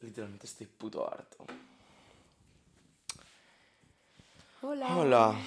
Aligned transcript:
Literalmente 0.00 0.46
estoy 0.46 0.66
puto 0.66 1.06
harto. 1.10 1.44
Hola. 4.62 4.96
Hola. 4.96 5.40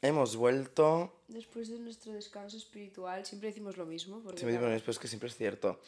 Hemos 0.00 0.36
vuelto. 0.36 1.22
Después 1.28 1.68
de 1.68 1.78
nuestro 1.78 2.12
descanso 2.12 2.56
espiritual, 2.56 3.26
siempre 3.26 3.48
decimos 3.48 3.76
lo 3.76 3.84
mismo. 3.86 4.20
Porque 4.20 4.38
Si 4.40 4.44
me 4.44 4.52
digo 4.52 4.60
claro, 4.62 4.74
después 4.74 4.98
que 4.98 5.08
siempre 5.08 5.28
es 5.28 5.36
cierto. 5.36 5.80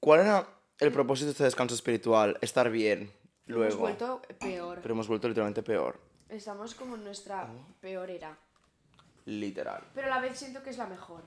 ¿Cuál 0.00 0.20
era 0.20 0.48
el 0.78 0.92
propósito 0.92 1.26
de 1.26 1.32
este 1.32 1.44
descanso 1.44 1.74
espiritual? 1.74 2.38
Estar 2.42 2.70
bien. 2.70 3.10
Luego. 3.46 3.64
Hemos 3.64 3.78
vuelto 3.78 4.22
peor. 4.38 4.78
Pero 4.82 4.94
hemos 4.94 5.08
vuelto 5.08 5.28
literalmente 5.28 5.62
peor. 5.62 5.98
Estamos 6.28 6.74
como 6.74 6.96
en 6.96 7.04
nuestra 7.04 7.44
Oh. 7.50 7.74
peor 7.80 8.10
era. 8.10 8.36
Literal. 9.26 9.82
Pero 9.94 10.06
a 10.08 10.10
la 10.10 10.20
vez 10.20 10.38
siento 10.38 10.62
que 10.62 10.70
es 10.70 10.78
la 10.78 10.86
mejor. 10.86 11.22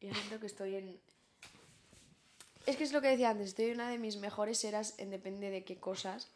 Yo 0.00 0.14
siento 0.14 0.40
que 0.40 0.46
estoy 0.46 0.76
en... 0.76 1.00
Es 2.70 2.76
que 2.76 2.84
es 2.84 2.92
lo 2.92 3.00
que 3.00 3.08
decía 3.08 3.30
antes, 3.30 3.48
estoy 3.48 3.64
en 3.66 3.74
una 3.74 3.90
de 3.90 3.98
mis 3.98 4.16
mejores 4.18 4.62
eras 4.64 4.94
en 4.98 5.10
depende 5.10 5.50
de 5.50 5.64
qué 5.64 5.80
cosas. 5.80 6.28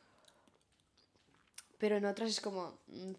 Pero 1.78 1.96
en 1.96 2.06
otras 2.06 2.28
es 2.28 2.40
como... 2.40 2.76
mm, 2.88 3.12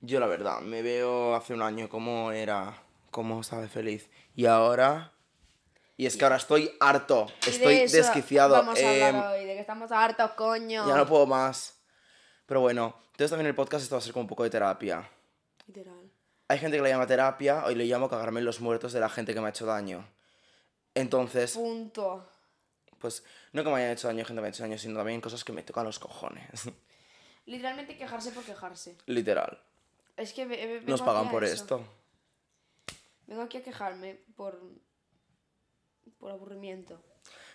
Yo 0.00 0.18
la 0.18 0.26
verdad, 0.26 0.60
me 0.62 0.82
veo 0.82 1.36
hace 1.36 1.54
un 1.54 1.62
año 1.62 1.88
cómo 1.88 2.32
era, 2.32 2.82
cómo 3.12 3.40
estaba 3.40 3.62
de 3.62 3.68
feliz. 3.68 4.10
Y 4.34 4.46
ahora... 4.46 5.12
Y 5.96 6.06
es 6.06 6.16
que 6.16 6.24
ahora 6.24 6.36
estoy 6.36 6.72
harto, 6.80 7.28
de 7.44 7.50
estoy 7.52 7.74
eso 7.76 7.96
desquiciado. 7.98 8.56
Vamos 8.56 8.82
a 8.82 8.90
hablar 8.90 9.14
em, 9.14 9.20
hoy, 9.22 9.46
de 9.46 9.54
que 9.54 9.60
estamos 9.60 9.92
hartos, 9.92 10.32
coño. 10.32 10.86
ya 10.88 10.96
no 10.96 11.06
puedo 11.06 11.24
más. 11.24 11.78
Pero 12.46 12.60
bueno, 12.62 12.96
entonces 13.12 13.30
también 13.30 13.46
el 13.46 13.54
podcast 13.54 13.84
esto 13.84 13.94
va 13.94 14.00
a 14.00 14.02
ser 14.02 14.12
como 14.12 14.24
un 14.24 14.28
poco 14.28 14.42
de 14.42 14.50
terapia. 14.50 15.08
Literal. 15.68 16.10
Hay 16.48 16.58
gente 16.58 16.76
que 16.76 16.82
le 16.82 16.90
llama 16.90 17.06
terapia, 17.06 17.64
hoy 17.64 17.76
le 17.76 17.84
llamo 17.84 18.10
cagarme 18.10 18.40
en 18.40 18.44
los 18.44 18.60
muertos 18.60 18.92
de 18.92 19.00
la 19.00 19.08
gente 19.08 19.32
que 19.32 19.40
me 19.40 19.46
ha 19.46 19.50
hecho 19.50 19.64
daño. 19.66 20.04
Entonces, 20.96 21.52
Punto. 21.52 22.28
pues 22.98 23.22
no 23.52 23.62
que 23.62 23.70
me 23.70 23.76
hayan 23.76 23.90
hecho 23.92 24.08
daño 24.08 24.24
gente 24.24 24.42
ha 24.42 24.48
hecho 24.48 24.62
daño, 24.62 24.78
sino 24.78 24.96
también 24.96 25.20
cosas 25.20 25.44
que 25.44 25.52
me 25.52 25.62
tocan 25.62 25.84
los 25.84 25.98
cojones. 25.98 26.48
Literalmente 27.46 27.96
quejarse 27.96 28.32
por 28.32 28.42
quejarse. 28.42 28.96
Literal. 29.06 29.62
Es 30.16 30.32
que 30.32 30.46
ve- 30.46 30.80
ve- 30.80 30.90
Nos 30.90 31.02
pagan 31.02 31.30
por 31.30 31.44
eso. 31.44 31.54
esto. 31.54 31.84
Vengo 33.26 33.42
aquí 33.42 33.58
a 33.58 33.62
quejarme 33.62 34.18
por. 34.34 34.58
por 36.18 36.32
aburrimiento. 36.32 37.00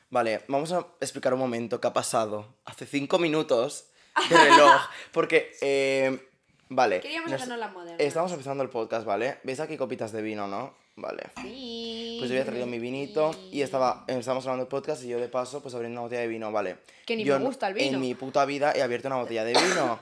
Vale, 0.09 0.43
vamos 0.47 0.71
a 0.71 0.85
explicar 0.99 1.33
un 1.33 1.39
momento 1.39 1.79
qué 1.81 1.87
ha 1.87 1.93
pasado 1.93 2.55
hace 2.65 2.85
cinco 2.85 3.17
minutos 3.19 3.89
de 4.29 4.37
reloj. 4.37 4.81
Porque, 5.13 5.51
eh, 5.61 6.29
vale. 6.69 6.99
Queríamos 7.01 7.31
nos- 7.31 7.47
la 7.47 7.67
moderna. 7.69 7.97
Estamos 8.03 8.31
empezando 8.31 8.63
el 8.63 8.69
podcast, 8.69 9.05
¿vale? 9.05 9.39
¿Veis 9.43 9.59
aquí 9.59 9.77
copitas 9.77 10.11
de 10.11 10.21
vino, 10.21 10.47
no? 10.47 10.75
Vale. 10.95 11.31
Sí. 11.41 12.17
Pues 12.19 12.29
yo 12.29 12.35
había 12.35 12.45
traído 12.45 12.67
mi 12.67 12.79
vinito 12.79 13.31
y 13.51 13.61
estaba, 13.61 14.03
estábamos 14.07 14.43
grabando 14.43 14.63
el 14.63 14.69
podcast 14.69 15.03
y 15.03 15.07
yo 15.07 15.19
de 15.19 15.29
paso 15.29 15.61
pues 15.61 15.73
abriendo 15.73 15.99
una 15.99 16.05
botella 16.05 16.21
de 16.21 16.27
vino, 16.27 16.51
¿vale? 16.51 16.77
Que 17.05 17.15
ni 17.15 17.23
Yo 17.23 17.39
me 17.39 17.45
gusta 17.45 17.67
el 17.67 17.73
vino. 17.73 17.95
En 17.95 18.01
mi 18.01 18.13
puta 18.13 18.45
vida 18.45 18.73
he 18.75 18.81
abierto 18.81 19.07
una 19.07 19.17
botella 19.17 19.43
de 19.43 19.53
vino. 19.53 19.99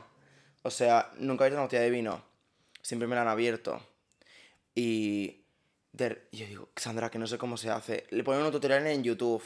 O 0.64 0.70
sea, 0.70 1.12
nunca 1.18 1.44
he 1.44 1.48
abierto 1.48 1.56
una 1.58 1.66
botella 1.68 1.84
de 1.84 1.90
vino. 1.90 2.22
Siempre 2.81 3.08
me 3.08 3.16
la 3.16 3.22
han 3.22 3.28
abierto. 3.28 3.81
Y 4.76 5.42
de- 5.92 6.28
yo 6.31 6.46
digo, 6.48 6.70
Sandra, 6.76 7.09
que 7.09 7.20
no 7.20 7.28
sé 7.28 7.38
cómo 7.38 7.56
se 7.58 7.70
hace. 7.70 8.06
Le 8.09 8.24
ponen 8.24 8.44
un 8.44 8.52
tutorial 8.52 8.86
en 8.88 9.03
YouTube 9.03 9.44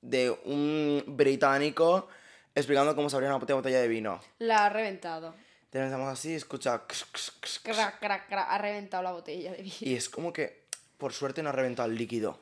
de 0.00 0.30
un 0.30 1.04
británico 1.06 2.08
explicando 2.54 2.94
cómo 2.96 3.10
se 3.10 3.16
abría 3.16 3.34
una 3.34 3.38
botella 3.44 3.80
de 3.80 3.88
vino. 3.88 4.20
La 4.38 4.66
ha 4.66 4.68
reventado. 4.70 5.34
Te 5.70 5.80
así, 5.80 6.34
escucha... 6.34 6.84
Crac, 7.62 7.98
crac, 7.98 8.28
crac. 8.28 8.46
Ha 8.48 8.58
reventado 8.58 9.02
la 9.02 9.12
botella 9.12 9.52
de 9.52 9.62
vino. 9.62 9.74
Y 9.80 9.94
es 9.94 10.08
como 10.08 10.32
que, 10.32 10.65
por 10.98 11.12
suerte, 11.12 11.42
no 11.42 11.48
ha 11.50 11.52
reventado 11.52 11.88
el 11.90 11.96
líquido. 11.96 12.38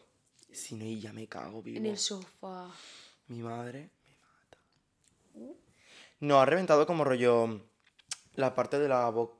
Si 0.52 0.74
no, 0.76 0.84
y 0.84 1.00
ya 1.00 1.12
me 1.12 1.26
cago 1.26 1.62
vivo. 1.62 1.78
En 1.78 1.86
el 1.86 1.98
sofá. 1.98 2.70
Mi 3.28 3.42
madre 3.42 3.90
me 4.06 5.46
mata. 5.46 5.56
No, 6.20 6.40
ha 6.40 6.44
reventado 6.46 6.86
como 6.86 7.04
rollo 7.04 7.60
la 8.34 8.54
parte 8.54 8.78
de 8.78 8.88
la 8.88 9.08
bo- 9.10 9.36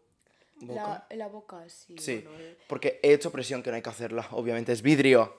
boca. 0.61 1.07
La, 1.11 1.29
boca, 1.29 1.69
sí. 1.69 1.97
Sí, 1.99 2.19
bueno, 2.19 2.39
eh. 2.41 2.59
porque 2.67 3.01
he 3.03 3.13
hecho 3.13 3.31
presión 3.31 3.63
que 3.63 3.71
no 3.71 3.77
hay 3.77 3.83
que 3.83 3.91
hacerla. 3.91 4.27
Obviamente 4.33 4.73
es 4.73 4.83
vidrio. 4.83 5.37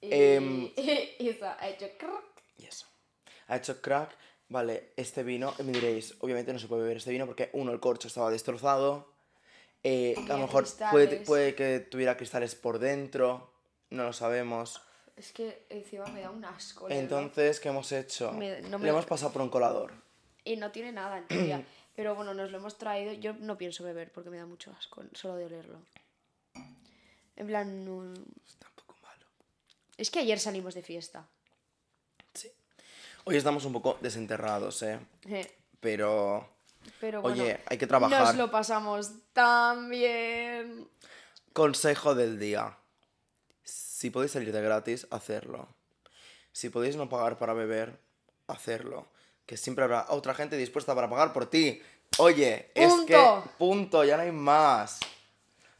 Y, 0.00 0.08
Em, 0.12 0.70
y 1.18 1.28
eso 1.28 1.46
ha 1.46 1.68
hecho 1.68 1.86
crac. 1.98 2.24
Y 2.58 2.66
eso. 2.66 2.86
Ha 3.48 3.56
hecho 3.56 3.80
crack. 3.80 4.14
Vale, 4.50 4.92
este 4.96 5.22
vino, 5.22 5.54
me 5.62 5.72
diréis, 5.72 6.14
obviamente 6.20 6.52
no 6.54 6.58
se 6.58 6.68
puede 6.68 6.82
beber 6.82 6.96
este 6.98 7.10
vino 7.10 7.26
porque, 7.26 7.50
uno, 7.52 7.70
el 7.72 7.80
corcho 7.80 8.08
estaba 8.08 8.30
destrozado. 8.30 9.12
Eh, 9.82 10.14
a 10.28 10.32
lo 10.34 10.38
mejor 10.38 10.66
puede, 10.90 11.16
puede 11.20 11.54
que 11.54 11.80
tuviera 11.80 12.16
cristales 12.16 12.54
por 12.54 12.78
dentro. 12.78 13.52
No 13.90 14.04
lo 14.04 14.12
sabemos. 14.12 14.82
Es 15.16 15.32
que 15.32 15.66
encima 15.70 16.06
me 16.06 16.20
da 16.20 16.30
un 16.30 16.44
asco. 16.44 16.88
Entonces, 16.90 17.58
¿qué 17.60 17.68
hemos 17.70 17.90
hecho? 17.92 18.32
Me- 18.32 18.60
no 18.62 18.78
me- 18.78 18.84
Le 18.84 18.90
hemos 18.90 19.06
pasado 19.06 19.32
por 19.32 19.42
un 19.42 19.48
colador. 19.50 19.92
Y 20.44 20.56
no 20.56 20.70
tiene 20.70 20.92
nada 20.92 21.18
en 21.18 21.26
teoría. 21.26 21.64
Pero 21.96 22.14
bueno, 22.14 22.32
nos 22.34 22.50
lo 22.52 22.58
hemos 22.58 22.78
traído. 22.78 23.12
Yo 23.14 23.32
no 23.34 23.58
pienso 23.58 23.82
beber 23.82 24.12
porque 24.12 24.30
me 24.30 24.36
da 24.36 24.46
mucho 24.46 24.72
asco 24.78 25.02
solo 25.14 25.34
de 25.36 25.46
olerlo. 25.46 25.80
En 27.36 27.46
plan, 27.46 27.84
no- 27.84 28.12
Está 28.46 28.68
un 28.68 28.74
poco 28.76 28.96
malo. 29.02 29.24
es 29.96 30.10
que 30.10 30.20
ayer 30.20 30.38
salimos 30.38 30.74
de 30.74 30.82
fiesta. 30.82 31.26
Sí. 32.34 32.50
Hoy 33.24 33.36
estamos 33.36 33.64
un 33.64 33.72
poco 33.72 33.98
desenterrados, 34.00 34.82
¿eh? 34.82 34.98
Eh, 35.28 35.50
Pero, 35.80 36.48
Pero 37.00 37.22
bueno, 37.22 37.42
oye, 37.42 37.60
hay 37.66 37.78
que 37.78 37.86
trabajar. 37.86 38.26
nos 38.26 38.36
lo 38.36 38.50
pasamos 38.50 39.10
tan 39.32 39.88
bien. 39.90 40.88
Consejo 41.52 42.14
del 42.14 42.38
día. 42.38 42.76
Si 43.62 44.10
podéis 44.10 44.32
salir 44.32 44.52
de 44.52 44.62
gratis, 44.62 45.06
hacerlo. 45.10 45.68
Si 46.52 46.70
podéis 46.70 46.96
no 46.96 47.08
pagar 47.08 47.38
para 47.38 47.52
beber, 47.52 48.00
hacerlo. 48.46 49.08
Que 49.46 49.56
siempre 49.56 49.84
habrá 49.84 50.06
otra 50.08 50.34
gente 50.34 50.56
dispuesta 50.56 50.94
para 50.94 51.08
pagar 51.08 51.32
por 51.32 51.46
ti. 51.46 51.80
Oye, 52.18 52.70
es 52.74 52.92
que... 53.06 53.16
Punto. 53.58 54.04
Ya 54.04 54.16
no 54.16 54.22
hay 54.22 54.32
más. 54.32 55.00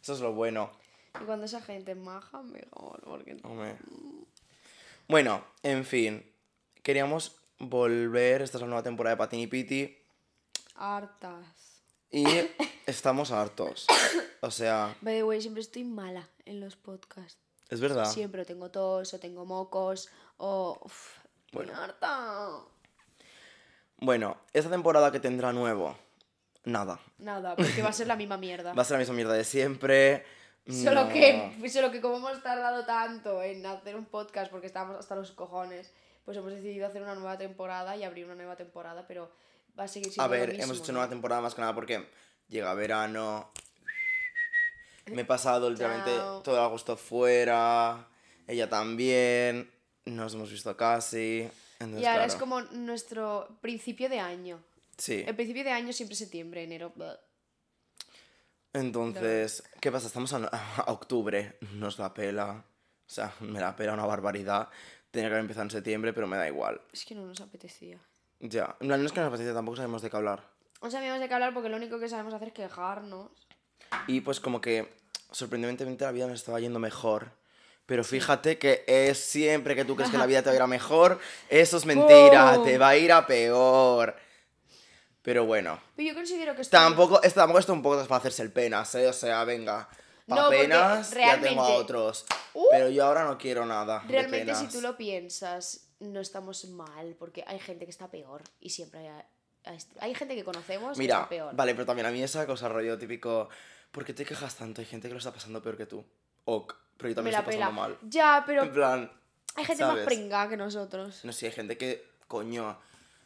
Eso 0.03 0.15
es 0.15 0.21
lo 0.21 0.33
bueno. 0.33 0.71
Y 1.21 1.25
cuando 1.25 1.47
esa 1.47 1.61
gente 1.61 1.95
maja, 1.95 2.43
mejor. 2.43 3.01
Porque 3.03 3.37
Hombre. 3.43 3.77
Bueno, 5.09 5.45
en 5.63 5.85
fin. 5.85 6.25
Queríamos 6.83 7.37
volver. 7.59 8.43
Esta 8.43 8.59
es 8.59 8.63
la 8.63 8.69
nueva 8.69 8.83
temporada 8.83 9.15
de 9.15 9.19
Patini 9.19 9.47
Piti. 9.47 9.97
Hartas. 10.79 11.83
Y 12.11 12.25
estamos 12.87 13.31
hartos. 13.31 13.87
O 14.41 14.51
sea, 14.51 14.97
By 15.01 15.17
the 15.17 15.25
way, 15.25 15.41
siempre 15.43 15.61
estoy 15.61 15.85
mala 15.85 16.29
en 16.47 16.61
los 16.61 16.77
podcasts. 16.77 17.39
es 17.69 17.81
verdad. 17.81 18.07
Siempre 18.07 18.45
tengo 18.45 18.71
tos 18.71 19.13
o 19.15 19.19
tengo 19.21 19.45
mocos 19.45 20.09
o... 20.39 20.79
Uf, 20.85 21.19
Bueno. 21.53 21.75
harta. 21.77 22.61
Bueno, 24.01 24.37
esta 24.53 24.71
temporada 24.71 25.11
que 25.11 25.21
tendrá 25.21 25.53
nuevo. 25.53 25.97
Nada. 26.65 27.01
Nada, 27.19 27.57
porque 27.57 27.83
va 27.83 27.89
a 27.89 27.93
ser 27.93 28.07
la 28.07 28.17
misma 28.17 28.37
mierda. 28.37 28.73
Va 28.79 28.83
a 28.83 28.85
ser 28.85 28.95
la 28.97 28.99
misma 29.01 29.15
mierda 29.15 29.33
de 29.35 29.45
siempre. 29.45 30.25
Solo 30.69 31.05
No. 31.05 31.09
que, 31.13 31.71
solo 31.71 31.91
que 31.91 32.01
como 32.01 32.19
hemos 32.19 32.43
tardado 32.43 32.85
tanto 32.85 33.43
en 33.43 33.65
hacer 33.65 33.97
un 33.97 34.05
podcast 34.05 34.51
porque 34.51 34.67
estábamos 34.67 34.99
hasta 34.99 35.17
los 35.17 35.33
cojones, 35.33 35.93
pues 36.25 36.37
hemos 36.37 36.53
decidido 36.53 36.87
hacer 36.87 37.03
una 37.03 37.15
nueva 37.15 37.39
temporada 37.39 37.97
y 37.97 38.05
abrir 38.05 38.27
una 38.27 38.35
nueva 38.35 38.55
temporada, 38.57 39.07
pero 39.09 39.31
va 39.79 39.85
a 39.85 39.89
seguir 39.89 40.09
siendo 40.13 40.23
A 40.23 40.27
lo 40.27 40.33
ver, 40.33 40.49
mismo, 40.51 40.65
hemos 40.65 40.79
hecho 40.79 40.93
¿no? 40.93 40.99
nueva 40.99 41.09
temporada 41.11 41.41
más 41.43 41.55
que 41.55 41.61
nada 41.61 41.75
porque 41.75 42.07
llega 42.49 42.75
verano. 42.75 43.53
Me 45.07 45.23
he 45.23 45.25
pasado 45.25 45.71
literalmente 45.71 46.15
Chao. 46.15 46.43
todo 46.43 46.61
agosto 46.63 46.97
fuera. 46.97 48.09
Ella 48.47 48.69
también. 48.69 49.71
Nos 50.05 50.35
hemos 50.35 50.51
visto 50.51 50.77
casi. 50.77 51.49
Entonces, 51.79 52.03
Y 52.03 52.07
ahora 52.07 52.25
claro, 52.25 52.33
es 52.33 52.37
como 52.37 52.61
nuestro 52.61 53.59
principio 53.61 54.09
de 54.09 54.21
año. 54.21 54.63
Sí. 54.97 55.25
El 55.27 55.35
principio 55.37 55.65
de 55.65 55.71
año 55.71 55.93
siempre 55.93 56.15
es 56.15 56.19
septiembre, 56.19 56.65
enero. 56.65 56.93
Entonces, 58.73 59.63
¿qué 59.81 59.91
pasa? 59.91 60.07
Estamos 60.09 60.33
a, 60.33 60.47
a 60.47 60.93
octubre. 60.93 61.57
Nos 61.75 61.99
la 61.99 62.13
pela. 62.13 62.65
O 63.07 63.11
sea, 63.11 63.33
me 63.41 63.61
la 63.61 63.75
pela 63.77 63.95
una 63.95 64.05
barbaridad. 64.07 64.69
Tenía 65.11 65.29
que 65.29 65.35
haber 65.35 65.41
empezado 65.45 65.65
en 65.65 65.71
septiembre, 65.71 66.13
pero 66.13 66.27
me 66.27 66.37
da 66.37 66.47
igual. 66.49 66.81
Es 66.93 67.05
que 67.05 67.15
no 67.15 67.25
nos 67.25 67.41
apetecía. 67.41 67.99
Ya. 68.41 68.77
No 68.81 68.95
es 68.95 69.13
que 69.13 69.21
nos 69.21 69.29
apetece, 69.29 69.53
tampoco 69.53 69.77
sabemos 69.77 70.03
de 70.03 70.11
qué 70.11 70.17
hablar. 70.17 70.43
No 70.83 70.91
sabíamos 70.91 71.21
de 71.21 71.29
qué 71.29 71.35
hablar 71.35 71.53
porque 71.55 71.69
lo 71.69 71.77
único 71.77 71.99
que 71.99 72.09
sabemos 72.09 72.33
hacer 72.35 72.49
es 72.49 72.55
quejarnos. 72.55 73.31
Y 74.07 74.21
pues 74.21 74.39
como 74.41 74.61
que 74.61 74.93
sorprendentemente 75.31 76.05
la 76.05 76.13
vida 76.13 76.27
nos 76.27 76.41
estaba 76.41 76.61
yendo 76.61 76.79
mejor. 76.79 77.31
Pero 77.87 78.05
fíjate 78.05 78.59
que 78.59 78.85
es 78.87 79.19
siempre 79.19 79.75
que 79.75 79.85
tú 79.85 79.97
crees 79.97 80.11
que 80.11 80.19
la 80.19 80.27
vida 80.27 80.43
te 80.43 80.51
va 80.51 80.53
a 80.53 80.57
ir 80.57 80.63
a 80.63 80.67
mejor, 80.67 81.19
eso 81.49 81.79
es 81.79 81.87
mentira, 81.87 82.61
te 82.63 82.77
va 82.77 82.91
a 82.91 82.97
ir 82.97 83.11
a 83.13 83.27
peor. 83.27 84.15
Pero 85.23 85.47
bueno, 85.47 85.81
Pero 85.97 86.09
yo 86.11 86.15
considero 86.15 86.55
que 86.55 86.63
esto 86.63 86.77
tampoco, 86.77 87.23
esto 87.23 87.41
tampoco 87.41 87.59
es 87.61 87.69
un 87.69 87.83
poco 87.83 87.97
para 88.07 88.19
hacerse 88.19 88.43
el 88.43 88.53
penas, 88.53 88.95
¿eh? 88.95 89.09
O 89.09 89.13
sea, 89.13 89.43
venga, 89.45 89.89
No, 90.27 90.37
pa' 90.37 90.45
porque 90.45 90.59
penas 90.59 91.11
ya 91.11 91.41
tengo 91.41 91.63
a 91.63 91.67
realmente- 91.67 91.73
otros. 91.83 92.27
Uh. 92.55 92.67
Pero 92.71 92.89
yo 92.91 93.05
ahora 93.07 93.25
no 93.25 93.37
quiero 93.39 93.65
nada 93.67 94.01
de 94.01 94.09
Realmente, 94.13 94.55
si 94.55 94.61
penas. 94.61 94.73
tú 94.75 94.81
lo 94.83 94.97
piensas, 94.97 95.88
no 96.01 96.21
estamos 96.21 96.65
mal, 96.67 97.17
porque 97.19 97.45
hay 97.47 97.59
gente 97.59 97.85
que 97.85 97.91
está 97.91 98.09
peor 98.11 98.43
y 98.61 98.71
siempre 98.71 99.09
hay, 99.09 99.23
hay, 99.65 99.79
hay 100.01 100.15
gente 100.15 100.35
que 100.35 100.45
conocemos 100.45 100.93
que 100.97 101.03
Mira, 101.03 101.17
está 101.17 101.29
peor. 101.29 101.55
vale, 101.57 101.75
pero 101.75 101.87
también 101.87 102.07
a 102.07 102.11
mí 102.11 102.23
esa 102.23 102.47
cosa 102.47 102.69
rollo 102.69 102.97
típico, 102.99 103.49
¿por 103.91 104.05
qué 104.05 104.15
te 104.15 104.25
quejas 104.25 104.55
tanto? 104.57 104.81
Hay 104.81 104.87
gente 104.87 105.09
que 105.09 105.15
lo 105.15 105.19
está 105.19 105.33
pasando 105.33 105.61
peor 105.63 105.77
que 105.77 105.87
tú. 105.87 106.05
Ok, 106.45 106.75
pero 106.97 107.09
yo 107.09 107.11
Me 107.11 107.15
también 107.17 107.33
la 107.33 107.39
estoy 107.41 107.55
pela. 107.55 107.67
pasando 107.67 107.81
mal. 107.83 107.99
Ya, 108.11 108.43
pero 108.47 108.63
En 108.63 108.73
plan, 108.73 109.13
Hay 109.57 109.65
gente 109.65 109.83
¿sabes? 109.83 109.97
más 109.97 110.05
pringada 110.07 110.49
que 110.49 110.57
nosotros. 110.57 111.25
No 111.25 111.33
sé, 111.33 111.47
hay 111.47 111.53
gente 111.53 111.77
que, 111.77 112.07
coño, 112.29 112.79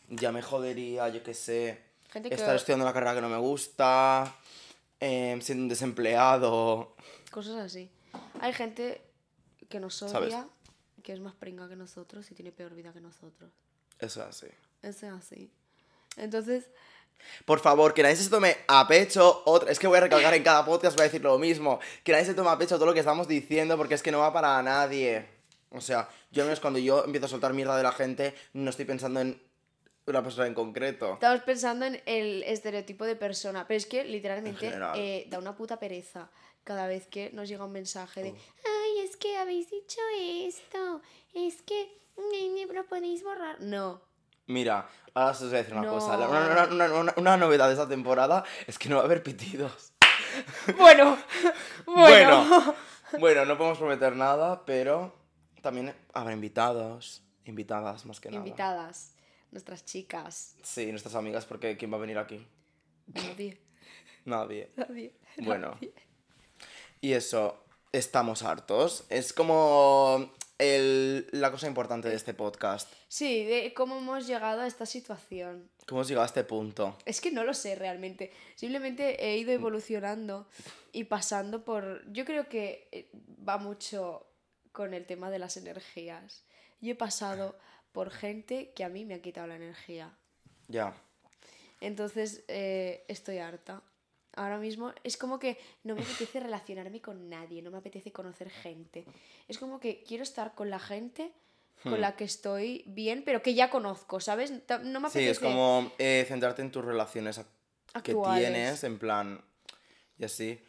ya 0.08 0.32
me 0.32 0.40
jodería, 0.42 1.08
yo 1.10 1.22
qué 1.22 1.34
sé, 1.34 1.82
Gente 2.10 2.28
que- 2.30 2.34
estar 2.36 2.54
estudiando 2.56 2.84
la 2.84 2.92
carrera 2.92 3.14
que 3.14 3.20
no 3.20 3.28
me 3.28 3.38
gusta, 3.38 4.34
eh, 5.00 5.38
siendo 5.42 5.62
un 5.64 5.68
desempleado. 5.68 6.94
Cosas 7.30 7.56
así. 7.56 7.90
Hay 8.40 8.52
gente 8.52 9.00
que 9.68 9.80
nos 9.80 9.94
¿Sabes? 9.96 10.34
Que 11.02 11.12
es 11.12 11.20
más 11.20 11.34
pringa 11.34 11.68
que 11.68 11.76
nosotros 11.76 12.30
y 12.30 12.34
tiene 12.34 12.52
peor 12.52 12.74
vida 12.74 12.92
que 12.92 13.00
nosotros. 13.00 13.52
Eso 13.98 14.22
es 14.22 14.28
así. 14.28 14.46
Eso 14.82 15.06
es 15.06 15.12
así. 15.12 15.50
Entonces, 16.16 16.70
Por 17.44 17.60
favor, 17.60 17.94
que 17.94 18.02
nadie 18.02 18.16
se 18.16 18.28
tome 18.28 18.56
a 18.66 18.86
pecho 18.88 19.42
otra... 19.44 19.70
Es 19.70 19.78
que 19.78 19.86
voy 19.86 19.98
a 19.98 20.00
recalcar 20.00 20.34
en 20.34 20.42
cada 20.42 20.64
podcast, 20.64 20.96
voy 20.96 21.02
a 21.02 21.08
decir 21.08 21.22
lo 21.22 21.38
mismo. 21.38 21.78
Que 22.02 22.12
nadie 22.12 22.24
se 22.24 22.34
tome 22.34 22.50
a 22.50 22.58
pecho 22.58 22.76
todo 22.76 22.86
lo 22.86 22.94
que 22.94 23.00
estamos 23.00 23.28
diciendo 23.28 23.76
porque 23.76 23.94
es 23.94 24.02
que 24.02 24.10
no 24.10 24.18
va 24.18 24.32
para 24.32 24.60
nadie. 24.62 25.26
O 25.70 25.80
sea, 25.80 26.08
yo 26.30 26.42
al 26.42 26.48
menos 26.48 26.60
cuando 26.60 26.78
yo 26.78 27.04
empiezo 27.04 27.26
a 27.26 27.28
soltar 27.28 27.54
mierda 27.54 27.76
de 27.76 27.82
la 27.82 27.92
gente, 27.92 28.34
no 28.52 28.70
estoy 28.70 28.84
pensando 28.84 29.20
en 29.20 29.40
una 30.06 30.22
persona 30.22 30.46
en 30.46 30.54
concreto. 30.54 31.14
estamos 31.14 31.42
pensando 31.42 31.86
en 31.86 32.00
el 32.06 32.42
estereotipo 32.42 33.04
de 33.04 33.16
persona. 33.16 33.66
Pero 33.66 33.78
es 33.78 33.86
que 33.86 34.04
literalmente 34.04 34.72
eh, 34.96 35.26
da 35.30 35.38
una 35.38 35.56
puta 35.56 35.78
pereza 35.78 36.28
cada 36.64 36.86
vez 36.86 37.06
que 37.06 37.30
nos 37.32 37.48
llega 37.48 37.64
un 37.64 37.72
mensaje 37.72 38.22
de 38.22 38.30
Oh. 38.30 38.36
ay, 38.36 39.00
es 39.04 39.16
que 39.16 39.36
habéis 39.36 39.70
dicho 39.70 40.00
esto, 40.20 41.00
es 41.34 41.62
que 41.62 41.98
mm, 42.16 42.72
lo 42.72 42.84
podéis 42.86 43.22
borrar. 43.24 43.60
No. 43.60 44.00
Mira, 44.46 44.88
ahora 45.14 45.30
os 45.30 45.40
voy 45.40 45.54
a 45.54 45.58
decir 45.58 45.72
una 45.74 45.82
No. 45.82 45.92
cosa. 45.92 46.16
La- 46.16 46.28
Una, 46.28 46.64
una- 46.64 46.94
una- 47.00 47.14
una- 47.16 47.36
novedad 47.36 47.66
de 47.68 47.72
esta 47.74 47.88
temporada 47.88 48.44
es 48.66 48.78
que 48.78 48.88
no 48.88 48.96
va 48.96 49.02
a 49.02 49.04
haber 49.06 49.22
pitidos. 49.22 49.92
Bueno, 50.78 51.18
bueno. 51.86 52.44
Bueno, 52.48 52.74
bueno, 53.20 53.44
no 53.44 53.56
podemos 53.58 53.78
prometer 53.78 54.16
nada, 54.16 54.64
pero 54.64 55.14
también 55.62 55.94
habrá 56.12 56.32
invitados, 56.32 57.22
invitadas 57.44 58.04
más 58.06 58.20
que 58.20 58.30
nada. 58.30 58.38
Invitadas, 58.44 59.14
nuestras 59.50 59.84
chicas. 59.84 60.56
Sí, 60.62 60.90
nuestras 60.90 61.14
amigas, 61.14 61.44
porque 61.46 61.76
¿quién 61.76 61.92
va 61.92 61.96
a 61.98 62.00
venir 62.00 62.18
aquí? 62.18 62.46
Nadie, 63.06 63.60
Nadie. 64.24 64.70
nadie. 64.76 65.14
Bueno. 65.38 65.78
Y 67.02 67.12
eso, 67.14 67.62
estamos 67.92 68.42
hartos. 68.44 69.04
Es 69.10 69.32
como 69.32 70.32
el- 70.58 71.26
la 71.32 71.50
cosa 71.50 71.66
importante 71.66 72.08
de 72.08 72.14
este 72.14 72.32
podcast. 72.32 72.90
Sí, 73.08 73.44
de 73.44 73.74
cómo 73.74 73.98
hemos 73.98 74.26
llegado 74.26 74.60
a 74.62 74.66
esta 74.68 74.86
situación. 74.86 75.68
¿Cómo 75.86 76.00
hemos 76.00 76.08
llegado 76.08 76.22
a 76.22 76.26
este 76.26 76.44
punto? 76.44 76.96
Es 77.04 77.20
que 77.20 77.32
no 77.32 77.42
lo 77.42 77.54
sé 77.54 77.74
realmente. 77.74 78.32
Simplemente 78.54 79.22
he 79.26 79.36
ido 79.36 79.50
evolucionando 79.52 80.46
y 80.92 81.04
pasando 81.04 81.64
por... 81.64 82.04
Yo 82.12 82.24
creo 82.24 82.48
que 82.48 82.88
eh, 82.92 83.10
va 83.46 83.58
mucho 83.58 84.26
con 84.70 84.94
el 84.94 85.04
tema 85.04 85.30
de 85.30 85.40
las 85.40 85.56
energías. 85.56 86.44
Yo 86.80 86.92
he 86.92 86.96
pasado 86.96 87.58
por 87.90 88.10
gente 88.10 88.72
que 88.74 88.84
a 88.84 88.88
mí 88.88 89.04
me 89.04 89.14
ha 89.14 89.22
quitado 89.22 89.48
la 89.48 89.56
energía. 89.56 90.16
Ya. 90.68 90.94
Entonces 91.80 92.44
eh, 92.46 93.04
estoy 93.08 93.38
harta. 93.38 93.82
Ahora 94.34 94.58
mismo 94.58 94.92
es 95.04 95.16
como 95.16 95.38
que 95.38 95.58
no 95.84 95.94
me 95.94 96.02
apetece 96.02 96.40
relacionarme 96.40 97.00
con 97.00 97.28
nadie, 97.28 97.60
no 97.62 97.70
me 97.70 97.78
apetece 97.78 98.12
conocer 98.12 98.48
gente. 98.50 99.04
Es 99.48 99.58
como 99.58 99.78
que 99.78 100.02
quiero 100.06 100.22
estar 100.22 100.54
con 100.54 100.70
la 100.70 100.78
gente 100.78 101.32
con 101.82 101.94
Hmm. 101.94 102.00
la 102.00 102.14
que 102.16 102.22
estoy 102.24 102.84
bien, 102.86 103.24
pero 103.26 103.42
que 103.42 103.54
ya 103.54 103.68
conozco, 103.68 104.20
¿sabes? 104.20 104.52
No 104.84 105.00
me 105.00 105.08
Sí, 105.10 105.18
apetece... 105.18 105.30
es 105.32 105.38
como 105.40 105.90
eh, 105.98 106.24
centrarte 106.28 106.62
en 106.62 106.70
tus 106.70 106.84
relaciones 106.84 107.40
ac- 107.40 108.02
que 108.02 108.14
tienes, 108.14 108.84
en 108.84 108.98
plan. 109.00 109.40
Y 110.16 110.24
así. 110.24 110.62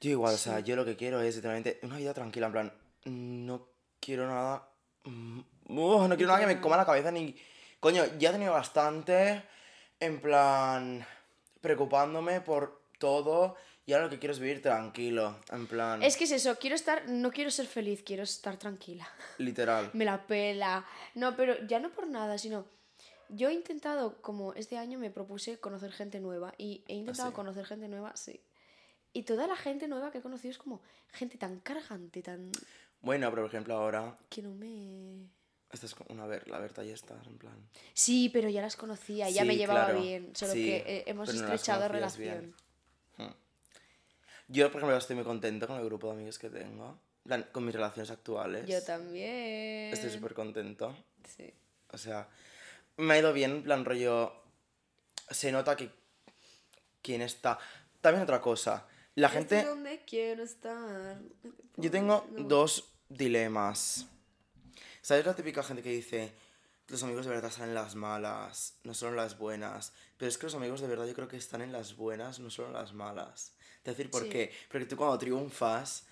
Yo 0.00 0.10
igual, 0.10 0.34
o 0.34 0.38
sea, 0.38 0.60
yo 0.60 0.76
lo 0.76 0.84
que 0.84 0.96
quiero 0.96 1.20
es 1.20 1.36
literalmente 1.36 1.78
una 1.82 1.96
vida 1.96 2.12
tranquila, 2.14 2.46
en 2.46 2.52
plan. 2.52 2.72
No 3.04 3.68
quiero 4.00 4.26
nada. 4.26 4.68
mm, 5.04 5.38
uf, 5.68 6.08
no 6.08 6.16
quiero 6.16 6.26
nada 6.32 6.40
que 6.40 6.54
me 6.54 6.60
coma 6.60 6.76
la 6.76 6.84
cabeza 6.86 7.10
ni. 7.10 7.36
Coño, 7.80 8.04
ya 8.18 8.30
he 8.30 8.32
tenido 8.32 8.52
bastante. 8.52 9.42
En 10.00 10.20
plan. 10.20 11.06
Preocupándome 11.68 12.40
por 12.40 12.80
todo. 12.98 13.54
Y 13.84 13.92
ahora 13.92 14.06
lo 14.06 14.10
que 14.10 14.18
quiero 14.18 14.32
es 14.32 14.38
vivir 14.38 14.62
tranquilo. 14.62 15.38
En 15.52 15.66
plan. 15.66 16.02
Es 16.02 16.16
que 16.16 16.24
es 16.24 16.30
eso, 16.30 16.56
quiero 16.58 16.74
estar, 16.74 17.06
no 17.10 17.30
quiero 17.30 17.50
ser 17.50 17.66
feliz, 17.66 18.02
quiero 18.02 18.22
estar 18.22 18.56
tranquila. 18.56 19.06
Literal. 19.36 19.90
Me 19.92 20.06
la 20.06 20.26
pela. 20.26 20.86
No, 21.14 21.36
pero 21.36 21.66
ya 21.66 21.78
no 21.78 21.90
por 21.90 22.06
nada, 22.06 22.38
sino 22.38 22.64
yo 23.28 23.50
he 23.50 23.52
intentado, 23.52 24.22
como 24.22 24.54
este 24.54 24.78
año 24.78 24.98
me 24.98 25.10
propuse 25.10 25.60
conocer 25.60 25.92
gente 25.92 26.20
nueva 26.20 26.54
y 26.56 26.82
he 26.88 26.94
intentado 26.94 27.28
sí? 27.28 27.34
conocer 27.34 27.66
gente 27.66 27.86
nueva, 27.86 28.16
sí. 28.16 28.40
Y 29.12 29.24
toda 29.24 29.46
la 29.46 29.56
gente 29.56 29.88
nueva 29.88 30.10
que 30.10 30.18
he 30.18 30.22
conocido 30.22 30.52
es 30.52 30.58
como 30.58 30.80
gente 31.12 31.36
tan 31.36 31.60
cargante, 31.60 32.22
tan... 32.22 32.50
Bueno, 33.02 33.28
pero 33.28 33.42
por 33.42 33.50
ejemplo 33.50 33.74
ahora. 33.74 34.16
que 34.30 34.40
no 34.40 34.54
me... 34.54 35.28
Esta 35.70 35.86
es 35.86 35.94
una 36.08 36.26
ver, 36.26 36.48
la 36.48 36.58
Berta 36.58 36.82
ya 36.82 36.94
está, 36.94 37.20
en 37.26 37.36
plan. 37.38 37.68
Sí, 37.92 38.30
pero 38.30 38.48
ya 38.48 38.62
las 38.62 38.76
conocía, 38.76 39.28
ya 39.28 39.42
Sí, 39.42 39.48
me 39.48 39.56
llevaba 39.56 39.86
claro. 39.86 40.00
bien, 40.00 40.34
solo 40.34 40.52
Sí, 40.54 40.64
que 40.64 40.76
eh, 40.78 41.04
hemos 41.06 41.28
no 41.28 41.34
estrechado 41.34 41.80
conocías 41.86 42.16
relación. 42.16 42.40
bien. 43.16 43.34
Yo, 44.50 44.72
por 44.72 44.78
ejemplo, 44.80 44.96
estoy 44.96 45.16
muy 45.16 45.26
contento 45.26 45.66
con 45.66 45.78
el 45.78 45.84
grupo 45.84 46.06
de 46.08 46.14
amigos 46.14 46.38
que 46.38 46.48
tengo. 46.48 46.98
Con 47.52 47.66
mis 47.66 47.74
relaciones 47.74 48.10
actuales. 48.10 48.66
Yo 48.66 48.82
también. 48.82 49.92
Estoy 49.92 50.08
súper 50.10 50.32
contento. 50.32 50.96
Sí. 51.36 51.52
O 51.90 51.98
sea, 51.98 52.26
me 52.96 53.12
ha 53.14 53.18
ido 53.18 53.34
bien, 53.34 53.50
en 53.50 53.62
plan 53.64 53.84
rollo. 53.84 54.32
Se 55.30 55.52
nota 55.52 55.76
que. 55.76 55.90
¿Quién 57.02 57.20
está? 57.20 57.58
También 58.00 58.22
otra 58.22 58.40
cosa. 58.40 58.86
La 59.16 59.28
gente. 59.28 59.62
donde 59.64 60.02
quiero 60.06 60.42
estar. 60.42 61.18
Yo 61.76 61.90
tengo 61.90 62.26
No. 62.32 62.44
dos 62.44 62.94
dilemas. 63.10 64.06
¿Sabes 65.08 65.24
la 65.24 65.34
típica 65.34 65.62
gente 65.62 65.82
que 65.82 65.88
dice, 65.88 66.34
los 66.88 67.02
amigos 67.02 67.24
de 67.24 67.30
verdad 67.32 67.50
están 67.50 67.70
en 67.70 67.74
las 67.74 67.94
malas, 67.94 68.74
no 68.84 68.92
solo 68.92 69.12
en 69.12 69.16
las 69.16 69.38
buenas? 69.38 69.94
Pero 70.18 70.28
es 70.28 70.36
que 70.36 70.44
los 70.44 70.54
amigos 70.54 70.82
de 70.82 70.86
verdad 70.86 71.06
yo 71.06 71.14
creo 71.14 71.26
que 71.28 71.38
están 71.38 71.62
en 71.62 71.72
las 71.72 71.96
buenas, 71.96 72.40
no 72.40 72.50
solo 72.50 72.68
en 72.68 72.74
las 72.74 72.92
malas. 72.92 73.52
Es 73.78 73.84
decir, 73.96 74.10
¿por 74.10 74.24
Sí. 74.24 74.28
qué? 74.28 74.52
Porque 74.70 74.84
tú 74.84 74.98
cuando 74.98 75.16
triunfas, 75.16 76.04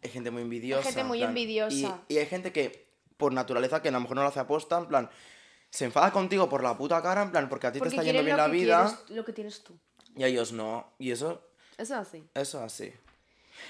hay 0.00 0.10
gente 0.10 0.30
muy 0.30 0.42
envidiosa. 0.42 0.84
gente 0.84 1.00
en 1.00 1.06
muy 1.08 1.18
plan, 1.18 1.30
envidiosa. 1.30 2.04
Y, 2.06 2.14
y 2.14 2.18
hay 2.18 2.26
gente 2.26 2.52
que, 2.52 2.86
por 3.16 3.32
naturaleza, 3.32 3.82
que 3.82 3.88
a 3.88 3.90
lo 3.90 3.98
mejor 3.98 4.14
no 4.14 4.22
lo 4.22 4.28
hace 4.28 4.38
aposta, 4.38 4.78
en 4.78 4.86
plan, 4.86 5.10
se 5.68 5.84
enfada 5.86 6.12
contigo 6.12 6.48
por 6.48 6.62
la 6.62 6.78
puta 6.78 7.02
cara, 7.02 7.22
en 7.22 7.32
plan, 7.32 7.48
porque 7.48 7.66
a 7.66 7.72
ti 7.72 7.80
Porque 7.80 7.90
te 7.90 7.96
está 7.96 8.04
yendo 8.04 8.22
bien 8.22 8.36
la 8.36 8.46
vida, 8.46 8.84
quieres- 8.86 9.10
lo 9.10 9.24
que 9.24 9.32
tienes 9.32 9.64
tú. 9.64 9.76
y 10.14 10.22
a 10.22 10.28
ellos 10.28 10.52
no. 10.52 10.92
Y 11.00 11.10
eso 11.10 11.42
Eso 11.76 11.94
es 11.94 12.00
así. 12.08 12.24
eso 12.32 12.62
así. 12.62 12.92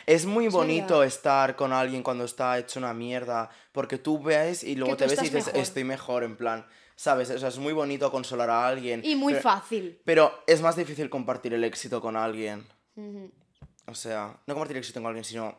Es 0.07 0.27
muy 0.27 0.47
Es 0.47 0.53
bonito 0.53 0.99
verdad. 0.99 1.07
estar 1.07 1.57
con 1.57 1.73
alguien 1.73 2.03
cuando 2.03 2.25
está 2.25 2.59
hecho 2.59 2.79
una 2.79 2.95
mierda, 2.95 3.51
porque 3.73 3.99
tú 3.99 4.23
ves 4.23 4.63
y 4.65 4.77
luego 4.77 4.97
te 4.97 5.07
ves 5.07 5.19
y 5.21 5.23
dices, 5.25 5.47
mejor. 5.47 5.61
estoy 5.61 5.85
mejor, 5.85 6.25
en 6.25 6.37
plan, 6.37 6.67
¿sabes? 6.95 7.31
O 7.31 7.39
sea, 7.39 7.49
es 7.49 7.59
muy 7.59 7.73
bonito 7.73 8.11
consolar 8.11 8.51
a 8.51 8.67
alguien. 8.67 9.03
Y 9.05 9.15
muy 9.17 9.35
pero, 9.35 9.43
fácil. 9.43 10.01
Pero 10.05 10.43
es 10.47 10.61
más 10.63 10.77
difícil 10.77 11.11
compartir 11.11 11.55
el 11.55 11.65
éxito 11.65 12.01
con 12.01 12.17
alguien. 12.17 12.67
O 13.87 13.95
sea, 13.95 14.39
no 14.47 14.55
compartir 14.55 14.79
éxito 14.79 15.01
con 15.01 15.09
alguien, 15.09 15.25
sino, 15.25 15.59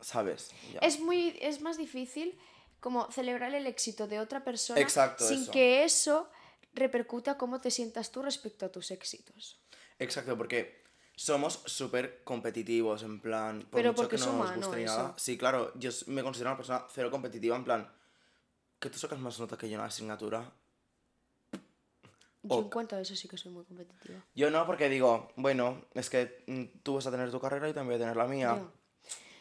¿sabes? 0.00 0.50
Ya. 0.72 0.80
Es 0.80 1.00
muy 1.00 1.36
es 1.40 1.60
más 1.60 1.76
difícil 1.76 2.38
como 2.80 3.10
celebrar 3.10 3.54
el 3.54 3.66
éxito 3.66 4.06
de 4.06 4.20
otra 4.20 4.44
persona 4.44 4.78
Exacto, 4.80 5.26
sin 5.26 5.42
eso. 5.42 5.52
que 5.52 5.84
eso 5.84 6.28
repercuta 6.74 7.38
cómo 7.38 7.60
te 7.60 7.70
sientas 7.70 8.10
tú 8.10 8.22
respecto 8.22 8.66
a 8.66 8.68
tus 8.72 8.90
éxitos. 8.90 9.58
Exacto, 9.98 10.36
porque 10.36 10.83
somos 11.16 11.60
súper 11.66 12.22
competitivos, 12.24 13.02
en 13.02 13.20
plan, 13.20 13.60
por 13.60 13.80
Pero 13.80 13.90
mucho 13.90 14.02
porque 14.02 14.10
que 14.10 14.16
es 14.16 14.26
no 14.26 14.32
nos 14.38 14.54
guste 14.56 14.76
ni 14.76 14.82
eso. 14.84 14.96
nada. 14.96 15.14
Sí, 15.16 15.38
claro, 15.38 15.72
yo 15.76 15.90
s- 15.90 16.10
me 16.10 16.22
considero 16.22 16.50
una 16.50 16.56
persona 16.56 16.84
cero 16.92 17.10
competitiva, 17.10 17.56
en 17.56 17.64
plan, 17.64 17.92
que 18.80 18.90
tú 18.90 18.98
sacas 18.98 19.18
más 19.18 19.38
nota 19.40 19.56
que 19.56 19.68
yo 19.68 19.74
en 19.74 19.80
la 19.80 19.86
asignatura. 19.86 20.52
Yo 22.42 22.56
en 22.58 22.64
Ok. 22.64 22.72
cuanto 22.74 22.96
a 22.96 23.00
eso 23.00 23.16
sí 23.16 23.26
que 23.28 23.38
soy 23.38 23.52
muy 23.52 23.64
competitiva. 23.64 24.22
Yo 24.34 24.50
no, 24.50 24.66
porque 24.66 24.88
digo, 24.90 25.28
bueno, 25.36 25.86
es 25.94 26.10
que 26.10 26.44
mm, 26.46 26.80
tú 26.82 26.94
vas 26.96 27.06
a 27.06 27.10
tener 27.10 27.30
tu 27.30 27.40
carrera 27.40 27.68
y 27.68 27.72
también 27.72 27.96
voy 27.98 28.02
a 28.02 28.06
tener 28.06 28.16
la 28.16 28.26
mía. 28.26 28.68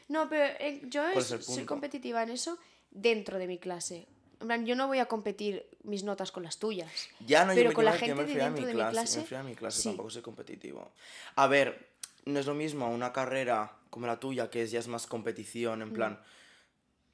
No, 0.07 0.29
pero 0.29 0.45
eh, 0.59 0.81
yo 0.85 1.01
¿Cuál 1.01 1.17
es- 1.17 1.25
es 1.25 1.31
el 1.31 1.41
soy 1.41 1.55
punto? 1.57 1.65
competitiva 1.67 2.23
en 2.23 2.29
eso 2.29 2.57
dentro 2.91 3.37
de 3.39 3.47
mi 3.47 3.57
clase. 3.57 4.07
En 4.43 4.47
plan, 4.47 4.65
yo 4.65 4.75
no 4.75 4.87
voy 4.87 4.99
a 4.99 5.05
competir 5.05 5.65
mis 5.83 6.03
notas 6.03 6.31
con 6.33 6.43
las 6.43 6.57
tuyas. 6.57 6.91
Ya 7.25 7.45
no, 7.45 7.53
Pero 7.53 7.63
yo, 7.63 7.69
me- 7.69 7.75
con 7.75 7.85
la 7.85 7.91
me- 7.91 7.97
yo 7.97 8.05
gente 8.07 8.21
me 8.23 8.27
de 8.27 8.35
dentro 8.35 8.61
mi 8.61 8.67
de 8.67 8.73
mi 8.73 8.79
clase, 8.79 8.91
clase, 8.93 9.17
me 9.17 9.21
refiero 9.23 9.41
a 9.41 9.43
mi 9.47 9.55
clase, 9.55 9.81
sí. 9.81 9.89
tampoco 9.89 10.09
soy 10.09 10.21
competitivo. 10.21 10.91
A 11.35 11.47
ver, 11.47 11.89
no 12.25 12.39
es 12.39 12.45
lo 12.45 12.53
mismo 12.53 12.89
una 12.89 13.13
carrera 13.13 13.71
como 13.89 14.05
la 14.05 14.19
tuya, 14.19 14.49
que 14.49 14.63
es, 14.63 14.71
ya 14.71 14.79
es 14.79 14.87
más 14.89 15.07
competición, 15.07 15.79
Mm. 15.79 15.81
en 15.83 15.93
plan, 15.93 16.19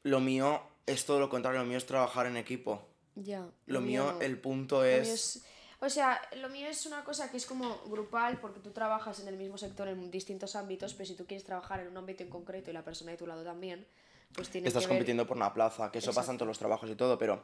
lo 0.04 0.20
mío 0.20 0.62
es 0.88 1.06
todo 1.06 1.20
lo 1.20 1.30
contrario, 1.30 1.60
lo 1.62 1.68
mío 1.68 1.78
es 1.78 1.86
trabajar 1.86 2.26
en 2.26 2.36
equipo. 2.38 2.84
Ya. 3.16 3.46
Lo 3.68 3.80
mío, 3.82 4.20
el 4.22 4.40
punto 4.40 4.84
es... 4.84 5.08
es- 5.08 5.44
O 5.82 5.90
sea, 5.90 6.20
lo 6.38 6.50
mío 6.50 6.68
es 6.68 6.86
una 6.88 7.04
cosa 7.04 7.30
que 7.32 7.38
es 7.38 7.46
como 7.46 7.78
grupal 7.86 8.40
porque 8.42 8.60
tú 8.60 8.72
trabajas 8.72 9.20
en 9.22 9.28
el 9.30 9.38
mismo 9.38 9.58
sector 9.58 9.88
en 9.88 10.10
distintos 10.12 10.56
ámbitos, 10.56 10.94
pero 10.94 11.06
si 11.06 11.16
tú 11.16 11.26
quieres 11.26 11.46
trabajar 11.46 11.80
en 11.80 11.88
un 11.90 11.98
ámbito 11.98 12.24
en 12.24 12.30
concreto 12.30 12.70
y 12.70 12.74
la 12.74 12.84
persona 12.84 13.12
de 13.12 13.18
tu 13.18 13.26
lado 13.28 13.44
también, 13.44 13.86
pues 14.34 14.48
Estás 14.54 14.74
que 14.74 14.80
ver... 14.80 14.88
compitiendo 14.88 15.26
por 15.28 15.38
una 15.38 15.54
plaza, 15.54 15.92
que 15.92 16.00
eso 16.00 16.14
pasa 16.14 16.32
en 16.32 16.38
todos 16.38 16.48
los 16.48 16.60
trabajos 16.60 16.90
y 16.90 16.96
todo, 16.96 17.18
pero, 17.18 17.44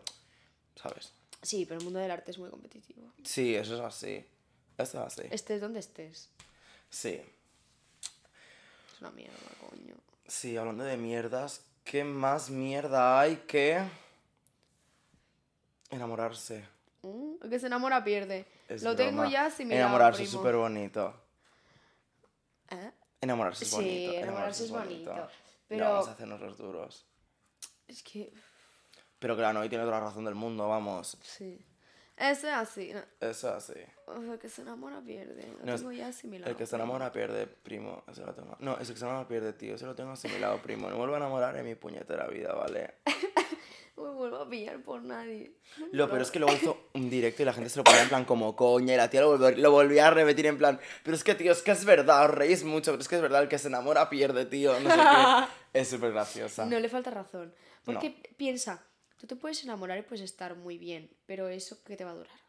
¿sabes? 0.75 1.11
Sí, 1.41 1.65
pero 1.65 1.79
el 1.79 1.83
mundo 1.83 1.99
del 1.99 2.11
arte 2.11 2.31
es 2.31 2.37
muy 2.37 2.49
competitivo. 2.49 3.11
Sí, 3.23 3.55
eso 3.55 3.75
es 3.75 3.81
así. 3.81 4.25
Eso 4.77 4.99
es 5.05 5.07
así. 5.19 5.27
Estés 5.31 5.61
donde 5.61 5.79
estés. 5.79 6.29
Sí. 6.89 7.21
Es 8.93 9.01
una 9.01 9.11
mierda, 9.11 9.35
coño. 9.69 9.95
Sí, 10.27 10.57
hablando 10.57 10.83
de 10.83 10.97
mierdas, 10.97 11.61
¿Qué 11.83 12.03
más 12.03 12.49
mierda 12.49 13.19
hay 13.19 13.35
que 13.47 13.79
enamorarse? 15.91 16.65
Mm, 17.03 17.35
El 17.43 17.49
que 17.49 17.59
se 17.59 17.67
enamora 17.67 18.03
pierde. 18.03 18.45
Es 18.67 18.81
Lo 18.81 18.95
tengo 18.95 19.25
ya 19.25 19.45
asimilado, 19.45 19.81
Enamorarse 19.83 20.23
es 20.23 20.29
primo. 20.29 20.41
súper 20.41 20.55
bonito. 20.55 21.13
¿Eh? 22.71 22.91
Enamorarse 23.21 23.63
es 23.65 23.69
Sí, 23.69 23.75
bonito. 23.75 24.13
enamorarse 24.13 24.63
es 24.65 24.71
bonito, 24.71 25.29
pero- 25.67 25.85
vamos 25.89 26.07
a 26.07 26.11
hacernos 26.11 26.41
los 26.41 26.57
duros. 26.57 27.07
Es 27.87 28.01
que, 28.03 28.33
Pero 29.19 29.35
claro, 29.35 29.59
hoy 29.61 29.69
tiene 29.69 29.83
toda 29.85 29.99
la 29.99 30.05
razón 30.05 30.25
del 30.25 30.35
mundo, 30.35 30.67
vamos. 30.67 31.17
sí. 31.21 31.65
Eso 32.17 32.47
es 32.47 32.53
así. 32.53 32.93
¿no? 32.93 33.01
Eso 33.19 33.53
así. 33.53 33.73
O 34.07 34.21
sea, 34.21 34.33
el 34.33 34.39
que 34.39 34.47
se 34.47 34.61
enamora 34.61 35.01
pierde. 35.01 35.47
Lo 35.59 35.65
No, 35.65 35.73
es- 35.73 35.81
tengo 35.81 35.91
ya 35.91 36.07
asimilado. 36.07 36.49
El 36.49 36.55
que 36.55 36.65
se 36.65 36.75
enamora 36.77 37.11
pierde, 37.11 37.45
primo. 37.45 38.03
Ese 38.07 38.25
lo 38.25 38.33
tengo. 38.33 38.55
No, 38.61 38.77
ese 38.77 38.93
que 38.93 38.99
se 38.99 39.03
enamora 39.05 39.27
pierde, 39.27 39.51
tío. 39.51 39.75
Ese 39.75 39.85
lo 39.85 39.95
tengo 39.95 40.11
asimilado, 40.11 40.61
primo. 40.61 40.89
No 40.89 40.95
vuelvo 40.95 41.15
a 41.15 41.17
enamorar 41.17 41.57
en 41.57 41.65
mi 41.65 41.75
puñetera 41.75 42.27
vida, 42.27 42.53
¿vale? 42.53 42.95
No 43.97 44.03
me 44.03 44.09
vuelvo 44.11 44.37
a 44.37 44.49
pillar 44.49 44.81
por 44.83 45.01
nadie. 45.03 45.53
Lo 45.91 46.09
peor 46.09 46.21
es 46.21 46.31
que 46.31 46.39
luego 46.39 46.53
hizo 46.55 46.89
un 46.93 47.09
directo 47.09 47.41
y 47.41 47.45
la 47.45 47.53
gente 47.53 47.69
se 47.69 47.77
lo 47.77 47.83
ponía 47.85 48.01
en 48.03 48.09
plan 48.09 48.25
como 48.25 48.55
coña 48.55 48.93
y 48.93 48.97
la 48.97 49.09
tía 49.09 49.21
lo, 49.21 49.37
lo 49.37 49.71
volvía 49.71 50.07
a 50.07 50.11
repetir 50.11 50.47
en 50.47 50.57
plan, 50.57 50.79
pero 51.03 51.15
es 51.15 51.23
que 51.23 51.33
tío, 51.35 51.51
es 51.53 51.61
que 51.61 51.71
es 51.71 51.85
verdad, 51.85 52.25
os 52.25 52.31
reís 52.31 52.63
mucho, 52.65 52.91
pero 52.91 53.01
es 53.01 53.07
que 53.07 53.15
es 53.15 53.21
verdad, 53.21 53.43
el 53.43 53.47
que 53.47 53.57
se 53.57 53.69
enamora 53.69 54.09
pierde, 54.09 54.45
tío, 54.45 54.77
no 54.79 54.89
sé 54.89 54.95
qué. 54.97 55.45
Es 55.79 55.89
súper 55.89 56.11
graciosa. 56.13 56.65
No 56.65 56.79
le 56.79 56.87
falta 56.89 57.09
razón. 57.11 57.53
No. 57.85 57.93
Porque 57.93 58.15
piensa, 58.37 58.85
tú 59.17 59.27
te 59.27 59.35
puedes 59.35 59.61
enamorar 59.63 59.97
y 59.97 60.03
puedes 60.03 60.21
estar 60.21 60.55
muy 60.55 60.77
bien, 60.77 61.09
pero 61.25 61.47
eso 61.49 61.83
¿qué 61.83 61.95
te 61.97 62.03
va 62.05 62.11
a 62.11 62.15
durar? 62.15 62.39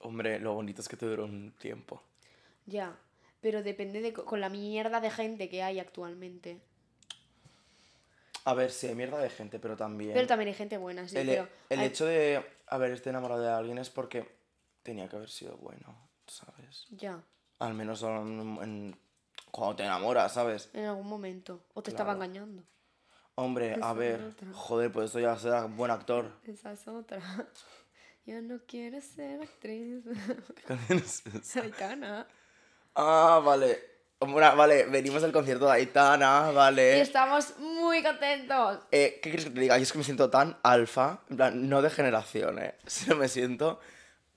Hombre, 0.00 0.38
lo 0.38 0.54
bonito 0.54 0.80
es 0.82 0.88
que 0.88 0.96
te 0.96 1.06
duró 1.06 1.24
un 1.24 1.52
tiempo. 1.58 2.02
Ya, 2.66 2.98
pero 3.40 3.62
depende 3.62 4.00
de 4.00 4.12
co- 4.12 4.24
con 4.24 4.40
la 4.40 4.48
mierda 4.48 5.00
de 5.00 5.10
gente 5.10 5.48
que 5.48 5.62
hay 5.62 5.78
actualmente. 5.78 6.60
A 8.46 8.54
ver, 8.54 8.70
sí, 8.70 8.86
hay 8.86 8.94
mierda 8.94 9.18
de 9.18 9.28
gente, 9.28 9.58
pero 9.58 9.76
también... 9.76 10.14
Pero 10.14 10.26
también 10.26 10.48
hay 10.48 10.54
gente 10.54 10.78
buena, 10.78 11.06
sí, 11.08 11.18
el 11.18 11.26
pero 11.26 11.48
el 11.68 11.80
hay- 11.80 11.86
hecho 11.86 12.06
de 12.06 12.44
haberte 12.68 13.10
enamorado 13.10 13.42
de 13.42 13.50
alguien 13.50 13.76
es 13.78 13.90
porque 13.90 14.26
tenía 14.82 15.08
que 15.08 15.16
haber 15.16 15.28
sido 15.30 15.56
bueno, 15.56 16.10
¿sabes? 16.26 16.86
ya, 16.90 17.22
Al 17.58 17.74
menos 17.74 18.02
en- 18.02 18.58
en- 18.62 19.00
cuando 19.50 19.76
te 19.76 19.82
enamoras, 19.84 20.32
¿sabes? 20.32 20.70
en 20.74 20.84
algún 20.84 21.08
momento 21.08 21.66
o 21.74 21.82
te 21.82 21.90
estaba 21.90 22.12
engañando. 22.12 22.62
Hombre, 23.34 23.72
Esa 23.74 23.90
a 23.90 23.92
ver, 23.94 24.34
joder, 24.52 24.92
pues 24.92 25.06
esto 25.06 25.20
ya 25.20 25.36
será 25.36 25.64
buen 25.64 25.90
actor. 25.90 26.30
Esa 26.44 26.72
es 26.72 26.86
otra. 26.88 27.18
Yo 28.26 28.40
no 28.42 28.60
quiero 28.66 29.00
ser 29.00 29.42
actriz. 29.42 30.04
¿Qué 30.56 30.62
canción 30.62 30.98
es 30.98 31.26
esa? 31.26 31.62
Aitana. 31.62 32.26
Ah, 32.94 33.40
vale. 33.44 33.95
Vale, 34.18 34.86
venimos 34.86 35.20
del 35.20 35.30
concierto 35.32 35.66
de 35.66 35.72
Aitana, 35.72 36.48
Y 36.50 36.54
vale. 36.54 37.00
estamos 37.02 37.58
muy 37.58 38.02
contentos. 38.02 38.78
Eh, 38.90 39.20
¿Qué 39.22 39.28
quieres 39.28 39.44
que 39.44 39.50
te 39.50 39.60
diga? 39.60 39.76
Yo 39.76 39.82
es 39.82 39.92
que 39.92 39.98
me 39.98 40.04
siento 40.04 40.30
tan 40.30 40.56
alfa, 40.62 41.20
en 41.28 41.36
plan, 41.36 41.68
no 41.68 41.82
de 41.82 41.90
generación, 41.90 42.58
¿eh? 42.58 42.74
Sino 42.86 43.16
me 43.16 43.28
siento 43.28 43.78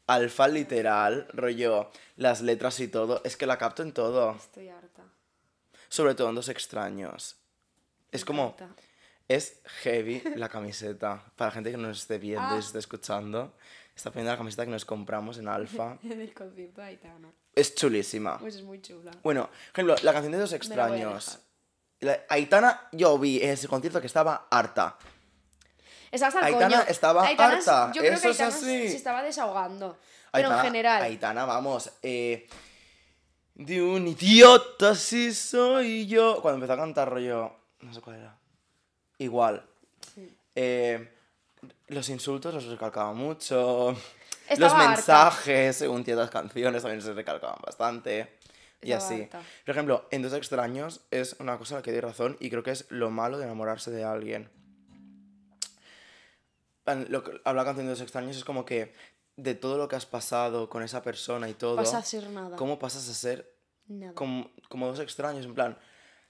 alfa 0.07 0.49
literal, 0.49 1.27
rollo, 1.33 1.91
las 2.17 2.41
letras 2.41 2.77
y 2.81 2.89
todo. 2.89 3.21
Es 3.23 3.37
que 3.37 3.45
la 3.45 3.57
capto 3.57 3.81
en 3.81 3.93
todo. 3.93 4.35
Estoy 4.35 4.67
harta. 4.67 5.03
Sobre 5.87 6.13
todo 6.13 6.27
en 6.29 6.35
dos 6.35 6.49
extraños. 6.49 7.37
Es 8.11 8.25
como, 8.25 8.57
es 9.29 9.61
heavy 9.83 10.21
la 10.35 10.49
camiseta. 10.49 11.23
Para 11.37 11.51
gente 11.51 11.71
que 11.71 11.77
nos 11.77 11.99
esté 11.99 12.17
viendo 12.17 12.41
Ah. 12.49 12.55
y 12.57 12.59
esté 12.59 12.79
escuchando, 12.79 13.53
está 13.99 14.11
poniendo 14.11 14.31
la 14.31 14.37
camiseta 14.37 14.65
que 14.65 14.71
nos 14.71 14.85
compramos 14.85 15.37
en 15.37 15.47
alfa. 15.47 15.97
En 16.03 16.19
el 16.21 16.33
concierto 16.33 16.81
de 16.81 16.87
Aitana. 16.87 17.31
Es 17.53 17.75
chulísima. 17.75 18.37
Pues 18.39 18.55
es 18.55 18.63
muy 18.63 18.81
chula. 18.81 19.11
Bueno, 19.23 19.47
por 19.47 19.73
ejemplo, 19.73 19.95
la 20.03 20.13
canción 20.13 20.31
de 20.31 20.37
dos 20.39 20.53
extraños. 20.53 21.39
La- 21.99 22.19
Aitana, 22.29 22.87
yo 22.93 23.17
vi 23.19 23.41
en 23.43 23.49
ese 23.49 23.67
concierto 23.67 23.99
que 23.99 24.07
estaba 24.07 24.47
harta. 24.49 24.97
Estás 26.11 26.33
al 26.35 26.45
Aitana 26.45 26.77
coño. 26.77 26.89
estaba 26.89 27.25
Aitana 27.27 27.57
harta, 27.57 27.91
Yo 27.93 28.01
creo 28.01 28.13
eso 28.13 28.21
que 28.23 28.29
es 28.31 28.39
así. 28.41 28.89
se 28.89 28.95
estaba 28.95 29.21
desahogando. 29.21 29.97
Pero 30.31 30.53
en 30.53 30.59
general. 30.61 31.03
Aitana, 31.03 31.43
vamos. 31.45 31.91
Eh, 32.01 32.47
de 33.55 33.81
un 33.81 34.07
idiota 34.07 34.95
si 34.95 35.33
soy 35.33 36.07
yo. 36.07 36.41
Cuando 36.41 36.55
empezó 36.55 36.73
a 36.73 36.77
cantar 36.77 37.09
rollo. 37.09 37.51
No 37.81 37.93
sé 37.93 37.99
cuál 38.01 38.15
era. 38.17 38.37
Igual. 39.17 39.65
Sí. 40.15 40.33
Eh, 40.55 41.18
los 41.87 42.09
insultos 42.09 42.53
los 42.53 42.65
recalcaba 42.65 43.13
mucho. 43.13 43.91
Estaba 44.47 44.59
los 44.59 44.73
harta. 44.73 44.89
mensajes, 44.89 45.75
según 45.75 46.03
ciertas 46.03 46.29
canciones, 46.29 46.81
también 46.81 47.01
se 47.01 47.13
recalcaban 47.13 47.59
bastante. 47.65 48.37
Y 48.81 48.91
Estaba 48.93 49.05
así. 49.11 49.21
harta. 49.23 49.41
Por 49.65 49.71
ejemplo, 49.71 50.07
en 50.11 50.21
Dos 50.21 50.33
Extraños 50.33 51.01
es 51.11 51.35
una 51.39 51.57
cosa 51.57 51.75
a 51.75 51.77
la 51.79 51.81
que 51.83 51.91
doy 51.91 51.99
razón 52.01 52.37
y 52.39 52.49
creo 52.49 52.63
que 52.63 52.71
es 52.71 52.85
lo 52.89 53.09
malo 53.11 53.37
de 53.37 53.43
enamorarse 53.45 53.91
de 53.91 54.03
alguien. 54.03 54.49
En 56.85 57.11
Lo 57.11 57.23
que 57.23 57.39
habla 57.45 57.61
la 57.61 57.65
canción 57.65 57.85
de 57.85 57.91
Dos 57.91 58.01
Extraños 58.01 58.37
es 58.37 58.43
como 58.43 58.65
que 58.65 58.93
de 59.35 59.53
todo 59.55 59.77
lo 59.77 59.87
que 59.87 59.95
has 59.95 60.05
pasado 60.05 60.69
con 60.69 60.81
esa 60.83 61.01
persona 61.01 61.47
y 61.49 61.53
todo, 61.53 61.75
Pasa 61.77 61.99
a 61.99 62.03
ser 62.03 62.29
nada. 62.29 62.57
¿cómo 62.57 62.77
pasas 62.79 63.07
a 63.09 63.13
ser 63.13 63.53
Nada. 63.87 64.13
como, 64.13 64.51
como 64.67 64.87
dos 64.87 64.99
extraños? 64.99 65.45
En 65.45 65.53
plan, 65.55 65.77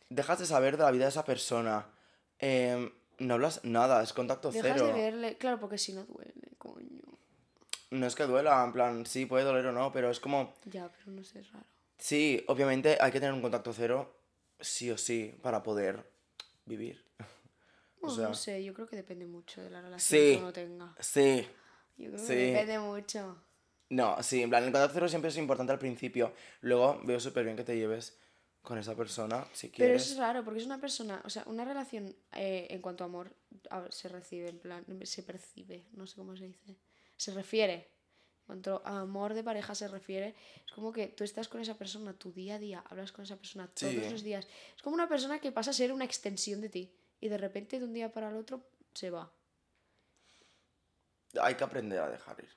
dejas 0.10 0.40
de 0.40 0.46
saber 0.46 0.78
de 0.78 0.84
la 0.84 0.92
vida 0.92 1.06
de 1.06 1.10
esa 1.12 1.24
persona. 1.26 1.88
em, 2.40 2.92
no 3.20 3.34
hablas 3.36 3.64
nada, 3.64 4.02
es 4.04 4.14
contacto 4.14 4.52
Dejas 4.52 4.74
cero. 4.74 4.88
de 4.88 4.94
verle. 4.94 5.38
Claro, 5.38 5.60
porque 5.60 5.78
si 5.78 5.94
no 5.94 6.04
duele, 6.06 6.34
coño. 6.58 7.02
No 7.92 8.06
es 8.06 8.16
que 8.16 8.24
duela, 8.24 8.64
en 8.64 8.72
plan, 8.74 9.06
sí, 9.06 9.26
puede 9.26 9.44
doler 9.44 9.66
o 9.68 9.72
no, 9.72 9.92
pero 9.92 10.10
es 10.12 10.20
como, 10.20 10.54
Ya, 10.66 10.90
pero 10.90 11.12
no 11.12 11.24
sé, 11.24 11.40
es 11.40 11.52
raro. 11.52 11.66
sí, 11.98 12.44
obviamente 12.48 12.98
hay 13.02 13.12
que 13.12 13.20
tener 13.20 13.34
un 13.34 13.42
contacto 13.42 13.74
cero, 13.74 14.16
sí 14.60 14.92
o 14.92 14.98
sí, 14.98 15.36
para 15.42 15.64
poder 15.64 16.04
vivir. 16.66 17.04
O 18.02 18.08
Bueno, 18.08 18.16
sea, 18.16 18.28
no 18.30 18.34
sé, 18.34 18.64
yo 18.64 18.74
creo 18.74 18.88
que 18.88 18.96
depende 18.96 19.26
mucho 19.26 19.62
de 19.62 19.70
la 19.70 19.82
relación 19.82 20.22
Sí. 20.22 20.32
que 20.32 20.38
uno 20.38 20.54
tenga. 20.54 20.96
sí, 21.02 21.46
Yo 21.98 22.12
creo 22.12 22.18
Sí. 22.20 22.28
que 22.28 22.36
depende 22.54 22.80
mucho. 22.80 23.44
no, 23.90 24.24
sí, 24.24 24.42
en 24.42 24.50
plan, 24.50 24.64
el 24.64 24.72
contacto 24.72 24.94
cero 24.94 25.10
siempre 25.10 25.28
es 25.30 25.36
importante 25.38 25.74
al 25.74 25.80
principio. 25.80 26.32
Luego 26.62 27.02
veo 27.04 27.20
súper 27.20 27.44
bien 27.44 27.58
que 27.58 27.66
te 27.66 27.76
lleves 27.76 28.18
con 28.62 28.78
esa 28.78 28.96
persona, 28.96 29.46
si 29.54 29.70
Pero 29.70 29.76
quieres. 29.88 30.04
eso 30.04 30.14
es 30.14 30.18
raro, 30.20 30.44
porque 30.44 30.60
es 30.60 30.66
una 30.66 30.80
persona, 30.80 31.22
o 31.26 31.30
sea, 31.30 31.44
una 31.48 31.66
relación 31.66 32.14
eh, 32.34 32.68
en 32.70 32.82
cuanto 32.82 33.04
a 33.04 33.08
amor 33.08 33.34
a- 33.70 33.90
se 33.92 34.10
recibe, 34.10 34.50
en 34.50 34.60
plan, 34.60 34.86
se 35.04 35.24
percibe, 35.24 35.86
no 35.94 36.06
sé 36.06 36.16
cómo 36.18 36.36
se 36.36 36.46
dice, 36.48 36.76
se 37.18 37.34
refiere. 37.34 37.74
En 38.42 38.46
cuanto 38.46 38.82
a 38.84 39.00
amor 39.02 39.34
de 39.36 39.44
pareja 39.44 39.76
se 39.76 39.88
refiere, 39.88 40.36
es 40.66 40.72
como 40.72 40.92
que 40.92 41.08
tú 41.08 41.24
estás 41.24 41.48
con 41.48 41.62
esa 41.62 41.76
persona 41.78 42.14
tu 42.14 42.32
día 42.32 42.56
a 42.56 42.60
día, 42.60 42.84
hablas 42.90 43.12
con 43.12 43.24
esa 43.24 43.38
persona 43.38 43.68
todos 43.68 43.94
Sí. 43.94 44.10
los 44.10 44.24
días. 44.24 44.48
Es 44.76 44.82
como 44.82 44.96
una 44.96 45.08
persona 45.08 45.40
que 45.40 45.52
pasa 45.52 45.70
a 45.70 45.74
ser 45.74 45.94
una 45.94 46.06
extensión 46.06 46.60
de 46.60 46.70
ti 46.70 46.92
y 47.22 47.30
de 47.30 47.38
repente 47.38 47.78
de 47.80 47.86
un 47.86 47.94
día 47.94 48.12
para 48.12 48.30
el 48.30 48.36
otro 48.36 48.68
se 48.94 49.10
va. 49.12 49.32
Hay 51.42 51.56
que 51.56 51.64
aprender 51.64 52.00
a 52.00 52.10
dejar 52.10 52.40
ir. 52.40 52.50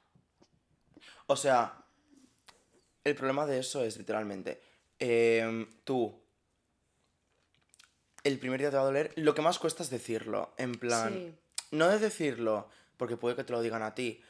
O 1.27 1.37
sea, 1.37 1.85
el 3.05 3.15
problema 3.15 3.45
de 3.47 3.59
eso 3.59 3.85
es 3.85 3.97
literalmente, 3.99 4.63
em, 5.05 5.67
tú, 5.83 6.23
el 8.23 8.39
primer 8.39 8.61
día 8.61 8.71
te 8.71 8.77
va 8.77 8.83
a 8.83 8.87
doler, 8.87 9.13
lo 9.17 9.35
que 9.35 9.43
más 9.43 9.59
cuesta 9.59 9.83
es 9.83 9.91
decirlo, 9.91 10.55
en 10.59 10.73
plan, 10.77 11.13
Sí. 11.13 11.35
no 11.73 11.89
de 11.89 11.99
decirlo, 11.99 12.69
porque 12.97 13.17
puede 13.17 13.35
que 13.35 13.43
te 13.43 13.53
lo 13.53 13.61
digan 13.61 13.83
a 13.83 13.95
ti, 13.97 14.23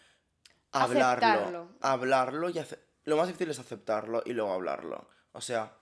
hablarlo, 0.73 1.26
Aceptarlo. 1.26 1.69
hablarlo 1.83 2.49
y 2.49 2.59
ace- 2.59 2.79
lo 3.05 3.19
más 3.19 3.26
difícil 3.26 3.50
es 3.50 3.59
aceptarlo 3.59 4.23
y 4.25 4.33
luego 4.33 4.52
hablarlo. 4.55 5.09
O 5.33 5.43
sea, 5.43 5.76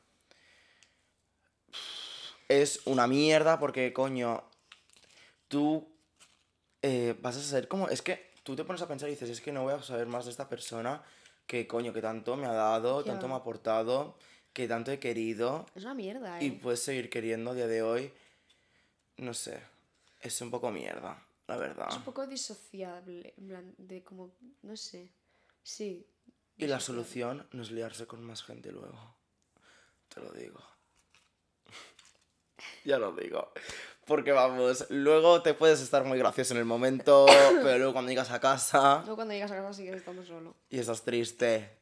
es 2.48 2.80
una 2.86 3.06
mierda 3.06 3.60
porque, 3.60 3.92
coño, 3.92 4.42
tú 5.48 5.88
eh, 6.82 7.14
vas 7.20 7.36
a 7.36 7.42
ser 7.42 7.68
como. 7.68 7.88
Es 7.88 8.02
que 8.02 8.32
tú 8.42 8.56
te 8.56 8.64
pones 8.64 8.82
a 8.82 8.88
pensar 8.88 9.08
y 9.08 9.12
dices, 9.12 9.30
es 9.30 9.40
que 9.40 9.52
no 9.52 9.62
voy 9.62 9.74
a 9.74 9.82
saber 9.82 10.06
más 10.06 10.24
de 10.24 10.30
esta 10.32 10.48
persona 10.48 11.02
que, 11.46 11.68
coño, 11.68 11.92
que 11.92 12.00
tanto 12.02 12.36
me 12.36 12.46
ha 12.46 12.52
dado, 12.52 13.04
tanto 13.04 13.28
me 13.28 13.34
ha 13.34 13.38
aportado, 13.38 14.16
que 14.52 14.66
tanto 14.68 14.90
he 14.90 14.98
querido 14.98 15.66
Es 15.74 15.84
una 15.84 15.94
mierda, 15.94 16.40
¿eh? 16.40 16.44
y 16.44 16.50
puedes 16.52 16.82
seguir 16.82 17.08
queriendo 17.10 17.50
a 17.50 17.54
día 17.54 17.66
de 17.66 17.82
hoy. 17.82 18.12
No 19.16 19.34
sé, 19.34 19.60
es 20.20 20.40
un 20.40 20.50
poco 20.50 20.70
mierda, 20.70 21.22
la 21.46 21.56
verdad. 21.56 21.88
Es 21.90 21.96
un 21.96 22.04
poco 22.04 22.26
disociable, 22.26 23.34
en 23.36 23.48
plan, 23.48 23.74
de 23.78 24.02
como, 24.02 24.32
no 24.62 24.76
sé, 24.76 25.10
sí. 25.62 26.06
Y 26.56 26.66
la 26.66 26.80
solución 26.80 27.46
no 27.52 27.62
es 27.62 27.70
liarse 27.70 28.06
con 28.06 28.22
más 28.22 28.42
gente 28.42 28.70
luego. 28.72 29.16
Te 30.08 30.20
lo 30.20 30.30
digo. 30.32 30.60
ya 32.84 32.98
lo 32.98 33.12
digo. 33.12 33.52
Porque 34.06 34.32
vamos, 34.32 34.86
luego 34.90 35.40
te 35.42 35.54
puedes 35.54 35.80
estar 35.80 36.04
muy 36.04 36.18
gracioso 36.18 36.52
en 36.54 36.58
el 36.60 36.64
momento, 36.66 37.26
pero 37.62 37.78
luego 37.78 37.92
cuando 37.92 38.10
llegas 38.10 38.30
a 38.30 38.40
casa 38.40 38.98
Luego 39.00 39.16
cuando 39.16 39.34
llegas 39.34 39.52
a 39.52 39.56
casa 39.56 39.72
sigues 39.72 39.96
estando 39.96 40.24
solo. 40.24 40.56
y 40.68 40.78
estás 40.78 41.02
triste. 41.02 41.78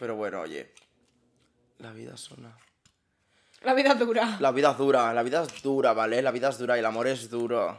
Pero 0.00 0.16
bueno, 0.16 0.40
oye, 0.40 0.72
la 1.78 1.92
vida 1.92 2.14
es 2.14 2.30
una. 2.30 2.56
La 3.60 3.74
vida 3.74 3.94
dura. 3.94 4.38
La 4.40 4.50
vida 4.50 4.70
es 4.70 4.78
dura, 4.78 5.12
la 5.12 5.22
vida 5.22 5.42
es 5.42 5.62
dura, 5.62 5.92
¿vale? 5.92 6.22
La 6.22 6.30
vida 6.30 6.48
es 6.48 6.56
dura 6.56 6.76
y 6.76 6.80
el 6.80 6.86
amor 6.86 7.06
es 7.06 7.28
duro. 7.28 7.78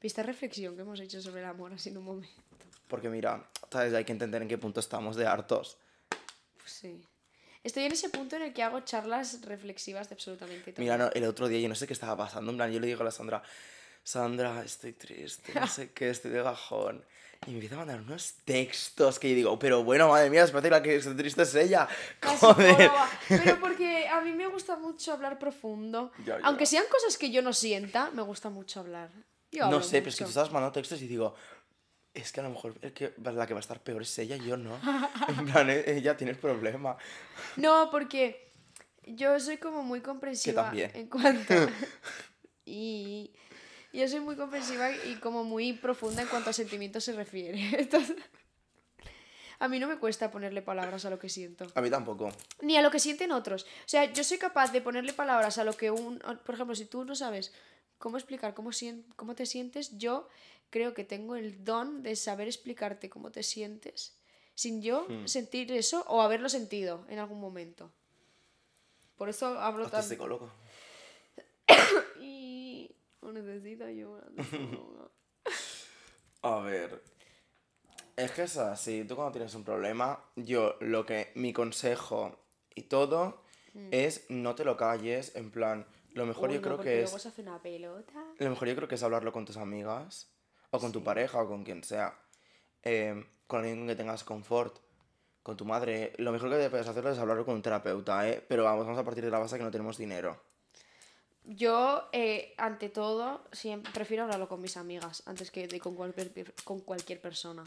¿Viste 0.00 0.22
reflexión 0.22 0.74
que 0.76 0.80
hemos 0.80 0.98
hecho 0.98 1.20
sobre 1.20 1.42
el 1.42 1.46
amor 1.46 1.74
así 1.74 1.90
en 1.90 1.98
un 1.98 2.04
momento? 2.04 2.42
Porque 2.88 3.10
mira, 3.10 3.50
¿sabes? 3.70 3.92
Hay 3.92 4.06
que 4.06 4.12
entender 4.12 4.40
en 4.40 4.48
qué 4.48 4.56
punto 4.56 4.80
estamos 4.80 5.14
de 5.14 5.26
hartos. 5.26 5.76
Pues 6.56 6.72
sí. 6.72 7.06
Estoy 7.62 7.84
en 7.84 7.92
ese 7.92 8.08
punto 8.08 8.36
en 8.36 8.42
el 8.42 8.54
que 8.54 8.62
hago 8.62 8.80
charlas 8.80 9.42
reflexivas 9.42 10.08
de 10.08 10.14
absolutamente 10.14 10.72
todo. 10.72 10.82
Mira, 10.82 10.96
no, 10.96 11.10
el 11.12 11.24
otro 11.24 11.48
día 11.48 11.60
yo 11.60 11.68
no 11.68 11.74
sé 11.74 11.86
qué 11.86 11.92
estaba 11.92 12.16
pasando. 12.16 12.50
En 12.50 12.56
plan, 12.56 12.72
yo 12.72 12.80
le 12.80 12.86
digo 12.86 13.02
a 13.02 13.04
la 13.04 13.10
Sandra, 13.10 13.42
Sandra, 14.06 14.62
estoy 14.64 14.92
triste, 14.92 15.52
no 15.58 15.66
sé 15.66 15.90
qué, 15.90 16.10
estoy 16.10 16.30
de 16.30 16.40
gajón. 16.40 17.04
Y 17.44 17.50
me 17.50 17.54
empieza 17.56 17.74
a 17.74 17.78
mandar 17.78 18.00
unos 18.00 18.34
textos 18.44 19.18
que 19.18 19.28
yo 19.30 19.34
digo, 19.34 19.58
pero 19.58 19.82
bueno, 19.82 20.08
madre 20.08 20.30
mía, 20.30 20.44
espérate, 20.44 20.70
la 20.70 20.80
que 20.80 20.94
está 20.94 21.16
triste 21.16 21.42
es 21.42 21.52
ella. 21.56 21.88
La 22.22 22.36
Joder. 22.38 22.90
Pero 23.28 23.58
porque 23.60 24.06
a 24.06 24.20
mí 24.20 24.30
me 24.32 24.46
gusta 24.46 24.76
mucho 24.76 25.12
hablar 25.12 25.40
profundo. 25.40 26.12
Ya, 26.24 26.38
ya. 26.38 26.46
Aunque 26.46 26.66
sean 26.66 26.84
cosas 26.90 27.18
que 27.18 27.32
yo 27.32 27.42
no 27.42 27.52
sienta, 27.52 28.10
me 28.12 28.22
gusta 28.22 28.48
mucho 28.48 28.78
hablar. 28.78 29.10
Yo 29.50 29.68
No 29.68 29.82
sé, 29.82 29.98
pero 29.98 30.10
es 30.10 30.14
que 30.14 30.18
tú 30.18 30.24
mucho. 30.24 30.30
estabas 30.30 30.52
mandando 30.52 30.72
textos 30.72 31.02
y 31.02 31.08
digo, 31.08 31.34
es 32.14 32.30
que 32.30 32.40
a 32.40 32.44
lo 32.44 32.50
mejor 32.50 32.74
el 32.82 32.92
que, 32.92 33.12
la 33.22 33.46
que 33.46 33.54
va 33.54 33.58
a 33.58 33.60
estar 33.60 33.82
peor 33.82 34.02
es 34.02 34.18
ella 34.18 34.36
yo 34.36 34.56
no. 34.56 34.78
En 35.28 35.46
plan, 35.46 35.68
eh, 35.68 35.82
ella 35.84 36.16
tiene 36.16 36.30
el 36.30 36.38
problema. 36.38 36.96
No, 37.56 37.90
porque 37.90 38.52
yo 39.04 39.38
soy 39.40 39.56
como 39.58 39.82
muy 39.82 40.00
comprensiva 40.00 40.64
también. 40.66 40.92
en 40.94 41.08
cuanto... 41.08 41.54
y 42.64 43.32
yo 43.98 44.08
soy 44.08 44.20
muy 44.20 44.36
comprensiva 44.36 44.90
y 44.90 45.16
como 45.16 45.44
muy 45.44 45.72
profunda 45.72 46.22
en 46.22 46.28
cuanto 46.28 46.50
a 46.50 46.52
sentimientos 46.52 47.04
se 47.04 47.12
refiere. 47.12 47.58
Entonces, 47.78 48.16
a 49.58 49.68
mí 49.68 49.78
no 49.78 49.86
me 49.88 49.98
cuesta 49.98 50.30
ponerle 50.30 50.62
palabras 50.62 51.04
a 51.04 51.10
lo 51.10 51.18
que 51.18 51.28
siento. 51.28 51.66
A 51.74 51.80
mí 51.80 51.90
tampoco. 51.90 52.30
Ni 52.62 52.76
a 52.76 52.82
lo 52.82 52.90
que 52.90 52.98
sienten 52.98 53.32
otros. 53.32 53.64
O 53.64 53.88
sea, 53.88 54.12
yo 54.12 54.22
soy 54.24 54.38
capaz 54.38 54.72
de 54.72 54.80
ponerle 54.80 55.12
palabras 55.12 55.58
a 55.58 55.64
lo 55.64 55.74
que 55.76 55.90
un... 55.90 56.18
Por 56.18 56.54
ejemplo, 56.54 56.74
si 56.74 56.84
tú 56.84 57.04
no 57.04 57.14
sabes 57.14 57.52
cómo 57.98 58.16
explicar 58.16 58.54
cómo, 58.54 58.70
cómo 59.16 59.34
te 59.34 59.46
sientes, 59.46 59.96
yo 59.96 60.28
creo 60.70 60.92
que 60.92 61.04
tengo 61.04 61.36
el 61.36 61.64
don 61.64 62.02
de 62.02 62.16
saber 62.16 62.48
explicarte 62.48 63.08
cómo 63.08 63.30
te 63.30 63.42
sientes 63.42 64.16
sin 64.56 64.82
yo 64.82 65.06
Hmm. 65.08 65.26
sentir 65.26 65.70
eso 65.70 66.04
o 66.08 66.22
haberlo 66.22 66.48
sentido 66.48 67.04
en 67.08 67.18
algún 67.18 67.40
momento. 67.40 67.92
Por 69.16 69.28
eso 69.28 69.46
hablo 69.60 69.88
tan... 69.88 70.02
psicólogo. 70.02 70.50
No 73.22 73.32
necesito 73.32 73.84
ayuda. 73.84 74.24
A 76.42 76.60
ver. 76.60 77.02
Es 78.16 78.30
que 78.32 78.42
es 78.44 78.56
así, 78.56 79.04
tú 79.04 79.14
cuando 79.14 79.32
tienes 79.32 79.54
un 79.54 79.64
problema, 79.64 80.24
yo 80.36 80.76
lo 80.80 81.04
que, 81.04 81.32
mi 81.34 81.52
consejo 81.52 82.38
y 82.74 82.82
todo 82.82 83.42
es 83.90 84.24
no 84.30 84.54
te 84.54 84.64
lo 84.64 84.76
calles, 84.76 85.36
en 85.36 85.50
plan, 85.50 85.86
lo 86.14 86.24
mejor 86.24 86.48
Mm. 86.48 86.52
Uy, 86.52 86.54
yo 86.54 86.60
no, 86.60 86.62
creo 86.62 86.78
que 86.80 87.02
luego 87.02 87.16
es, 87.16 87.22
se 87.22 87.28
hace 87.28 87.42
una 87.42 87.60
pelota. 87.60 88.24
lo 88.38 88.50
mejor 88.50 88.68
yo 88.68 88.76
creo 88.76 88.88
que 88.88 88.94
es 88.94 89.02
hablarlo 89.02 89.32
con 89.32 89.44
tus 89.44 89.58
amigas, 89.58 90.30
o 90.70 90.78
con 90.78 90.92
tu 90.92 91.04
pareja, 91.04 91.42
o 91.42 91.48
con 91.48 91.62
quien 91.62 91.84
sea, 91.84 92.18
eh, 92.82 93.26
con 93.46 93.60
alguien 93.60 93.78
con 93.80 93.88
que 93.88 93.96
tengas 93.96 94.24
confort, 94.24 94.78
con 95.42 95.56
tu 95.56 95.64
madre, 95.64 96.12
lo 96.16 96.32
mejor 96.32 96.50
que 96.50 96.70
puedes 96.70 96.88
hacerlo 96.88 97.10
es 97.10 97.18
hablarlo 97.18 97.44
con 97.44 97.54
un 97.54 97.62
terapeuta, 97.62 98.28
¿eh? 98.28 98.42
Pero 98.48 98.64
vamos, 98.64 98.86
vamos 98.86 98.98
a 98.98 99.04
partir 99.04 99.24
de 99.24 99.30
la 99.30 99.38
base 99.38 99.58
que 99.58 99.64
no 99.64 99.70
tenemos 99.70 99.98
dinero. 99.98 100.40
Yo, 101.48 102.08
eh, 102.12 102.54
ante 102.58 102.88
todo, 102.88 103.44
siempre 103.52 103.92
prefiero 103.92 104.24
hablarlo 104.24 104.48
con 104.48 104.60
mis 104.60 104.76
amigas 104.76 105.22
antes 105.26 105.52
que 105.52 105.68
de 105.68 105.78
con, 105.78 105.94
cualquier, 105.94 106.52
con 106.64 106.80
cualquier 106.80 107.20
persona. 107.20 107.62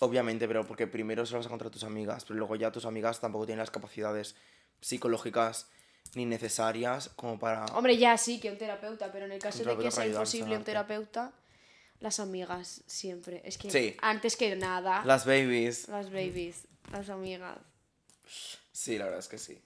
Obviamente, 0.00 0.46
pero 0.46 0.66
porque 0.66 0.86
primero 0.86 1.24
se 1.24 1.32
lo 1.32 1.38
vas 1.38 1.46
a 1.46 1.48
contar 1.48 1.68
a 1.68 1.70
tus 1.70 1.84
amigas, 1.84 2.24
pero 2.26 2.38
luego 2.38 2.56
ya 2.56 2.70
tus 2.70 2.84
amigas 2.84 3.20
tampoco 3.20 3.46
tienen 3.46 3.60
las 3.60 3.70
capacidades 3.70 4.34
psicológicas 4.80 5.68
ni 6.14 6.26
necesarias 6.26 7.08
como 7.16 7.38
para... 7.38 7.64
Hombre, 7.66 7.96
ya 7.96 8.18
sí 8.18 8.38
que 8.38 8.50
un 8.50 8.58
terapeuta, 8.58 9.10
pero 9.10 9.24
en 9.24 9.32
el 9.32 9.38
caso 9.38 9.64
de 9.64 9.78
que 9.78 9.90
sea 9.90 10.06
imposible 10.06 10.56
un 10.56 10.64
terapeuta, 10.64 11.32
las 12.00 12.20
amigas 12.20 12.82
siempre. 12.86 13.40
Es 13.44 13.56
que 13.56 13.70
Sí. 13.70 13.96
antes 14.02 14.36
que 14.36 14.54
nada, 14.56 15.02
Las 15.06 15.24
babies. 15.24 15.88
las 15.88 16.10
babies, 16.10 16.66
las 16.90 17.08
amigas. 17.08 17.56
Sí, 18.72 18.98
la 18.98 19.04
verdad 19.04 19.20
es 19.20 19.28
que 19.28 19.38
sí. 19.38 19.58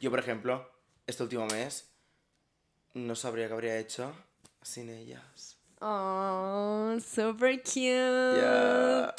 Yo, 0.00 0.10
por 0.10 0.18
ejemplo, 0.18 0.68
este 1.06 1.22
último 1.22 1.46
mes 1.46 1.87
no 2.94 3.14
sabría 3.14 3.46
qué 3.48 3.52
habría 3.54 3.78
hecho 3.78 4.12
sin 4.62 4.90
ellas. 4.90 5.56
Oh, 5.80 6.96
super 7.00 7.60
cute. 7.62 8.40
Ya. 8.40 9.14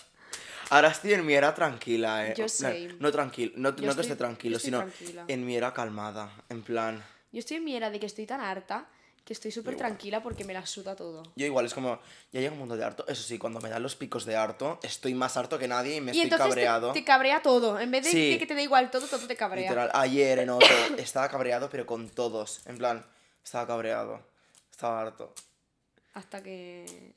Ahora 0.72 0.90
estoy 0.90 1.14
en 1.14 1.26
mi 1.26 1.34
era 1.34 1.56
tranquila, 1.56 2.28
eh. 2.28 2.34
Yo 2.38 2.48
same. 2.48 2.90
No 3.00 3.12
tranquilo, 3.12 3.54
no, 3.56 3.72
no 3.72 3.90
estoy- 3.90 4.02
esté 4.02 4.16
tranquilo, 4.16 4.60
sino 4.60 4.80
tranquila. 4.80 5.26
en 5.28 5.46
mi 5.46 5.56
era 5.56 5.74
calmada. 5.74 6.32
En 6.50 6.62
plan. 6.62 7.04
Yo 7.32 7.40
estoy 7.40 7.58
en 7.58 7.64
mi 7.66 7.76
era 7.76 7.90
de 7.90 8.00
que 8.00 8.06
estoy 8.06 8.26
tan 8.26 8.42
harta 8.42 8.88
que 9.26 9.34
estoy 9.34 9.52
súper 9.52 9.76
tranquila 9.78 10.22
porque 10.24 10.44
me 10.44 10.54
la 10.54 10.66
suda 10.66 10.96
todo. 10.96 11.22
Yo 11.36 11.46
igual, 11.46 11.66
es 11.66 11.74
como, 11.76 12.00
ya 12.32 12.40
llega 12.40 12.52
un 12.52 12.58
mundo 12.60 12.76
de 12.76 12.84
harto. 12.84 13.06
Eso 13.08 13.22
sí, 13.22 13.38
cuando 13.38 13.60
me 13.62 13.70
dan 13.70 13.84
los 13.84 13.96
picos 13.96 14.26
de 14.26 14.36
harto, 14.36 14.80
estoy 14.82 15.14
más 15.14 15.38
harto 15.38 15.60
que 15.60 15.68
nadie 15.68 15.98
y 15.98 16.02
me 16.02 16.08
y 16.12 16.16
estoy 16.22 16.24
entonces 16.24 16.46
te- 16.46 16.50
cabreado. 16.50 16.92
Te, 16.94 17.04
cabrea 17.04 17.42
todo. 17.44 17.80
En 17.80 17.92
vez 17.92 18.06
de, 18.06 18.12
Sí. 18.12 18.32
de 18.32 18.40
que 18.40 18.48
te 18.48 18.56
da 18.56 18.62
igual 18.62 18.90
todo, 18.90 19.06
todo 19.08 19.28
te 19.28 19.36
cabrea. 19.36 19.64
Literal, 19.70 19.92
ayer 19.94 20.40
en 20.40 20.50
otro, 20.50 20.68
estaba 20.98 21.30
cabreado, 21.30 21.70
pero 21.70 21.86
con 21.86 22.10
todos. 22.10 22.62
En 22.66 22.78
plan, 22.80 23.06
estaba 23.44 23.68
cabreado. 23.68 24.26
Estaba 24.72 25.02
harto. 25.02 25.34
Hasta 26.14 26.42
que... 26.44 27.14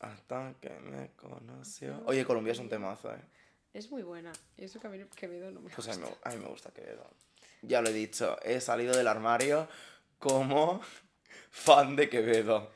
Hasta 0.00 0.54
que 0.60 0.70
me 0.70 1.10
conoció. 1.16 2.02
Oye, 2.06 2.24
Colombia 2.24 2.52
es 2.52 2.58
un 2.58 2.68
temazo, 2.68 3.12
eh. 3.12 3.20
Es 3.74 3.90
muy 3.90 4.02
buena. 4.02 4.32
Y 4.56 4.64
eso 4.64 4.80
que 4.80 4.86
a 4.86 4.90
mí 4.90 5.04
Quevedo 5.16 5.50
no 5.50 5.60
me 5.60 5.70
Pues 5.70 5.88
a 5.88 5.94
mí, 5.94 6.02
gusta. 6.02 6.16
me, 6.24 6.32
a 6.32 6.36
mí 6.36 6.42
me 6.44 6.48
gusta 6.50 6.70
Quevedo. 6.72 7.10
Ya 7.62 7.80
lo 7.82 7.88
he 7.88 7.92
dicho, 7.92 8.38
he 8.42 8.60
salido 8.60 8.96
del 8.96 9.08
armario 9.08 9.68
como 10.18 10.80
fan 11.50 11.96
de 11.96 12.08
Quevedo. 12.08 12.70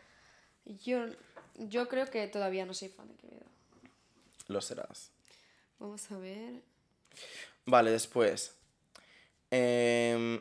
Yo, 0.65 1.07
yo 1.57 1.89
creo 1.89 2.07
que 2.11 2.27
todavía 2.29 2.67
no 2.67 2.75
soy 2.75 2.89
fan 2.89 3.09
de 3.09 3.15
Quevedo. 3.15 3.47
Lo 4.49 4.61
serás. 4.61 5.11
Vamos 5.79 6.11
a 6.11 6.19
ver. 6.19 6.63
Vale, 7.67 7.91
después. 7.93 8.57
Em, 9.51 10.41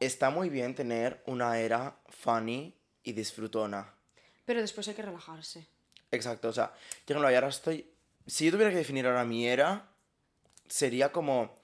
está 0.00 0.30
muy 0.30 0.48
bien 0.48 0.74
tener 0.74 1.22
una 1.26 1.58
era 1.58 1.96
funny 2.08 2.74
y 3.02 3.12
disfrutona. 3.12 3.94
Pero 4.44 4.60
después 4.60 4.88
hay 4.88 4.94
que 4.94 5.02
relajarse. 5.02 5.66
Exacto, 6.10 6.48
o 6.48 6.52
sea, 6.52 6.74
yo 7.06 7.14
no 7.18 7.26
ahora 7.26 7.48
estoy. 7.48 7.88
Si 8.26 8.46
yo 8.46 8.52
tuviera 8.52 8.70
que 8.70 8.76
definir 8.78 9.06
ahora 9.06 9.24
mi 9.24 9.46
era, 9.46 9.88
sería 10.68 11.12
como. 11.12 11.60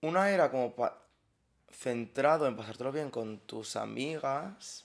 Una 0.00 0.30
era 0.30 0.50
como 0.50 0.74
pa- 0.74 1.00
centrado 1.70 2.46
en 2.46 2.56
pasártelo 2.56 2.92
bien 2.92 3.10
con 3.10 3.38
tus 3.40 3.76
amigas, 3.76 4.84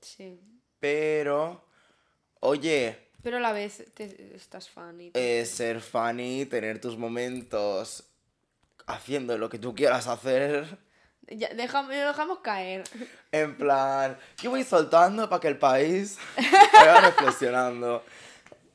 Sí. 0.00 0.40
pero. 0.78 1.64
Oye, 2.40 3.08
Pero 3.22 3.38
a 3.38 3.40
la 3.40 3.52
vez 3.52 3.84
te, 3.94 4.34
estás 4.36 4.70
fan 4.70 5.00
y... 5.00 5.10
eh, 5.14 5.44
ser 5.44 5.80
funny, 5.80 6.46
tener 6.46 6.80
tus 6.80 6.96
momentos 6.96 8.04
haciendo 8.86 9.36
lo 9.36 9.48
que 9.48 9.58
tú 9.58 9.74
quieras 9.74 10.06
hacer. 10.06 10.78
Ya, 11.30 11.48
déjame, 11.54 12.00
lo 12.00 12.08
dejamos 12.08 12.38
caer. 12.38 12.84
En 13.32 13.56
plan, 13.56 14.16
yo 14.42 14.50
voy 14.50 14.64
soltando 14.64 15.28
para 15.28 15.40
que 15.40 15.48
el 15.48 15.58
país 15.58 16.18
vaya 16.72 17.00
reflexionando. 17.02 18.02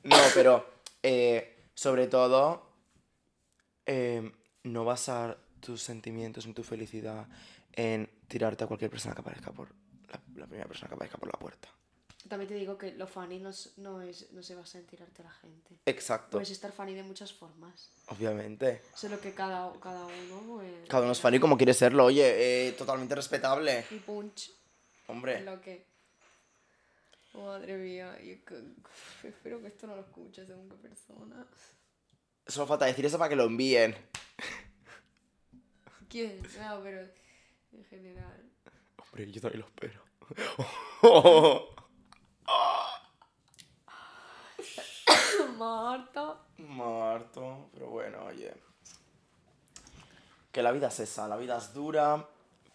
No, 0.03 0.17
pero 0.33 0.69
eh, 1.01 1.55
sobre 1.73 2.07
todo, 2.07 2.69
eh, 3.85 4.31
no 4.63 4.85
basar 4.85 5.37
tus 5.59 5.81
sentimientos 5.81 6.45
ni 6.45 6.53
tu 6.53 6.63
felicidad 6.63 7.25
en 7.71 8.09
tirarte 8.27 8.63
a 8.63 8.67
cualquier 8.67 8.91
persona 8.91 9.15
que 9.15 9.21
aparezca 9.21 9.51
por 9.51 9.69
la 10.35 10.45
primera 10.45 10.67
persona 10.67 10.89
que 10.89 10.95
aparezca 10.95 11.17
por 11.17 11.27
la 11.27 11.39
puerta. 11.39 11.69
También 12.29 12.47
te 12.47 12.55
digo 12.55 12.77
que 12.77 12.93
lo 12.93 13.05
funny 13.05 13.39
no, 13.39 13.49
es- 13.49 13.77
no, 13.77 14.01
es, 14.01 14.31
no 14.31 14.41
se 14.41 14.55
basa 14.55 14.77
en 14.77 14.85
tirarte 14.87 15.21
a 15.21 15.25
la 15.25 15.31
gente. 15.31 15.75
Exacto, 15.85 16.31
Puedes 16.37 16.51
estar 16.51 16.71
funny 16.71 16.93
de 16.93 17.03
muchas 17.03 17.33
formas. 17.33 17.89
obviamente. 18.07 18.81
Solo 18.95 19.19
que 19.19 19.33
cada, 19.33 19.71
cada 19.81 20.05
uno... 20.05 20.55
pues, 20.55 20.87
Cada 20.89 21.03
uno 21.03 21.11
es 21.11 21.19
fan 21.19 21.33
y 21.35 21.39
como 21.39 21.57
quiere 21.57 21.73
serlo, 21.73 22.05
oye, 22.05 22.67
eh, 22.67 22.71
totalmente 22.73 23.13
respetable. 23.15 23.85
Y 23.91 23.97
punch. 23.99 24.51
Hombre, 25.07 25.41
Lo 25.41 25.59
que... 25.61 25.85
Madre 27.33 27.75
mía, 27.77 28.15
yo 28.21 28.35
espero 29.27 29.59
que 29.59 29.67
esto 29.67 29.87
no 29.87 29.95
lo 29.95 30.01
escuche 30.03 30.45
según 30.45 30.69
qué 30.69 30.75
persona. 30.75 31.45
solo 32.47 32.67
falta 32.67 32.85
decir 32.85 33.05
eso 33.05 33.17
para 33.17 33.29
que 33.29 33.35
lo 33.35 33.43
envíen. 33.45 33.95
¿Quién? 36.09 36.41
No, 36.59 36.81
pero 36.83 37.01
en 37.73 37.83
general. 37.89 38.49
Hombre, 38.97 39.31
yo 39.31 39.41
también 39.41 39.61
lo 39.61 39.67
espero. 39.67 40.03
Marta. 45.57 46.37
Marto, 46.57 47.69
pero 47.73 47.89
bueno, 47.89 48.25
oye. 48.25 48.53
Que 50.51 50.61
la 50.61 50.71
vida 50.71 50.87
es 50.87 50.99
esa, 50.99 51.27
la 51.27 51.37
vida 51.37 51.57
es 51.57 51.73
dura, 51.73 52.27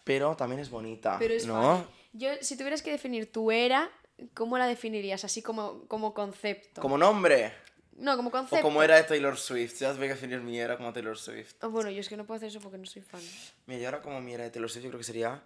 pero 0.05 0.37
también 0.37 0.61
es 0.61 0.70
bonita. 0.70 1.16
Pero 1.18 1.35
es 1.35 1.46
¿no? 1.46 1.87
Yo, 2.12 2.31
si 2.40 2.57
tuvieras 2.57 2.83
que 2.83 2.90
definir 2.90 3.31
tu 3.31 3.51
era, 3.51 3.90
¿cómo 4.35 4.59
la 4.59 4.66
definirías? 4.66 5.24
Así 5.24 5.42
como, 5.42 5.87
como 5.87 6.14
concepto. 6.14 6.81
Como 6.81 6.98
nombre. 6.98 7.53
No, 7.96 8.16
como 8.16 8.29
O 8.29 8.33
concepto. 8.33 8.62
como 8.62 8.83
era 8.83 8.96
de 8.96 9.05
Taylor 9.05 9.37
Swift. 9.37 9.79
Ya 9.81 9.92
voy 9.92 10.07
a 10.07 10.11
definir 10.11 10.40
mi 10.40 10.59
era 10.59 10.77
como 10.77 10.92
Taylor 10.92 11.18
Swift. 11.18 11.55
Oh, 11.62 11.70
bueno, 11.70 11.90
yo 11.90 12.01
es 12.01 12.09
que 12.09 12.16
no 12.16 12.24
puedo 12.27 12.37
hacer 12.37 12.48
eso 12.48 12.61
porque 12.61 12.79
no 12.79 12.87
soy 12.87 13.03
fan. 13.03 13.20
Mi 13.66 13.74
era 13.77 14.01
como 14.01 14.20
mi 14.20 14.35
era 14.35 14.44
de 14.44 14.51
Taylor 14.51 14.70
Swift, 14.70 14.85
yo 14.85 14.90
creo 14.90 14.98
que 14.98 15.05
sería 15.05 15.42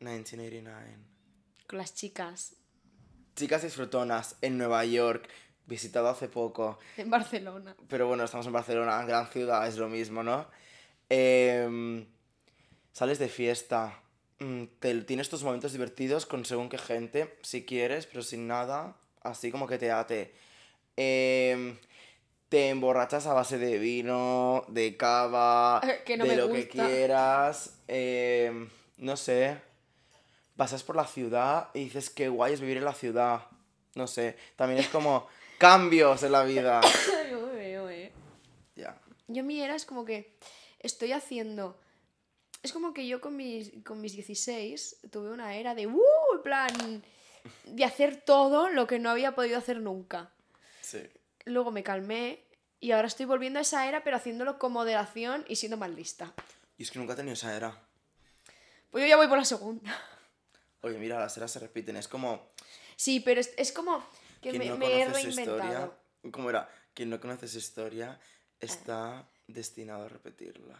1989. 0.00 0.96
Con 1.68 1.78
las 1.78 1.94
chicas. 1.94 2.54
Chicas 3.36 3.62
disfrutonas 3.62 4.36
en 4.40 4.56
Nueva 4.58 4.84
York, 4.84 5.28
visitado 5.66 6.08
hace 6.08 6.28
poco. 6.28 6.78
En 6.96 7.10
Barcelona. 7.10 7.74
Pero 7.88 8.06
bueno, 8.08 8.24
estamos 8.24 8.46
en 8.46 8.52
Barcelona, 8.52 9.04
gran 9.04 9.26
ciudad, 9.28 9.66
es 9.66 9.76
lo 9.76 9.88
mismo, 9.88 10.22
¿no? 10.22 10.46
Em, 11.08 12.06
sales 12.92 13.18
de 13.18 13.28
fiesta. 13.28 14.00
mm, 14.38 14.64
te- 14.80 15.02
tienes 15.04 15.30
tus 15.30 15.42
momentos 15.42 15.72
divertidos 15.72 16.26
con 16.26 16.44
según 16.44 16.68
qué 16.68 16.76
gente, 16.78 17.38
si 17.42 17.64
quieres, 17.64 18.06
pero 18.06 18.22
sin 18.22 18.46
nada. 18.46 18.94
Así 19.22 19.50
como 19.50 19.66
que 19.66 19.78
te 19.78 19.90
ate. 19.90 20.34
Em, 20.96 21.76
te 22.50 22.68
emborrachas 22.68 23.26
a 23.26 23.32
base 23.32 23.56
de 23.58 23.78
vino, 23.78 24.64
de 24.68 24.96
cava, 24.96 25.80
Que 26.04 26.16
no 26.18 26.24
de 26.24 26.30
me 26.30 26.36
lo 26.36 26.52
que 26.52 26.68
quieras. 26.68 27.78
em, 27.88 28.68
no 28.98 29.16
sé. 29.16 29.56
Pasas 30.56 30.82
por 30.82 30.96
la 30.96 31.06
ciudad 31.06 31.68
y 31.74 31.84
dices 31.84 32.08
que 32.10 32.28
guay 32.28 32.52
es 32.54 32.60
vivir 32.60 32.76
en 32.78 32.84
la 32.84 32.94
ciudad. 32.94 33.46
No 33.94 34.06
sé. 34.06 34.36
También 34.56 34.80
es 34.80 34.88
como 34.88 35.26
cambios 35.58 36.22
en 36.22 36.32
la 36.32 36.44
vida. 36.44 36.80
Yo 37.30 37.46
me 37.46 37.52
veo, 37.54 37.88
eh. 37.88 38.12
Ya. 38.74 39.00
Yo 39.28 39.42
mi 39.44 39.60
era 39.60 39.74
es 39.74 39.86
como 39.86 40.04
que 40.04 40.36
estoy 40.80 41.12
haciendo... 41.12 41.78
Es 42.62 42.72
como 42.72 42.92
que 42.92 43.06
yo 43.06 43.20
con 43.20 43.36
mis, 43.36 43.70
con 43.84 44.00
mis 44.00 44.14
16 44.14 45.02
tuve 45.10 45.30
una 45.30 45.54
era 45.54 45.74
de... 45.74 45.86
¡Uh! 45.86 46.02
En 46.34 46.42
plan... 46.42 47.04
De 47.64 47.84
hacer 47.84 48.22
todo 48.22 48.68
lo 48.70 48.88
que 48.88 48.98
no 48.98 49.08
había 49.08 49.36
podido 49.36 49.56
hacer 49.58 49.80
nunca. 49.80 50.32
Sí. 50.80 51.00
Luego 51.44 51.70
me 51.70 51.84
calmé 51.84 52.42
y 52.80 52.90
ahora 52.90 53.06
estoy 53.06 53.24
volviendo 53.24 53.60
a 53.60 53.62
esa 53.62 53.88
era, 53.88 54.02
pero 54.02 54.16
haciéndolo 54.16 54.58
con 54.58 54.72
moderación 54.72 55.44
y 55.48 55.56
siendo 55.56 55.76
más 55.76 55.90
lista. 55.90 56.34
Y 56.76 56.82
es 56.82 56.90
que 56.90 56.98
nunca 56.98 57.12
he 57.12 57.16
tenido 57.16 57.34
esa 57.34 57.56
era. 57.56 57.80
Pues 58.90 59.02
yo 59.02 59.08
ya 59.08 59.16
voy 59.16 59.28
por 59.28 59.38
la 59.38 59.44
segunda. 59.44 59.96
Oye, 60.80 60.98
mira, 60.98 61.20
las 61.20 61.36
eras 61.36 61.52
se 61.52 61.60
repiten. 61.60 61.96
Es 61.96 62.08
como. 62.08 62.50
Sí, 62.96 63.20
pero 63.20 63.40
es, 63.40 63.52
es 63.56 63.70
como 63.70 64.04
que 64.52 64.58
quien 64.58 64.62
me, 64.62 64.68
no 64.70 64.78
me 64.78 65.04
conoce 65.04 65.22
su 65.32 65.40
historia. 65.40 65.90
¿Cómo 66.30 66.50
era? 66.50 66.68
Quien 66.94 67.10
no 67.10 67.20
conoce 67.20 67.48
su 67.48 67.58
historia 67.58 68.18
está 68.60 69.28
destinado 69.46 70.04
a 70.04 70.08
repetirla. 70.08 70.76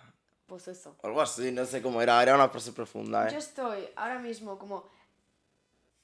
Pues 0.46 0.68
eso. 0.68 0.96
O 1.02 1.07
algo 1.07 1.20
así, 1.20 1.50
no 1.50 1.64
sé 1.64 1.83
cómo 1.83 2.00
era. 2.00 2.22
Era 2.22 2.35
una 2.37 2.48
frase 2.48 2.72
profunda, 2.72 3.29
Yo 3.29 3.37
¿eh? 3.37 3.38
estoy 3.38 3.88
ahora 3.96 4.18
mismo 4.18 4.59
como 4.59 4.88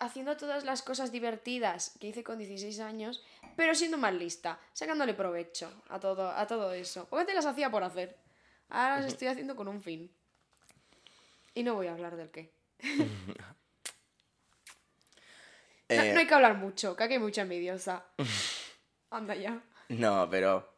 haciendo 0.01 0.37
todas 0.37 0.65
las 0.65 0.83
cosas 0.83 1.13
divertidas 1.13 1.95
que 2.01 2.09
hice 2.09 2.25
con 2.25 2.39
16 2.39 2.81
años, 2.81 3.23
pero 3.55 3.75
siendo 3.77 3.99
más 3.99 4.13
lista, 4.13 4.59
sacándole 4.73 5.15
provecho 5.15 5.71
a 5.89 6.01
todo, 6.01 6.31
a 6.31 6.47
todo 6.49 6.73
eso. 6.73 7.07
Porque 7.09 7.21
antes 7.21 7.37
las 7.37 7.47
hacía 7.47 7.71
por 7.71 7.85
hacer. 7.85 8.19
Ahora 8.69 8.97
las 8.97 9.07
estoy 9.07 9.29
haciendo 9.29 9.55
con 9.55 9.69
un 9.69 9.81
fin. 9.81 10.11
Y 11.55 11.63
no 11.63 11.75
voy 11.75 11.87
a 11.87 11.93
hablar 11.93 12.17
del 12.17 12.31
qué. 12.31 12.53
No, 15.97 16.03
Eh, 16.03 16.13
no 16.13 16.21
hay 16.21 16.27
que 16.27 16.35
hablar 16.35 16.57
mucho, 16.57 16.97
que 16.97 17.05
aquí 17.05 17.15
hay 17.15 17.19
mucha 17.21 17.43
envidiosa. 17.43 18.05
Anda 19.11 19.35
ya. 19.35 19.63
No, 19.89 20.29
pero 20.31 20.73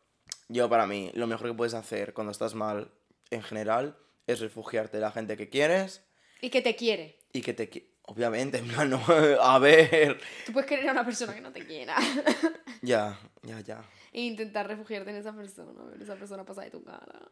yo 0.48 0.68
para 0.68 0.87
mí, 0.87 1.11
lo 1.14 1.27
mejor 1.27 1.48
que 1.48 1.55
puedes 1.55 1.74
hacer 1.74 2.12
cuando 2.14 2.31
estás 2.33 2.55
mal 2.55 2.90
en 3.31 3.42
general 3.42 3.96
es 4.27 4.40
refugiarte 4.40 4.96
de 4.96 5.03
la 5.03 5.11
gente 5.12 5.37
que 5.37 5.48
quieres 5.48 6.05
Y 6.40 6.50
que 6.50 6.62
te 6.62 6.74
quiere. 6.77 7.18
y 7.33 7.42
que 7.42 7.55
te... 7.55 7.70
qui- 7.70 7.90
Obviamente, 8.07 8.59
en 8.59 8.68
plan, 8.68 8.90
no, 8.90 9.00
a 9.40 9.59
ver. 9.59 10.20
Tú 10.44 10.53
puedes 10.53 10.68
querer 10.68 10.88
a 10.90 10.92
una 10.92 11.07
persona 11.07 11.35
que 11.35 11.40
no 11.40 11.53
te 11.53 11.64
quiera. 11.66 11.96
Ya, 12.83 13.18
ya, 13.42 13.61
ya. 13.61 13.83
e 14.12 14.20
intentar 14.20 14.68
refugiarte 14.68 15.09
en 15.09 15.16
esa 15.16 15.33
persona. 15.35 15.85
Ver 15.85 16.03
esa 16.03 16.16
persona 16.16 16.44
pasa 16.44 16.61
de 16.62 16.70
tu 16.70 16.85
cara. 16.85 17.31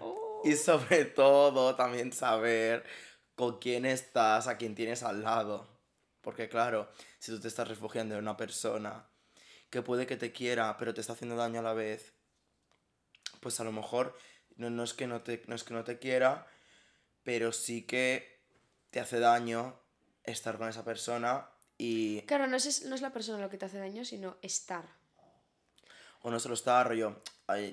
Oh. 0.00 0.42
Y 0.44 0.54
sobre 0.56 1.04
todo 1.04 1.76
también 1.76 2.12
saber 2.12 2.82
con 3.36 3.60
quién 3.60 3.86
estás, 3.86 4.48
a 4.48 4.56
quién 4.56 4.74
tienes 4.74 5.04
al 5.04 5.22
lado. 5.22 5.68
Porque 6.20 6.48
claro, 6.48 6.88
si 7.18 7.32
tú 7.32 7.40
te 7.40 7.48
estás 7.48 7.68
refugiando 7.68 8.14
en 8.14 8.22
una 8.22 8.36
persona 8.36 9.06
que 9.70 9.82
puede 9.82 10.06
que 10.06 10.16
te 10.16 10.32
quiera, 10.32 10.76
pero 10.78 10.94
te 10.94 11.00
está 11.00 11.12
haciendo 11.12 11.36
daño 11.36 11.60
a 11.60 11.62
la 11.62 11.74
vez, 11.74 12.12
pues 13.40 13.60
a 13.60 13.64
lo 13.64 13.72
mejor 13.72 14.16
no, 14.56 14.70
no 14.70 14.84
es, 14.84 14.94
que 14.94 15.06
no, 15.06 15.22
te, 15.22 15.42
no 15.46 15.54
es 15.54 15.64
que 15.64 15.74
no 15.74 15.84
te 15.84 15.98
quiera, 15.98 16.46
pero 17.22 17.52
sí 17.52 17.82
que 17.82 18.40
te 18.90 19.00
hace 19.00 19.20
daño 19.20 19.78
estar 20.24 20.58
con 20.58 20.68
esa 20.68 20.84
persona 20.84 21.48
y... 21.76 22.22
Claro, 22.22 22.46
no 22.46 22.56
es, 22.56 22.84
no 22.84 22.94
es 22.94 23.02
la 23.02 23.12
persona 23.12 23.38
lo 23.38 23.50
que 23.50 23.58
te 23.58 23.66
hace 23.66 23.78
daño, 23.78 24.04
sino 24.04 24.36
estar. 24.42 24.84
O 26.22 26.30
no 26.30 26.40
solo 26.40 26.54
está 26.54 26.82
rollo. 26.82 27.22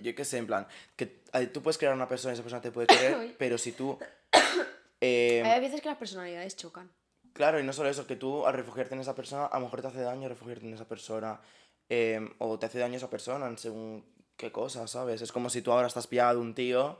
yo 0.01 0.15
qué 0.15 0.25
sé, 0.25 0.37
en 0.37 0.47
plan, 0.47 0.67
que 0.95 1.05
tú 1.51 1.63
puedes 1.63 1.77
crear 1.77 1.93
una 1.93 2.07
persona 2.07 2.33
y 2.33 2.35
esa 2.35 2.43
persona 2.43 2.61
te 2.61 2.71
puede 2.71 2.87
querer, 2.87 3.35
pero 3.39 3.57
si 3.57 3.71
tú... 3.71 3.97
eh, 5.01 5.41
Hay 5.43 5.61
veces 5.61 5.81
que 5.81 5.89
las 5.89 5.97
personalidades 5.97 6.55
chocan. 6.55 6.91
Claro, 7.35 7.59
y 7.59 7.63
no 7.63 7.73
solo 7.73 7.89
eso, 7.89 8.07
que 8.07 8.15
tú 8.15 8.45
al 8.47 8.53
refugiarte 8.53 8.95
en 8.95 9.01
esa 9.01 9.13
persona, 9.13 9.45
a 9.47 9.59
lo 9.59 9.65
mejor 9.65 9.81
te 9.81 9.87
hace 9.89 9.99
daño 9.99 10.29
refugiarte 10.29 10.65
en 10.65 10.73
esa 10.73 10.87
persona. 10.87 11.41
eh, 11.89 12.19
o 12.39 12.57
te 12.57 12.65
hace 12.65 12.79
daño 12.79 12.95
esa 12.97 13.09
persona 13.09 13.45
en 13.47 13.57
según 13.57 14.03
qué 14.37 14.51
cosa, 14.51 14.87
¿sabes? 14.87 15.21
Es 15.21 15.31
como 15.31 15.49
si 15.51 15.61
tú 15.61 15.71
ahora 15.71 15.87
estás 15.87 16.07
pillado 16.07 16.35
de 16.35 16.41
un 16.41 16.55
tío, 16.55 16.99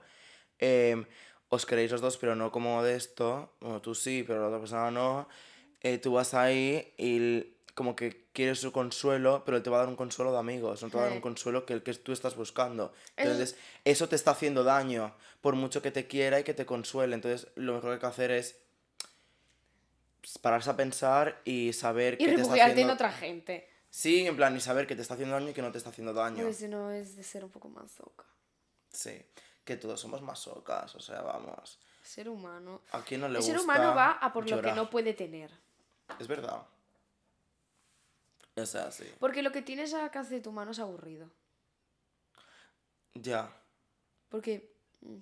eh, 0.60 1.06
os 1.50 1.66
queréis 1.66 1.92
los 1.92 2.02
dos, 2.02 2.18
pero 2.18 2.36
no 2.36 2.52
como 2.52 2.84
de 2.84 2.96
esto. 2.96 3.56
Bueno, 3.62 3.82
tú 3.82 3.96
sí, 3.96 4.24
pero 4.28 4.42
la 4.42 4.48
otra 4.48 4.60
persona 4.60 4.92
no. 4.92 5.28
eh, 5.82 5.98
tú 6.00 6.14
vas 6.14 6.34
ahí 6.34 6.94
y 6.98 7.56
como 7.74 7.96
que 7.96 8.28
quieres 8.34 8.60
su 8.60 8.72
consuelo, 8.72 9.44
pero 9.46 9.58
él 9.58 9.64
te 9.64 9.70
va 9.70 9.78
a 9.78 9.80
dar 9.82 9.90
un 9.90 9.96
consuelo 9.96 10.32
de 10.34 10.40
amigos, 10.40 10.84
no 10.84 10.90
te 10.90 10.98
va 10.98 11.04
a 11.04 11.06
dar 11.08 11.14
un 11.16 11.22
consuelo 11.22 11.66
que 11.66 11.74
el 11.74 11.82
que 11.84 11.94
tú 11.96 12.12
estás 12.12 12.36
buscando. 12.36 12.94
Entonces, 13.18 13.58
eso 13.86 14.08
te 14.10 14.16
está 14.16 14.32
haciendo 14.32 14.64
daño, 14.64 15.16
por 15.42 15.56
mucho 15.56 15.82
que 15.82 15.92
te 15.92 16.08
quiera 16.08 16.40
y 16.40 16.44
que 16.44 16.54
te 16.54 16.66
consuele. 16.66 17.16
Entonces, 17.16 17.48
lo 17.56 17.74
mejor 17.74 17.90
que 17.90 17.94
hay 17.96 18.00
que 18.02 18.06
hacer 18.08 18.32
es 18.32 18.65
pararse 20.42 20.70
a 20.70 20.76
pensar 20.76 21.42
y 21.46 21.74
saber 21.74 22.16
Y 22.16 22.26
que 22.26 22.36
te 22.36 22.42
está 22.42 22.54
haciendo... 22.54 22.82
en 22.82 22.90
otra 22.90 23.12
gente. 23.12 23.70
Sí, 23.90 24.28
en 24.28 24.36
plan, 24.36 24.56
y 24.56 24.60
saber 24.60 24.88
que 24.88 24.96
te 24.96 25.02
está 25.02 25.14
haciendo 25.14 25.36
daño 25.36 25.50
y 25.50 25.54
que 25.54 25.62
no 25.62 25.72
te 25.72 25.78
está 25.78 25.90
haciendo 25.90 26.14
daño. 26.14 26.44
Pues 26.44 26.58
si 26.58 26.68
no 26.68 26.92
es 26.92 27.16
de 27.16 27.24
ser 27.24 27.44
un 27.46 27.50
poco 27.52 27.70
más 27.70 27.92
zoca. 27.92 28.26
Sí, 28.90 29.22
que 29.64 29.78
todos 29.78 30.00
somos 30.00 30.22
masocas, 30.22 30.94
o 30.96 31.00
sea, 31.00 31.22
vamos. 31.22 31.80
Ser 32.04 32.30
humano. 32.30 32.82
¿A 32.92 33.02
quién 33.02 33.22
no 33.22 33.28
le 33.28 33.36
El 33.36 33.38
gusta 33.40 33.54
ser 33.54 33.62
humano 33.62 33.96
va 33.96 34.12
a 34.12 34.34
por 34.34 34.50
lo 34.50 34.62
que 34.62 34.72
no 34.74 34.90
puede 34.90 35.14
tener. 35.14 35.52
Es 36.20 36.28
verdad. 36.28 36.66
O 38.56 38.66
sea, 38.66 38.92
sí. 38.92 39.06
Porque 39.20 39.42
lo 39.42 39.52
que 39.52 39.62
tienes 39.62 39.94
al 39.94 40.02
alcance 40.02 40.36
de 40.36 40.42
tu 40.42 40.52
mano 40.52 40.72
es 40.72 40.80
aburrido. 40.80 41.30
Ya. 43.14 43.50
Porque. 44.30 44.76
mm, 45.02 45.18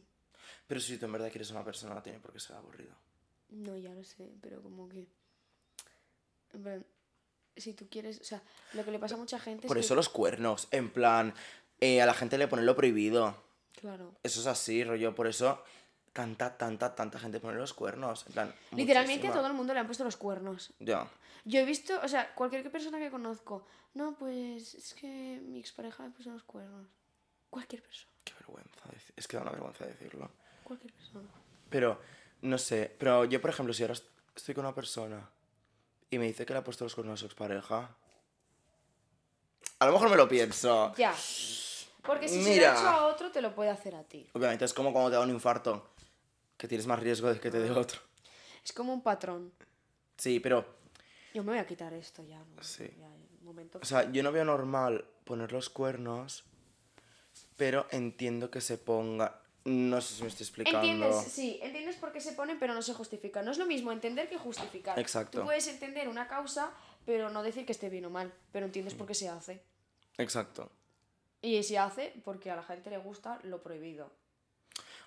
Pero 0.67 0.79
si 0.79 0.97
tú 0.97 1.05
en 1.05 1.11
verdad 1.13 1.29
quieres 1.29 1.51
una 1.51 1.63
persona, 1.63 1.95
no 1.95 2.01
tiene 2.01 2.19
por 2.19 2.33
qué 2.33 2.39
ser 2.39 2.55
aburrido. 2.55 2.95
No, 3.53 3.77
ya 3.77 3.93
lo 3.93 4.03
sé, 4.03 4.31
pero 4.41 4.61
como 4.61 4.89
que. 4.89 5.07
En 6.53 6.63
plan, 6.63 6.85
si 7.55 7.73
tú 7.73 7.87
quieres. 7.89 8.19
O 8.21 8.23
sea, 8.23 8.41
lo 8.73 8.83
que 8.83 8.91
le 8.91 8.99
pasa 8.99 9.15
a 9.15 9.17
mucha 9.17 9.39
gente 9.39 9.67
Por 9.67 9.77
es 9.77 9.85
eso 9.85 9.93
que. 9.93 9.97
los 9.97 10.09
cuernos, 10.09 10.67
en 10.71 10.89
plan, 10.89 11.33
eh, 11.79 12.01
a 12.01 12.05
la 12.05 12.13
gente 12.13 12.37
le 12.37 12.47
ponen 12.47 12.65
lo 12.65 12.75
prohibido. 12.75 13.35
Claro. 13.79 14.13
Eso 14.23 14.41
es 14.41 14.47
así, 14.47 14.83
rollo, 14.83 15.15
por 15.15 15.27
eso 15.27 15.63
tanta, 16.13 16.55
tanta, 16.57 16.95
tanta 16.95 17.19
gente 17.19 17.39
pone 17.39 17.57
los 17.57 17.73
cuernos. 17.73 18.25
En 18.27 18.33
plan, 18.33 18.55
Literalmente 18.71 19.27
a 19.27 19.33
todo 19.33 19.47
el 19.47 19.53
mundo 19.53 19.73
le 19.73 19.79
han 19.79 19.87
puesto 19.87 20.03
los 20.03 20.15
cuernos. 20.15 20.71
Ya. 20.79 21.09
Yo 21.43 21.59
he 21.59 21.65
visto, 21.65 21.99
o 22.01 22.07
sea, 22.07 22.33
cualquier 22.35 22.71
persona 22.71 22.99
que 22.99 23.09
conozco. 23.09 23.65
No, 23.95 24.15
pues 24.15 24.75
es 24.75 24.93
que 24.93 25.41
mi 25.43 25.59
expareja 25.59 26.03
me 26.03 26.11
puso 26.11 26.31
los 26.31 26.43
cuernos. 26.43 26.87
Cualquier 27.49 27.81
persona. 27.81 28.13
Qué 28.23 28.33
vergüenza. 28.39 28.79
Es 29.15 29.27
que 29.27 29.37
da 29.37 29.43
una 29.43 29.51
vergüenza 29.51 29.85
decirlo. 29.85 30.31
Cualquier 30.63 30.93
persona. 30.93 31.29
Pero, 31.69 31.99
no 32.43 32.57
sé, 32.57 32.95
pero 32.99 33.25
yo, 33.25 33.41
por 33.41 33.49
ejemplo, 33.49 33.73
si 33.73 33.83
ahora 33.83 33.93
est- 33.93 34.05
estoy 34.35 34.53
con 34.55 34.65
una 34.65 34.75
persona 34.75 35.29
y 36.09 36.17
me 36.17 36.25
dice 36.25 36.45
que 36.45 36.53
le 36.53 36.59
ha 36.59 36.63
puesto 36.63 36.83
los 36.85 36.93
cuernos 36.95 37.15
a 37.15 37.21
su 37.21 37.25
expareja, 37.25 37.95
a 39.79 39.85
lo 39.85 39.91
mejor 39.93 40.09
me 40.09 40.15
lo 40.17 40.27
pienso. 40.27 40.93
Ya. 40.95 41.13
Porque 42.03 42.27
si 42.27 42.43
se 42.43 42.59
lo 42.61 42.67
ha 42.67 42.73
hecho 42.73 42.87
a 42.87 43.05
otro, 43.07 43.31
te 43.31 43.41
lo 43.41 43.55
puede 43.55 43.69
hacer 43.69 43.95
a 43.95 44.03
ti. 44.03 44.29
Obviamente 44.33 44.65
es 44.65 44.73
como 44.73 44.91
cuando 44.91 45.09
te 45.09 45.15
da 45.15 45.21
un 45.21 45.29
infarto, 45.29 45.89
que 46.57 46.67
tienes 46.67 46.85
más 46.87 46.99
riesgo 46.99 47.33
de 47.33 47.39
que 47.39 47.49
te 47.49 47.59
dé 47.59 47.71
otro. 47.71 47.99
Es 48.63 48.73
como 48.73 48.93
un 48.93 49.01
patrón. 49.01 49.51
Sí, 50.17 50.39
pero, 50.39 50.65
Yo 51.33 51.43
me 51.43 51.51
voy 51.53 51.59
a 51.59 51.65
quitar 51.65 51.93
esto 51.93 52.23
ya. 52.23 52.39
¿no? 52.39 52.61
Sí. 52.63 52.89
Ya, 52.99 53.07
un 53.07 53.39
momento. 53.45 53.79
o 53.81 53.85
sea, 53.85 54.11
yo 54.11 54.21
no 54.23 54.31
veo 54.31 54.45
normal 54.45 55.05
poner 55.25 55.51
los 55.53 55.69
cuernos, 55.69 56.43
pero 57.57 57.87
entiendo 57.91 58.51
que 58.51 58.61
se 58.61 58.77
ponga... 58.77 59.39
No 59.65 60.01
sé 60.01 60.15
si 60.15 60.21
me 60.23 60.27
estoy 60.27 60.43
explicando. 60.43 60.79
Entiendes, 60.79 61.31
sí, 61.31 61.59
entiendes 61.61 61.95
por 61.95 62.11
qué 62.11 62.19
se 62.19 62.33
ponen, 62.33 62.59
pero 62.59 62.73
no 62.73 62.81
se 62.81 62.93
justifica. 62.93 63.41
No 63.41 63.51
es 63.51 63.57
lo 63.57 63.65
mismo 63.65 63.91
entender 63.91 64.27
que 64.27 64.37
justificar. 64.37 64.99
Exacto. 64.99 65.39
Tú 65.39 65.45
puedes 65.45 65.67
entender 65.67 66.09
una 66.09 66.27
causa, 66.27 66.71
pero 67.05 67.29
no 67.29 67.43
decir 67.43 67.65
que 67.65 67.71
esté 67.71 67.89
bien 67.89 68.05
o 68.05 68.09
mal. 68.09 68.33
Pero 68.51 68.65
entiendes 68.65 68.93
por 68.93 69.07
qué 69.07 69.13
se 69.13 69.29
hace. 69.29 69.63
Exacto. 70.17 70.69
Y 71.41 71.63
se 71.63 71.77
hace 71.77 72.13
porque 72.25 72.51
a 72.51 72.55
la 72.55 72.63
gente 72.63 72.89
le 72.89 72.97
gusta 72.97 73.39
lo 73.43 73.63
prohibido. 73.63 74.11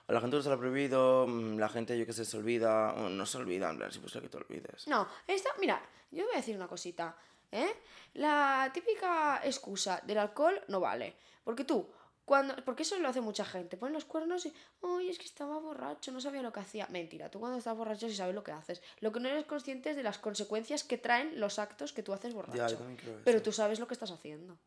A 0.08 0.12
la 0.12 0.20
gente 0.20 0.40
se 0.40 0.48
lo 0.48 0.54
ha 0.54 0.58
prohibido, 0.58 1.26
mm, 1.26 1.58
la 1.58 1.68
gente, 1.68 1.98
yo 1.98 2.06
que 2.06 2.12
sé, 2.12 2.24
se 2.24 2.36
olvida, 2.36 2.94
o 2.94 3.08
no 3.08 3.26
se 3.26 3.38
olvida, 3.38 3.70
en 3.70 3.76
plan, 3.76 3.90
imposible 3.92 4.22
que 4.22 4.28
te 4.28 4.36
olvides. 4.36 4.86
No, 4.86 5.08
esta, 5.26 5.50
mira, 5.58 5.82
yo 6.12 6.24
voy 6.24 6.34
a 6.34 6.36
decir 6.36 6.54
una 6.56 6.68
cosita. 6.68 7.16
¿eh? 7.50 7.74
La 8.14 8.70
típica 8.72 9.40
excusa 9.44 10.00
del 10.06 10.18
alcohol 10.18 10.62
no 10.68 10.80
vale. 10.80 11.16
Porque 11.42 11.64
tú, 11.64 11.88
cuando. 12.26 12.54
Porque 12.64 12.82
eso 12.82 12.98
lo 12.98 13.08
hace 13.08 13.22
mucha 13.22 13.46
gente. 13.46 13.78
Ponen 13.78 13.94
los 13.94 14.04
cuernos 14.04 14.44
y. 14.44 14.52
Ay, 14.82 15.08
es 15.08 15.18
que 15.18 15.24
estaba 15.24 15.58
borracho, 15.58 16.12
no 16.12 16.20
sabía 16.20 16.42
lo 16.42 16.52
que 16.52 16.60
hacía. 16.60 16.86
Mentira, 16.90 17.30
tú 17.30 17.40
cuando 17.40 17.56
estás 17.56 17.76
borracho 17.76 18.08
sí 18.08 18.14
sabes 18.14 18.34
lo 18.34 18.44
que 18.44 18.52
haces. 18.52 18.82
Lo 19.00 19.12
que 19.12 19.20
no 19.20 19.28
eres 19.28 19.46
consciente 19.46 19.90
es 19.90 19.96
de 19.96 20.02
las 20.02 20.18
consecuencias 20.18 20.84
que 20.84 20.98
traen 20.98 21.40
los 21.40 21.58
actos 21.58 21.94
que 21.94 22.02
tú 22.02 22.12
haces 22.12 22.34
borracho. 22.34 22.58
Ya, 22.58 22.68
yo 22.68 22.76
también 22.76 22.98
creo 22.98 23.14
eso. 23.14 23.22
Pero 23.24 23.40
tú 23.40 23.52
sabes 23.52 23.80
lo 23.80 23.86
que 23.86 23.94
estás 23.94 24.10
haciendo. 24.10 24.58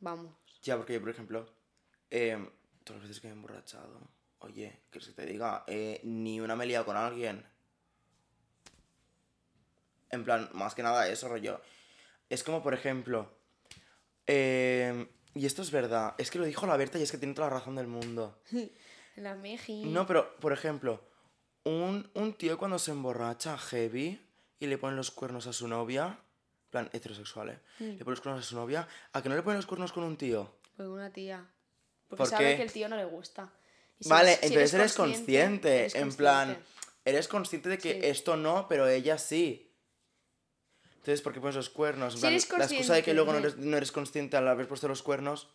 Vamos. 0.00 0.34
Ya, 0.62 0.76
porque 0.76 0.94
yo, 0.94 1.00
por 1.00 1.10
ejemplo, 1.10 1.48
eh, 2.10 2.36
todas 2.84 3.00
las 3.00 3.08
veces 3.08 3.20
que 3.20 3.28
me 3.28 3.34
he 3.34 3.36
emborrachado, 3.36 4.10
oye, 4.40 4.82
que 4.90 5.00
se 5.00 5.12
te 5.12 5.24
diga, 5.24 5.64
eh, 5.68 6.00
ni 6.02 6.40
una 6.40 6.56
me 6.56 6.64
he 6.64 6.66
liado 6.66 6.84
con 6.84 6.96
alguien. 6.96 7.46
En 10.10 10.24
plan, 10.24 10.50
más 10.54 10.74
que 10.74 10.82
nada 10.82 11.08
eso, 11.08 11.28
rollo. 11.28 11.60
Es 12.28 12.42
como, 12.42 12.62
por 12.62 12.74
ejemplo, 12.74 13.30
eh, 14.26 15.08
y 15.38 15.46
esto 15.46 15.62
es 15.62 15.70
verdad, 15.70 16.14
es 16.18 16.30
que 16.30 16.38
lo 16.38 16.44
dijo 16.44 16.66
la 16.66 16.76
Berta 16.76 16.98
y 16.98 17.02
es 17.02 17.10
que 17.10 17.18
tiene 17.18 17.34
toda 17.34 17.48
la 17.48 17.54
razón 17.58 17.76
del 17.76 17.86
mundo. 17.86 18.38
La 19.16 19.34
Meji. 19.34 19.84
No, 19.86 20.06
pero, 20.06 20.36
por 20.36 20.52
ejemplo, 20.52 21.00
un, 21.64 22.08
un 22.14 22.34
tío 22.34 22.56
cuando 22.56 22.78
se 22.78 22.92
emborracha 22.92 23.58
heavy 23.58 24.20
y 24.60 24.66
le 24.66 24.78
pone 24.78 24.94
los 24.96 25.10
cuernos 25.10 25.46
a 25.48 25.52
su 25.52 25.66
novia, 25.66 26.06
en 26.66 26.70
plan 26.70 26.90
heterosexual, 26.92 27.48
¿eh? 27.48 27.58
Mm. 27.80 27.84
Le 27.98 28.04
pone 28.04 28.10
los 28.12 28.20
cuernos 28.20 28.44
a 28.44 28.48
su 28.48 28.54
novia, 28.54 28.86
¿a 29.12 29.20
que 29.22 29.28
no 29.28 29.34
le 29.34 29.42
pone 29.42 29.56
los 29.56 29.66
cuernos 29.66 29.92
con 29.92 30.04
un 30.04 30.16
tío? 30.16 30.54
Pues 30.76 30.88
una 30.88 31.12
tía. 31.12 31.44
Porque 32.06 32.18
¿Por 32.22 32.26
sabe 32.28 32.50
qué? 32.52 32.56
que 32.58 32.62
el 32.62 32.72
tío 32.72 32.88
no 32.88 32.96
le 32.96 33.04
gusta. 33.06 33.52
Si 34.00 34.08
vale, 34.08 34.34
eres- 34.34 34.40
si 34.40 34.46
entonces 34.46 34.74
eres 34.74 34.94
consciente, 34.94 35.78
eres 35.80 35.94
en 35.96 36.14
plan, 36.14 36.56
eres 37.04 37.26
consciente 37.26 37.68
de 37.70 37.78
que 37.78 37.94
Sí. 37.94 38.00
esto 38.02 38.36
no, 38.36 38.66
pero 38.68 38.86
ella 38.86 39.18
sí. 39.18 39.67
Entonces, 41.08 41.24
¿por 41.24 41.32
qué 41.32 41.40
pones 41.40 41.56
los 41.56 41.70
cuernos? 41.70 42.12
En 42.12 42.18
Si 42.18 42.20
plan, 42.20 42.32
eres 42.34 42.50
la 42.50 42.64
excusa 42.66 42.94
de 42.96 43.02
que 43.02 43.14
luego 43.14 43.32
no 43.32 43.38
eres, 43.38 43.56
no 43.56 43.78
eres 43.78 43.92
consciente 43.92 44.36
al 44.36 44.46
haber 44.46 44.68
puesto 44.68 44.88
los 44.88 45.02
cuernos, 45.02 45.48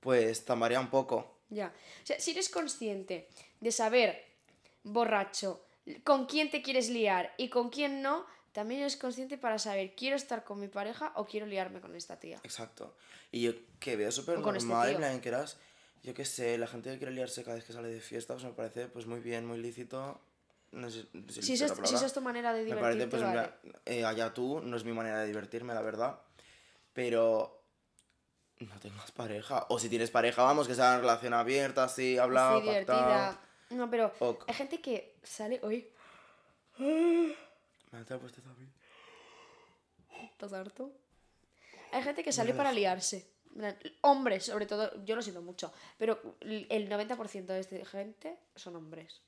pues 0.00 0.44
tambarea 0.44 0.80
un 0.80 0.90
poco. 0.90 1.38
Ya. 1.50 1.72
O 2.02 2.06
sea, 2.06 2.18
si 2.18 2.32
eres 2.32 2.48
consciente 2.48 3.28
de 3.60 3.70
saber, 3.70 4.24
borracho, 4.82 5.64
con 6.02 6.26
quién 6.26 6.50
te 6.50 6.62
quieres 6.62 6.90
liar 6.90 7.32
y 7.36 7.48
con 7.48 7.70
quién 7.70 8.02
no, 8.02 8.26
también 8.50 8.80
eres 8.80 8.96
consciente 8.96 9.38
para 9.38 9.60
saber, 9.60 9.94
¿quiero 9.94 10.16
estar 10.16 10.42
con 10.42 10.58
mi 10.58 10.66
pareja 10.66 11.12
o 11.14 11.24
quiero 11.24 11.46
liarme 11.46 11.80
con 11.80 11.94
esta 11.94 12.18
tía? 12.18 12.40
Exacto. 12.42 12.96
Y 13.30 13.42
yo 13.42 13.52
que 13.78 13.94
veo 13.94 14.10
súper 14.10 14.38
este 14.38 14.50
normal, 14.50 14.88
en 14.88 14.94
tío. 14.94 14.98
plan, 14.98 15.20
que 15.20 15.28
eras, 15.28 15.58
yo 16.02 16.12
qué 16.12 16.24
sé, 16.24 16.58
la 16.58 16.66
gente 16.66 16.90
que 16.90 16.98
quiere 16.98 17.12
liarse 17.12 17.44
cada 17.44 17.54
vez 17.54 17.64
que 17.64 17.72
sale 17.72 17.86
de 17.86 18.00
fiesta, 18.00 18.34
pues 18.34 18.44
me 18.44 18.50
parece 18.50 18.88
pues 18.88 19.06
muy 19.06 19.20
bien, 19.20 19.46
muy 19.46 19.58
lícito. 19.58 20.20
No 20.72 20.90
sé 20.90 21.06
si, 21.28 21.42
Si 21.42 21.52
es 21.52 21.60
la 21.78 21.86
si 21.86 21.94
es 22.04 22.12
tu 22.12 22.20
manera 22.20 22.52
de 22.52 22.60
Me 22.60 22.66
divertirte, 22.66 23.06
parece, 23.06 23.06
pues, 23.08 23.22
vale. 23.22 23.52
mira, 23.62 23.80
eh, 23.84 24.04
allá 24.04 24.32
tú, 24.32 24.60
no 24.60 24.76
es 24.76 24.84
mi 24.84 24.92
manera 24.92 25.20
de 25.20 25.26
divertirme, 25.26 25.74
la 25.74 25.82
verdad. 25.82 26.18
Pero 26.94 27.62
no 28.58 28.78
tengas 28.80 29.12
pareja. 29.12 29.66
O 29.68 29.78
si 29.78 29.88
tienes 29.88 30.10
pareja, 30.10 30.42
vamos, 30.42 30.66
que 30.66 30.74
sea 30.74 30.90
una 30.92 30.98
relación 31.00 31.34
abierta, 31.34 31.84
así, 31.84 32.16
hablado, 32.18 32.56
Sí, 32.58 32.62
divertida. 32.66 33.40
No, 33.70 33.90
pero 33.90 34.12
Ok. 34.18 34.44
hay 34.48 34.54
gente 34.54 34.80
que 34.80 35.16
sale 35.22 35.60
hoy. 35.62 35.88
Me 36.78 37.34
ha 37.98 38.04
puesto 38.18 38.40
David. 38.42 38.68
¿Estás 40.30 40.52
harto? 40.52 40.90
Hay 41.92 42.02
gente 42.02 42.22
que 42.24 42.32
sale 42.32 42.54
para 42.54 42.72
liarse. 42.72 43.30
Hombres, 44.00 44.46
sobre 44.46 44.64
todo, 44.66 45.04
yo 45.04 45.14
lo 45.14 45.20
siento 45.22 45.42
mucho, 45.42 45.72
pero 45.98 46.36
el 46.40 46.88
90% 46.88 47.52
de 47.52 47.60
esta 47.60 47.84
gente 47.84 48.38
son 48.56 48.76
hombres. 48.76 49.20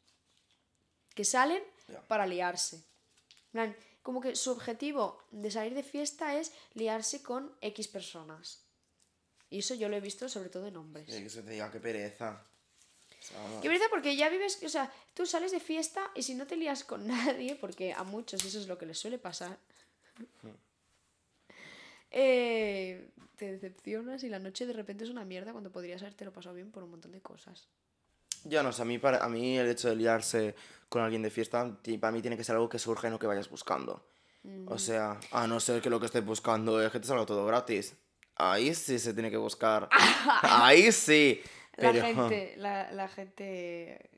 Que 1.14 1.24
salen 1.24 1.62
para 2.09 2.27
liarse. 2.27 2.83
Plan, 3.53 3.74
como 4.03 4.20
que 4.20 4.37
su 4.37 4.50
objetivo 4.50 5.22
de 5.31 5.50
salir 5.50 5.74
de 5.74 5.83
fiesta 5.83 6.37
es 6.38 6.53
liarse 6.74 7.22
con 7.22 7.57
X 7.61 7.88
personas. 7.88 8.64
Y 9.48 9.61
eso 9.61 9.74
yo 9.74 9.88
lo 9.88 9.96
he 9.96 10.00
visto 10.00 10.29
sobre 10.29 10.48
todo 10.48 10.66
en 10.66 10.77
hombres. 10.77 11.09
Y 11.09 11.22
que 11.22 11.31
se 11.31 11.42
te 11.42 11.53
diga, 11.53 11.70
qué 11.70 11.81
pereza. 11.81 12.42
O 13.09 13.22
sea. 13.22 13.61
Que 13.62 13.68
verdad, 13.68 13.87
porque 13.90 14.16
ya 14.16 14.29
vives, 14.29 14.61
o 14.64 14.68
sea, 14.68 14.92
tú 15.14 15.24
sales 15.27 15.53
de 15.53 15.61
fiesta 15.61 16.11
y 16.14 16.22
si 16.22 16.35
no 16.35 16.46
te 16.46 16.57
lías 16.57 16.85
con 16.85 17.07
nadie, 17.09 17.57
porque 17.57 17.92
a 17.92 18.03
muchos 18.03 18.44
eso 18.44 18.59
es 18.59 18.66
lo 18.66 18.77
que 18.77 18.87
les 18.87 18.98
suele 18.98 19.18
pasar, 19.18 19.59
eh, 22.11 23.11
te 23.37 23.53
decepcionas 23.53 24.22
y 24.24 24.29
la 24.29 24.38
noche 24.38 24.66
de 24.66 24.72
repente 24.72 25.05
es 25.05 25.11
una 25.11 25.24
mierda 25.24 25.53
cuando 25.53 25.72
podrías 25.72 26.03
haberte 26.03 26.24
lo 26.24 26.33
pasado 26.33 26.55
bien 26.55 26.70
por 26.70 26.83
un 26.83 26.90
montón 26.90 27.12
de 27.12 27.20
cosas. 27.20 27.68
Ya 28.44 28.62
no 28.62 28.72
sé, 28.72 28.83
a 28.83 28.85
mí, 28.85 28.98
para, 28.98 29.18
a 29.24 29.28
mí 29.28 29.59
el 29.59 29.68
hecho 29.68 29.88
de 29.88 29.96
liarse 29.96 30.54
con 30.88 31.02
alguien 31.02 31.22
de 31.22 31.30
fiesta, 31.30 31.76
para 32.00 32.12
mí 32.12 32.20
tiene 32.20 32.37
que 32.37 32.44
ser 32.44 32.54
algo 32.54 32.68
que 32.68 32.78
surja 32.78 33.09
y 33.09 33.11
no 33.11 33.18
que 33.18 33.26
vayas 33.26 33.48
buscando. 33.48 34.07
O 34.66 34.78
sea, 34.78 35.18
a 35.33 35.46
no 35.46 35.59
ser 35.59 35.80
que 35.80 35.88
lo 35.88 35.98
que 35.98 36.07
estés 36.07 36.24
buscando 36.24 36.83
es 36.83 36.92
que 36.92 37.00
te 37.00 37.07
salga 37.07 37.24
todo 37.24 37.46
gratis. 37.46 37.96
Ahí 38.37 38.74
sí 38.74 38.98
se 38.98 39.14
tiene 39.14 39.30
que 39.30 39.38
buscar. 39.38 39.88
Ahí 40.42 40.92
sí. 40.92 41.40
La 41.76 41.92
Pero... 41.92 42.04
gente, 42.04 42.54
la, 42.59 42.92
la 42.92 43.09
gente 43.09 44.11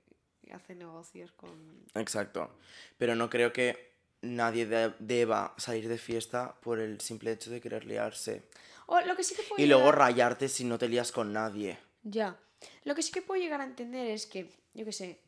hace 0.52 0.74
negocios 0.74 1.32
con... 1.32 1.84
Exacto. 1.94 2.58
Pero 2.98 3.14
no 3.14 3.30
creo 3.30 3.52
que 3.52 3.94
nadie 4.22 4.66
de- 4.66 4.94
deba 4.98 5.54
salir 5.58 5.88
de 5.88 5.98
fiesta 5.98 6.56
por 6.60 6.80
el 6.80 7.00
simple 7.00 7.30
hecho 7.32 7.50
de 7.50 7.60
querer 7.60 7.84
liarse. 7.84 8.48
O 8.86 9.00
lo 9.00 9.16
que 9.16 9.22
sí 9.24 9.34
que 9.34 9.62
Y 9.62 9.66
luego 9.66 9.92
rayarte 9.92 10.48
si 10.48 10.64
no 10.64 10.78
te 10.78 10.88
lías 10.88 11.12
con 11.12 11.32
nadie. 11.32 11.78
Ya. 12.02 12.36
Lo 12.84 12.94
que 12.94 13.02
sí 13.02 13.12
que 13.12 13.22
puedo 13.22 13.40
llegar 13.40 13.60
a 13.60 13.64
entender 13.64 14.08
es 14.08 14.26
que, 14.26 14.50
yo 14.74 14.84
qué 14.84 14.92
sé, 14.92 15.20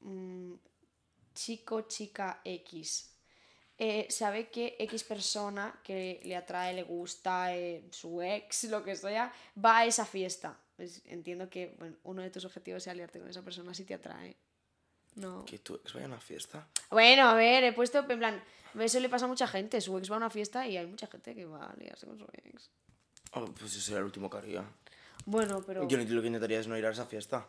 mm, 0.00 0.54
chico, 1.34 1.82
chica 1.82 2.40
X, 2.44 3.10
eh, 3.76 4.06
sabe 4.08 4.50
que 4.50 4.76
X 4.78 5.02
persona 5.02 5.80
que 5.82 6.20
le 6.24 6.36
atrae, 6.36 6.74
le 6.74 6.84
gusta, 6.84 7.56
eh, 7.56 7.88
su 7.90 8.22
ex, 8.22 8.64
lo 8.64 8.84
que 8.84 8.94
sea, 8.94 9.32
va 9.62 9.78
a 9.78 9.86
esa 9.86 10.06
fiesta. 10.06 10.56
Pues 10.76 11.02
entiendo 11.06 11.48
que 11.48 11.74
bueno, 11.78 11.96
uno 12.04 12.22
de 12.22 12.30
tus 12.30 12.44
objetivos 12.44 12.82
sea 12.82 12.94
liarte 12.94 13.18
con 13.18 13.28
esa 13.28 13.42
persona 13.42 13.74
si 13.74 13.84
te 13.84 13.94
atrae. 13.94 14.36
No. 15.16 15.44
Que 15.44 15.58
tu 15.58 15.74
ex 15.76 15.92
vaya 15.92 16.06
a 16.06 16.08
una 16.08 16.20
fiesta. 16.20 16.68
Bueno, 16.90 17.28
a 17.28 17.34
ver, 17.34 17.64
he 17.64 17.72
puesto, 17.72 17.98
en 18.08 18.18
plan, 18.18 18.44
eso 18.78 19.00
le 19.00 19.08
pasa 19.08 19.24
a 19.24 19.28
mucha 19.28 19.46
gente. 19.46 19.80
Su 19.80 19.96
ex 19.98 20.10
va 20.10 20.16
a 20.16 20.18
una 20.18 20.30
fiesta 20.30 20.66
y 20.66 20.76
hay 20.76 20.86
mucha 20.86 21.06
gente 21.06 21.34
que 21.34 21.44
va 21.44 21.66
a 21.66 21.76
liarse 21.76 22.06
con 22.06 22.18
su 22.18 22.26
ex. 22.32 22.70
Oh, 23.32 23.44
pues 23.46 23.74
yo 23.74 23.80
sería 23.80 23.98
el 23.98 24.04
último 24.04 24.30
que 24.30 24.36
haría. 24.36 24.64
Bueno, 25.26 25.62
pero... 25.66 25.86
Yo 25.88 25.96
lo 25.98 26.20
que 26.20 26.26
intentaría 26.26 26.60
es 26.60 26.66
no 26.68 26.76
ir 26.76 26.86
a 26.86 26.90
esa 26.90 27.06
fiesta. 27.06 27.46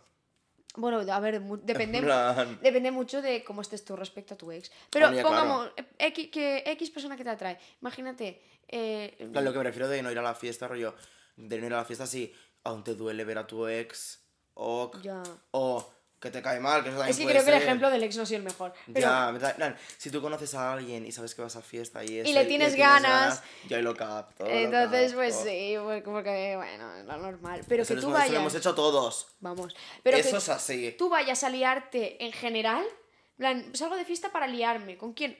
Bueno, 0.77 0.99
a 0.99 1.19
ver, 1.19 1.41
depende, 1.41 1.99
En 1.99 2.03
plan- 2.03 2.59
depende 2.61 2.91
mucho 2.91 3.21
de 3.21 3.43
cómo 3.43 3.61
estés 3.61 3.85
tú 3.85 3.95
respecto 3.95 4.33
a 4.33 4.37
tu 4.37 4.51
ex. 4.51 4.71
Pero 4.89 5.09
pongamos, 5.21 5.71
eh, 5.77 5.85
X, 5.99 6.29
que 6.31 6.63
X 6.65 6.89
persona 6.91 7.15
que 7.15 7.23
te 7.23 7.29
atrae. 7.29 7.57
Imagínate, 7.81 8.41
eh, 8.67 9.15
lo 9.31 9.51
que 9.53 9.57
me 9.57 9.63
refiero 9.63 9.87
de 9.87 10.01
no 10.01 10.11
ir 10.11 10.19
a 10.19 10.21
la 10.21 10.35
fiesta, 10.35 10.67
rollo, 10.67 10.93
de 11.37 11.59
no 11.59 11.67
ir 11.67 11.73
a 11.73 11.77
la 11.77 11.85
fiesta 11.85 12.05
si 12.05 12.33
aún 12.63 12.83
te 12.83 12.93
duele 12.93 13.23
ver 13.23 13.37
a 13.37 13.47
tu 13.47 13.67
ex, 13.67 14.21
o, 14.55 14.91
ya. 15.01 15.23
o 15.51 15.93
que 16.25 16.31
te 16.31 16.41
cae 16.41 16.59
mal, 16.59 16.83
que 16.83 16.89
eso 16.89 16.97
también 16.97 17.11
Es 17.11 17.17
que 17.17 17.23
puede 17.23 17.35
creo 17.35 17.45
que 17.45 17.55
el 17.55 17.61
ejemplo 17.63 17.89
del 17.89 18.03
ex 18.03 18.17
no 18.17 18.23
ha 18.23 18.25
sido 18.25 18.37
el 18.39 18.43
mejor. 18.43 18.73
Pero 18.87 18.99
Ya, 18.99 19.31
me 19.31 19.39
plan, 19.39 19.77
si 19.97 20.09
tú 20.09 20.21
conoces 20.21 20.53
a 20.55 20.73
alguien 20.73 21.05
y 21.05 21.11
sabes 21.11 21.33
que 21.35 21.41
vas 21.41 21.55
a 21.55 21.61
fiesta 21.61 22.03
y, 22.03 22.19
ese- 22.19 22.33
le 22.33 22.45
tienes 22.45 22.75
ganas, 22.75 23.41
yo 23.67 23.77
ahí 23.77 23.83
lo 23.83 23.95
capto. 23.95 24.45
entonces, 24.45 25.13
pues 25.13 25.35
capto. 25.35 25.49
sí, 25.49 25.75
pues 25.83 26.03
como 26.03 26.23
que, 26.23 26.53
bueno, 26.57 26.95
es 26.95 27.05
lo 27.05 27.17
normal. 27.17 27.61
Pero 27.67 27.83
Eso 27.83 27.95
que 27.95 28.01
tú 28.01 28.07
hemos- 28.07 28.17
eso 28.19 28.23
lo 28.25 28.29
vayas. 28.29 28.41
hemos 28.41 28.55
hecho 28.55 28.75
todos. 28.75 29.27
Vamos. 29.39 29.75
Pero 30.03 30.17
eso 30.17 30.31
que 30.31 30.37
es 30.37 30.49
así. 30.49 30.95
tú 30.97 31.09
vayas 31.09 31.43
a 31.43 31.49
liarte 31.49 32.23
en 32.25 32.31
general. 32.33 32.83
En 32.83 33.37
plan, 33.37 33.75
salgo 33.75 33.95
de 33.95 34.05
fiesta 34.05 34.31
para 34.31 34.47
liarme. 34.47 34.97
¿Con 34.97 35.13
quién? 35.13 35.37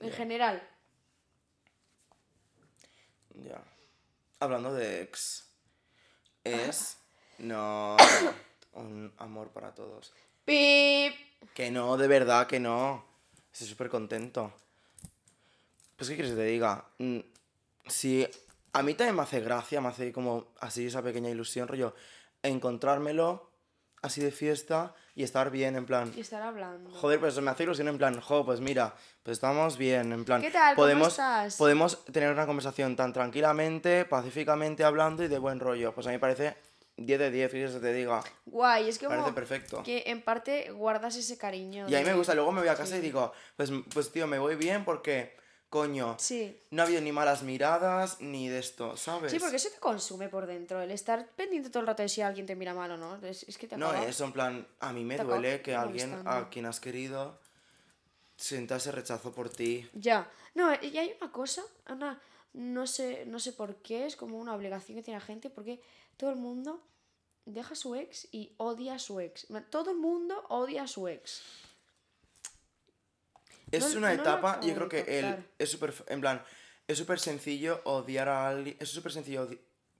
En 0.00 0.10
general. 0.12 0.62
Ya. 3.44 3.62
Hablando 4.40 4.72
de 4.74 5.02
ex, 5.02 5.48
es 6.44 6.96
no 7.38 7.96
un 8.76 9.12
amor 9.18 9.50
para 9.50 9.74
todos. 9.74 10.12
Pip. 10.44 11.14
Que 11.54 11.70
no, 11.70 11.96
de 11.96 12.06
verdad 12.08 12.46
que 12.46 12.60
no. 12.60 13.04
Estoy 13.52 13.68
súper 13.68 13.88
contento. 13.88 14.52
Pues, 15.96 16.08
¿qué 16.10 16.14
quieres 16.16 16.32
que 16.32 16.38
te 16.38 16.44
diga? 16.44 16.84
Mm, 16.98 17.18
Si 17.86 18.26
a 18.72 18.82
mí 18.82 18.94
también 18.94 19.16
me 19.16 19.22
hace 19.22 19.40
gracia, 19.40 19.80
me 19.80 19.88
hace 19.88 20.12
como 20.12 20.48
así 20.60 20.86
esa 20.86 21.02
pequeña 21.02 21.30
ilusión, 21.30 21.66
rollo, 21.68 21.94
encontrármelo 22.42 23.50
así 24.02 24.20
de 24.20 24.30
fiesta 24.30 24.94
y 25.14 25.22
estar 25.22 25.50
bien, 25.50 25.74
en 25.76 25.86
plan. 25.86 26.12
Y 26.14 26.20
estar 26.20 26.42
hablando. 26.42 26.90
Joder, 26.90 27.18
pues 27.18 27.40
me 27.40 27.50
hace 27.50 27.62
ilusión 27.62 27.88
en 27.88 27.96
plan, 27.98 28.20
jo, 28.20 28.44
pues 28.44 28.60
mira, 28.60 28.94
pues 29.22 29.36
estamos 29.38 29.78
bien, 29.78 30.12
en 30.12 30.24
plan. 30.24 30.42
¿Qué 30.42 30.50
tal? 30.50 30.74
¿Cómo 30.74 30.84
Podemos, 30.84 31.08
estás? 31.08 31.56
podemos 31.56 32.04
tener 32.06 32.30
una 32.30 32.46
conversación 32.46 32.94
tan 32.94 33.12
tranquilamente, 33.12 34.04
pacíficamente 34.04 34.84
hablando 34.84 35.24
y 35.24 35.28
de 35.28 35.38
buen 35.38 35.58
rollo. 35.58 35.94
Pues 35.94 36.06
a 36.06 36.10
mí 36.10 36.16
me 36.16 36.20
parece 36.20 36.56
10 36.96 37.18
de 37.18 37.30
10, 37.30 37.50
fíjese, 37.52 37.80
te 37.80 37.92
diga. 37.92 38.22
Guay, 38.46 38.88
es 38.88 38.98
que 38.98 39.06
Parece 39.06 39.22
como 39.24 39.34
perfecto. 39.34 39.82
que 39.82 40.04
en 40.06 40.22
parte 40.22 40.70
guardas 40.72 41.14
ese 41.16 41.36
cariño. 41.36 41.86
Y 41.88 41.94
a 41.94 41.98
mí 42.00 42.04
me 42.06 42.14
gusta, 42.14 42.34
luego 42.34 42.52
me 42.52 42.60
voy 42.60 42.68
a 42.68 42.74
casa 42.74 42.92
Sí. 42.94 42.98
y 42.98 43.00
digo, 43.00 43.32
pues, 43.56 43.70
pues 43.92 44.10
tío, 44.10 44.26
me 44.26 44.38
voy 44.38 44.56
bien 44.56 44.84
porque, 44.84 45.36
coño, 45.68 46.16
Sí. 46.18 46.58
no 46.70 46.82
ha 46.82 46.86
habido 46.86 47.02
ni 47.02 47.12
malas 47.12 47.42
miradas 47.42 48.20
ni 48.20 48.48
de 48.48 48.58
esto, 48.60 48.96
¿sabes? 48.96 49.30
Sí, 49.30 49.38
porque 49.38 49.56
eso 49.56 49.68
te 49.68 49.78
consume 49.78 50.30
por 50.30 50.46
dentro. 50.46 50.80
El 50.80 50.90
estar 50.90 51.26
pendiente 51.36 51.68
todo 51.68 51.80
el 51.82 51.86
rato 51.88 52.02
de 52.02 52.08
si 52.08 52.22
alguien 52.22 52.46
te 52.46 52.56
mira 52.56 52.72
mal 52.72 52.90
o 52.92 52.96
no. 52.96 53.16
Es, 53.26 53.42
es 53.42 53.58
que 53.58 53.66
te 53.68 53.76
No, 53.76 53.88
acaba- 53.88 54.06
eso 54.06 54.24
en 54.24 54.32
plan, 54.32 54.66
a 54.80 54.92
mí 54.94 55.04
me 55.04 55.16
te 55.16 55.24
duele 55.24 55.60
que 55.60 55.74
alguien 55.74 56.22
a 56.24 56.48
quien 56.48 56.64
has 56.64 56.80
querido 56.80 57.38
sienta 58.36 58.76
ese 58.76 58.92
rechazo 58.92 59.32
por 59.32 59.48
ti. 59.50 59.88
Ya. 59.94 60.30
No, 60.54 60.72
y 60.80 60.96
hay 60.96 61.14
una 61.20 61.30
cosa, 61.32 61.62
una, 61.90 62.20
no 62.54 62.86
sé, 62.86 63.24
no 63.26 63.38
sé 63.38 63.52
por 63.52 63.76
qué, 63.76 64.06
es 64.06 64.16
como 64.16 64.38
una 64.38 64.54
obligación 64.54 64.96
que 64.96 65.02
tiene 65.02 65.20
la 65.20 65.24
gente, 65.26 65.50
porque 65.50 65.80
todo 66.16 66.30
el 66.30 66.36
mundo 66.36 66.82
deja 67.44 67.72
a 67.72 67.76
su 67.76 67.94
ex 67.94 68.28
y 68.32 68.54
odia 68.56 68.94
a 68.94 68.98
su 68.98 69.20
ex. 69.20 69.46
Todo 69.70 69.90
el 69.92 69.96
mundo 69.98 70.44
odia 70.48 70.82
a 70.84 70.86
su 70.88 71.06
ex. 71.08 71.42
Es 73.70 73.92
No- 73.92 73.98
una 73.98 74.14
no 74.14 74.20
etapa, 74.22 74.60
yo 74.60 74.74
creo 74.74 74.88
que 74.88 75.04
captar. 75.04 75.44
es 75.58 75.70
súper, 75.70 75.94
en 76.08 76.20
plan, 76.20 76.42
es 76.86 76.98
súper 76.98 77.18
sencillo 77.18 77.80
odiar 77.84 78.28
a 78.28 78.48
alguien, 78.48 78.76
es 78.78 78.88
súper 78.88 79.12
sencillo 79.12 79.48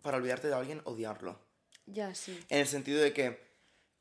para 0.03 0.17
olvidarte 0.19 0.49
de 0.49 0.55
alguien 0.55 0.81
odiarlo. 0.85 1.39
Ya, 1.87 2.15
sí. 2.15 2.39
En 2.49 2.59
el 2.61 2.67
sentido 2.67 3.01
de 3.01 3.13
que 3.13 3.45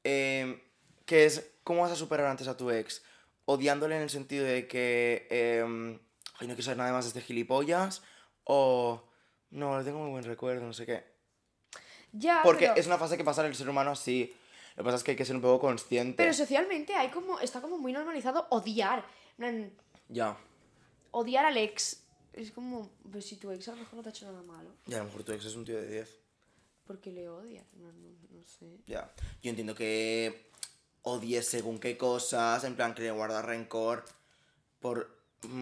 eh, 0.04 0.62
que 1.06 1.26
es, 1.26 1.52
¿cómo 1.64 1.82
vas 1.82 1.92
a 1.92 1.96
superar 1.96 2.28
antes 2.28 2.48
a 2.48 2.58
tu 2.58 2.70
ex? 2.72 3.04
Odiándole 3.46 3.96
en 3.96 4.04
el 4.04 4.10
sentido 4.10 4.44
de 4.46 4.68
que, 4.68 5.28
eh, 5.30 5.62
ay, 5.64 6.48
no 6.48 6.54
quiero 6.54 6.62
saber 6.64 6.78
nada 6.78 6.92
más 6.94 7.06
de 7.06 7.10
este 7.10 7.22
gilipollas, 7.22 8.02
o, 8.44 9.04
no, 9.52 9.78
le 9.78 9.84
tengo 9.84 10.00
muy 10.00 10.12
buen 10.12 10.24
recuerdo, 10.24 10.66
no 10.66 10.74
sé 10.74 10.86
qué. 10.86 11.04
Ya, 12.18 12.42
Porque 12.44 12.68
pero, 12.68 12.76
es 12.80 12.88
una 12.88 12.98
fase 12.98 13.18
que 13.18 13.24
pasa 13.24 13.42
en 13.42 13.48
el 13.48 13.56
ser 13.56 13.68
humano 13.70 13.92
así. 13.92 14.34
Lo 14.76 14.84
que 14.84 14.86
pasa 14.86 14.98
es 14.98 15.04
que 15.04 15.12
hay 15.12 15.18
que 15.18 15.26
ser 15.26 15.36
un 15.36 15.42
poco 15.42 15.60
consciente. 15.68 16.16
pero 16.18 16.34
socialmente 16.34 16.96
hay 16.96 17.10
como, 17.10 17.40
está 17.40 17.62
como 17.62 17.78
muy 17.78 17.92
normalizado 17.94 18.48
odiar. 18.52 19.06
Ya. 20.10 20.38
odiar 21.12 21.46
al 21.46 21.58
ex. 21.58 22.02
Es 22.34 22.52
como, 22.52 22.90
pues 23.12 23.26
si 23.26 23.38
tu 23.38 23.52
ex 23.52 23.68
a 23.70 23.72
lo 23.72 23.78
mejor 23.78 23.96
no 23.96 24.04
te 24.04 24.10
ha 24.10 24.12
hecho 24.12 24.26
nada 24.26 24.42
malo, 24.44 24.70
Y 24.88 24.94
a 24.94 24.98
lo 25.00 25.06
mejor 25.06 25.24
tu 25.24 25.32
ex 25.32 25.46
es 25.46 25.56
un 25.56 25.66
tío 25.66 25.76
de 25.82 25.88
10. 25.88 26.20
¿por 26.86 27.00
qué 27.00 27.12
le 27.12 27.28
odias? 27.28 27.66
No, 27.74 27.88
no- 27.92 28.16
no 28.30 28.44
sé. 28.46 28.78
Ya. 28.86 29.12
Yo 29.42 29.50
entiendo 29.50 29.74
que 29.74 30.50
odies 31.02 31.48
según 31.48 31.80
qué 31.80 31.98
cosas, 31.98 32.64
en 32.64 32.76
plan 32.76 32.94
que 32.94 33.02
le 33.02 33.12
guardas 33.12 33.44
rencor 33.44 34.06
por 34.80 35.10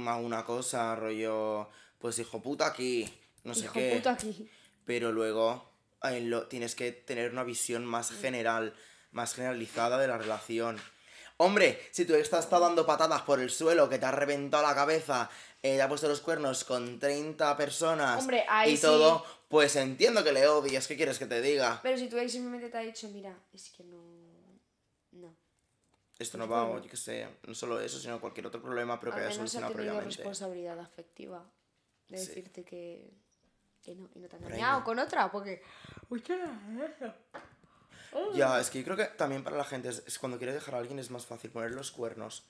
alguna 0.07 0.43
cosa, 0.45 0.95
rollo, 0.95 1.69
pues 1.99 2.19
hijo 2.19 2.41
puta 2.41 2.65
aquí, 2.67 3.07
no 3.43 3.53
sé 3.55 3.65
Hijo 3.65 3.73
qué. 3.73 3.93
puta 3.95 4.11
aquí. 4.11 4.49
Pero 4.85 5.11
luego 5.13 5.63
eh, 6.03 6.21
lo, 6.21 6.47
tienes 6.47 6.75
que 6.75 6.91
tener 6.91 7.31
una 7.31 7.43
visión 7.43 7.85
más 7.85 8.11
general, 8.11 8.73
más 9.11 9.33
generalizada 9.35 9.97
de 9.97 10.07
la 10.07 10.17
relación. 10.17 10.79
Hombre, 11.37 11.79
si 11.91 12.05
tu 12.05 12.13
ex 12.13 12.29
te 12.29 12.37
estado 12.37 12.63
dando 12.63 12.85
patadas 12.85 13.21
por 13.23 13.39
el 13.39 13.49
suelo, 13.49 13.89
que 13.89 13.97
te 13.97 14.05
ha 14.05 14.11
reventado 14.11 14.63
la 14.63 14.75
cabeza, 14.75 15.29
eh, 15.61 15.75
te 15.77 15.81
ha 15.81 15.89
puesto 15.89 16.07
los 16.07 16.21
cuernos 16.21 16.63
con 16.63 16.99
30 16.99 17.57
personas 17.57 18.19
Hombre, 18.21 18.45
y 18.67 18.75
sí. 18.75 18.81
todo, 18.83 19.25
pues 19.47 19.75
entiendo 19.75 20.23
que 20.23 20.31
le 20.31 20.47
odies, 20.47 20.87
¿qué 20.87 20.95
quieres 20.95 21.17
que 21.17 21.25
te 21.25 21.41
diga? 21.41 21.79
Pero 21.81 21.97
si 21.97 22.07
tu 22.07 22.17
ex 22.17 22.31
simplemente 22.31 22.69
te 22.69 22.77
ha 22.77 22.81
dicho, 22.81 23.07
mira, 23.09 23.35
es 23.53 23.69
que 23.71 23.83
no. 23.83 24.03
No. 25.11 25.35
Esto 26.19 26.37
no 26.37 26.47
va, 26.47 26.79
yo 26.81 26.89
qué 26.89 26.97
sé, 26.97 27.27
no 27.47 27.55
solo 27.55 27.79
eso, 27.79 27.99
sino 27.99 28.21
cualquier 28.21 28.47
otro 28.47 28.61
problema, 28.61 28.99
pero 28.99 29.13
que 29.13 29.21
haya 29.21 29.31
solucionado 29.31 29.73
previamente. 29.73 30.15
responsabilidad 30.17 30.79
afectiva. 30.79 31.43
De 32.09 32.17
Sí. 32.17 32.27
decirte 32.27 32.63
que. 32.63 33.11
Que 33.83 33.95
no, 33.95 34.09
y 34.15 34.19
no 34.19 34.27
te 34.29 34.35
ha 34.35 34.39
Por 34.39 34.47
ahí 34.47 34.53
engañado 34.53 34.79
no. 34.79 34.85
con 34.85 34.99
otra, 34.99 35.31
porque. 35.31 35.61
Ya, 38.35 38.59
es 38.59 38.69
que 38.69 38.79
yo 38.79 38.85
creo 38.85 38.97
que 38.97 39.05
también 39.05 39.43
para 39.43 39.57
la 39.57 39.63
gente, 39.65 39.89
es, 39.89 40.03
es 40.05 40.19
cuando 40.19 40.37
quieres 40.37 40.55
dejar 40.55 40.75
a 40.75 40.77
alguien 40.77 40.99
es 40.99 41.09
más 41.09 41.25
fácil 41.25 41.49
poner 41.51 41.71
los 41.71 41.91
cuernos 41.91 42.43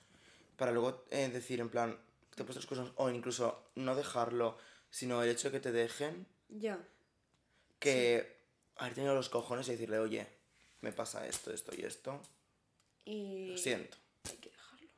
para 0.56 0.72
luego 0.72 1.04
eh, 1.10 1.28
decir 1.28 1.60
en 1.60 1.70
plan, 1.70 1.98
te 2.34 2.42
he 2.42 2.44
puesto 2.44 2.60
los 2.60 2.66
cuernos, 2.66 2.92
o 2.96 3.10
incluso 3.10 3.70
no 3.74 3.94
dejarlo, 3.96 4.58
sino 4.90 5.22
el 5.22 5.30
hecho 5.30 5.48
de 5.48 5.52
que 5.52 5.60
te 5.60 5.72
dejen, 5.72 6.26
Ya. 6.48 6.78
que 7.78 8.38
haber 8.76 8.94
tenido 8.94 9.14
los 9.14 9.28
cojones 9.30 9.66
y 9.68 9.72
decirle, 9.72 9.98
oye, 9.98 10.28
me 10.82 10.92
pasa 10.92 11.26
esto, 11.26 11.50
esto 11.52 11.72
y 11.76 11.82
esto, 11.82 12.20
Y. 13.04 13.48
lo 13.52 13.58
siento. 13.58 13.96
Hay 14.30 14.36
que 14.36 14.50
dejarlo. 14.50 14.88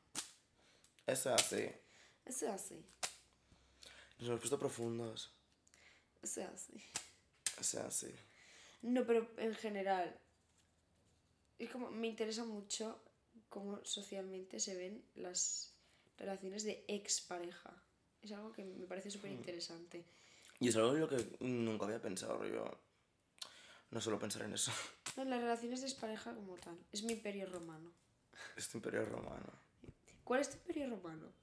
Eso 1.07 1.33
es 1.33 1.41
así. 1.41 1.71
Eso 2.25 2.45
es 2.47 2.51
así. 2.51 2.85
Nos 4.19 4.27
hemos 4.29 4.39
puesto 4.41 4.59
profundos. 4.59 5.33
Es 6.27 6.37
así. 6.39 6.73
Eso 7.59 7.79
es 7.79 7.85
así. 7.85 8.15
No, 8.81 9.05
pero 9.05 9.29
en 9.37 9.55
general. 9.55 10.19
Es 11.57 11.69
como. 11.69 11.89
Me 11.91 12.07
interesa 12.07 12.43
mucho 12.43 13.01
cómo 13.49 13.83
socialmente 13.85 14.59
se 14.59 14.75
ven 14.75 15.03
las 15.15 15.73
relaciones 16.17 16.63
de 16.63 16.83
expareja. 16.87 17.73
Es 18.21 18.31
algo 18.31 18.51
que 18.51 18.63
me 18.63 18.85
parece 18.87 19.09
súper 19.09 19.31
interesante. 19.31 20.05
Y 20.59 20.69
es 20.69 20.75
algo 20.75 20.93
en 20.93 21.01
lo 21.01 21.09
que 21.09 21.37
nunca 21.39 21.85
había 21.85 22.01
pensado, 22.01 22.45
yo 22.45 22.65
no 23.91 24.01
suelo 24.01 24.19
pensar 24.19 24.43
en 24.43 24.53
eso. 24.53 24.71
No, 25.15 25.25
las 25.25 25.41
relaciones 25.41 25.81
de 25.81 25.87
expareja 25.87 26.35
como 26.35 26.57
tal. 26.57 26.77
Es 26.91 27.01
mi 27.01 27.13
imperio 27.13 27.47
romano. 27.47 27.91
Este 28.55 28.77
imperio 28.77 29.03
romano. 29.03 29.51
¿Cuál 30.23 30.41
es 30.41 30.51
tu 30.51 30.57
imperio 30.57 30.91
romano? 30.91 31.33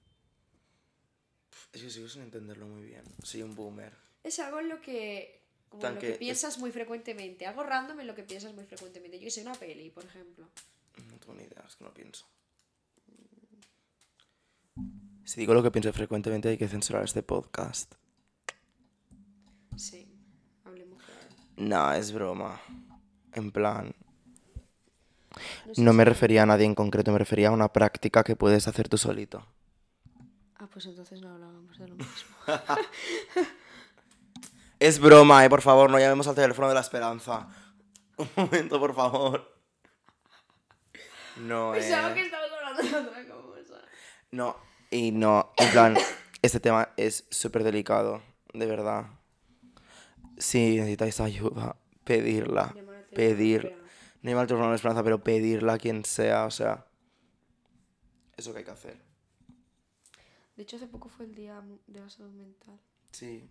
Es 1.73 1.83
que 1.83 1.91
sigo 1.91 2.09
sin 2.09 2.23
entenderlo 2.23 2.69
muy 2.69 2.85
bien. 2.85 3.03
Soy 3.25 3.43
un 3.43 3.57
boomer. 3.57 3.93
Es 4.25 4.39
algo 4.41 4.59
en 4.61 4.69
lo 4.69 4.81
que. 4.81 5.43
Como 5.69 5.87
en 5.87 5.95
lo 5.95 6.01
que 6.01 6.07
que 6.09 6.13
es- 6.15 6.19
piensas 6.19 6.59
muy 6.59 6.73
frecuentemente. 6.73 7.47
Algo 7.47 7.63
random 7.63 8.01
en 8.01 8.07
lo 8.07 8.15
que 8.15 8.23
piensas 8.25 8.53
muy 8.55 8.65
frecuentemente. 8.65 9.19
Yo 9.19 9.25
que 9.25 9.31
sé, 9.31 9.43
una 9.43 9.55
peli, 9.55 9.91
por 9.91 10.05
ejemplo. 10.05 10.49
No 11.11 11.19
tengo 11.19 11.35
ni 11.35 11.43
idea, 11.45 11.63
es 11.67 11.77
que 11.77 11.85
no 11.85 11.93
pienso. 11.95 12.27
Si 15.25 15.41
digo 15.41 15.55
lo 15.55 15.63
que 15.63 15.71
pienso 15.71 15.93
frecuentemente 15.93 16.49
hay 16.49 16.59
que 16.59 16.69
censurar 16.69 17.05
este 17.05 17.23
podcast. 17.23 17.95
Sí. 19.77 20.07
Hablemos 20.65 21.03
claro. 21.03 21.21
No, 21.57 21.93
es 21.93 22.13
broma. 22.13 22.61
En 23.33 23.51
plan, 23.51 23.93
No 25.67 25.75
sé 25.75 25.83
no 25.83 25.91
si- 25.93 25.97
me 25.97 26.05
refería 26.05 26.43
a 26.45 26.47
nadie 26.47 26.67
en 26.67 26.75
concreto, 26.75 27.11
me 27.13 27.19
refería 27.19 27.49
a 27.49 27.53
una 27.53 27.73
práctica 27.73 28.23
que 28.23 28.37
puedes 28.37 28.69
hacer 28.69 28.89
tú 28.89 28.97
solito. 28.99 29.45
Ah, 30.57 30.69
pues 30.73 30.87
entonces 30.87 31.21
no 31.21 31.31
hablábamos 31.31 31.77
de 31.79 31.89
lo 31.89 31.95
mismo. 31.97 32.37
Es 34.85 34.99
broma, 34.99 35.43
eh, 35.43 35.49
por 35.49 35.63
favor, 35.63 35.89
no 35.89 35.99
llamemos 35.99 36.29
al 36.29 36.35
teléfono 36.35 36.69
de 36.69 36.75
la 36.75 36.83
esperanza. 36.83 37.49
Un 38.19 38.29
momento, 38.37 38.79
por 38.79 38.95
favor. 38.95 39.51
No, 41.39 41.73
Pensaba 41.73 42.11
eh. 42.11 42.15
que 42.15 42.21
estabas 42.27 42.51
hablando 42.53 42.83
de 42.83 43.09
otra 43.09 43.27
cosa. 43.27 43.81
No, 44.31 44.59
y 44.91 45.11
no, 45.11 45.55
en 45.57 45.71
plan, 45.71 45.97
este 46.43 46.61
tema 46.61 46.91
es 46.99 47.27
súper 47.31 47.65
delicado, 47.65 48.21
de 48.53 48.67
verdad. 48.67 49.07
Si 50.37 50.77
necesitáis 50.77 51.19
ayuda, 51.19 51.77
pedirla, 52.05 52.75
pedir, 53.15 53.75
no 54.21 54.33
llamar 54.33 54.43
al 54.43 54.49
teléfono 54.49 54.69
de 54.69 54.77
esperanza, 54.77 55.03
pero 55.03 55.25
pedirla 55.25 55.73
a 55.73 55.79
quien 55.79 56.05
sea, 56.05 56.45
o 56.45 56.51
sea, 56.51 56.87
eso 58.37 58.53
que 58.53 58.59
hay 58.59 58.65
que 58.67 58.71
hacer. 58.71 58.99
De 60.57 60.63
hecho, 60.63 60.77
hace 60.77 60.89
poco 60.89 61.09
fue 61.09 61.25
el 61.25 61.35
día 61.35 61.63
de 61.87 62.01
la 62.01 62.11
salud 62.11 62.33
mental. 62.33 62.79
Sí. 63.13 63.49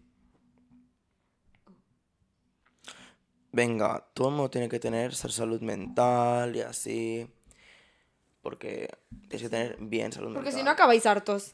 Venga, 3.54 4.04
todo 4.16 4.30
el 4.30 4.34
mundo 4.36 4.50
tiene 4.50 4.68
que 4.68 4.80
tener 4.80 5.14
ser 5.14 5.32
salud 5.32 5.62
mental 5.62 6.56
y 6.56 6.62
así, 6.62 7.28
porque 8.42 8.90
tienes 9.30 9.44
que 9.44 9.50
tener 9.50 9.78
bien 9.80 10.12
salud 10.12 10.34
Porque 10.34 10.46
mental. 10.48 10.60
si 10.60 10.66
no 10.66 10.72
acabáis 10.72 11.06
hartos. 11.06 11.54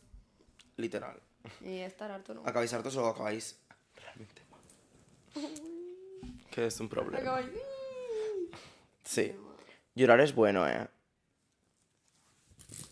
Literal. 0.77 1.21
Y 1.61 1.79
estar 1.79 2.09
harto 2.09 2.33
no. 2.33 2.41
¿Acabáis 2.45 2.71
hartos 2.73 2.95
o 2.95 3.05
acabáis 3.05 3.59
realmente 3.95 4.41
mal? 4.49 4.61
Que 6.51 6.67
es 6.67 6.79
un 6.79 6.87
problema. 6.87 7.19
Acabáis. 7.19 7.47
Sí. 9.03 9.35
Llorar 9.93 10.21
es 10.21 10.33
bueno, 10.33 10.65
¿eh? 10.69 10.87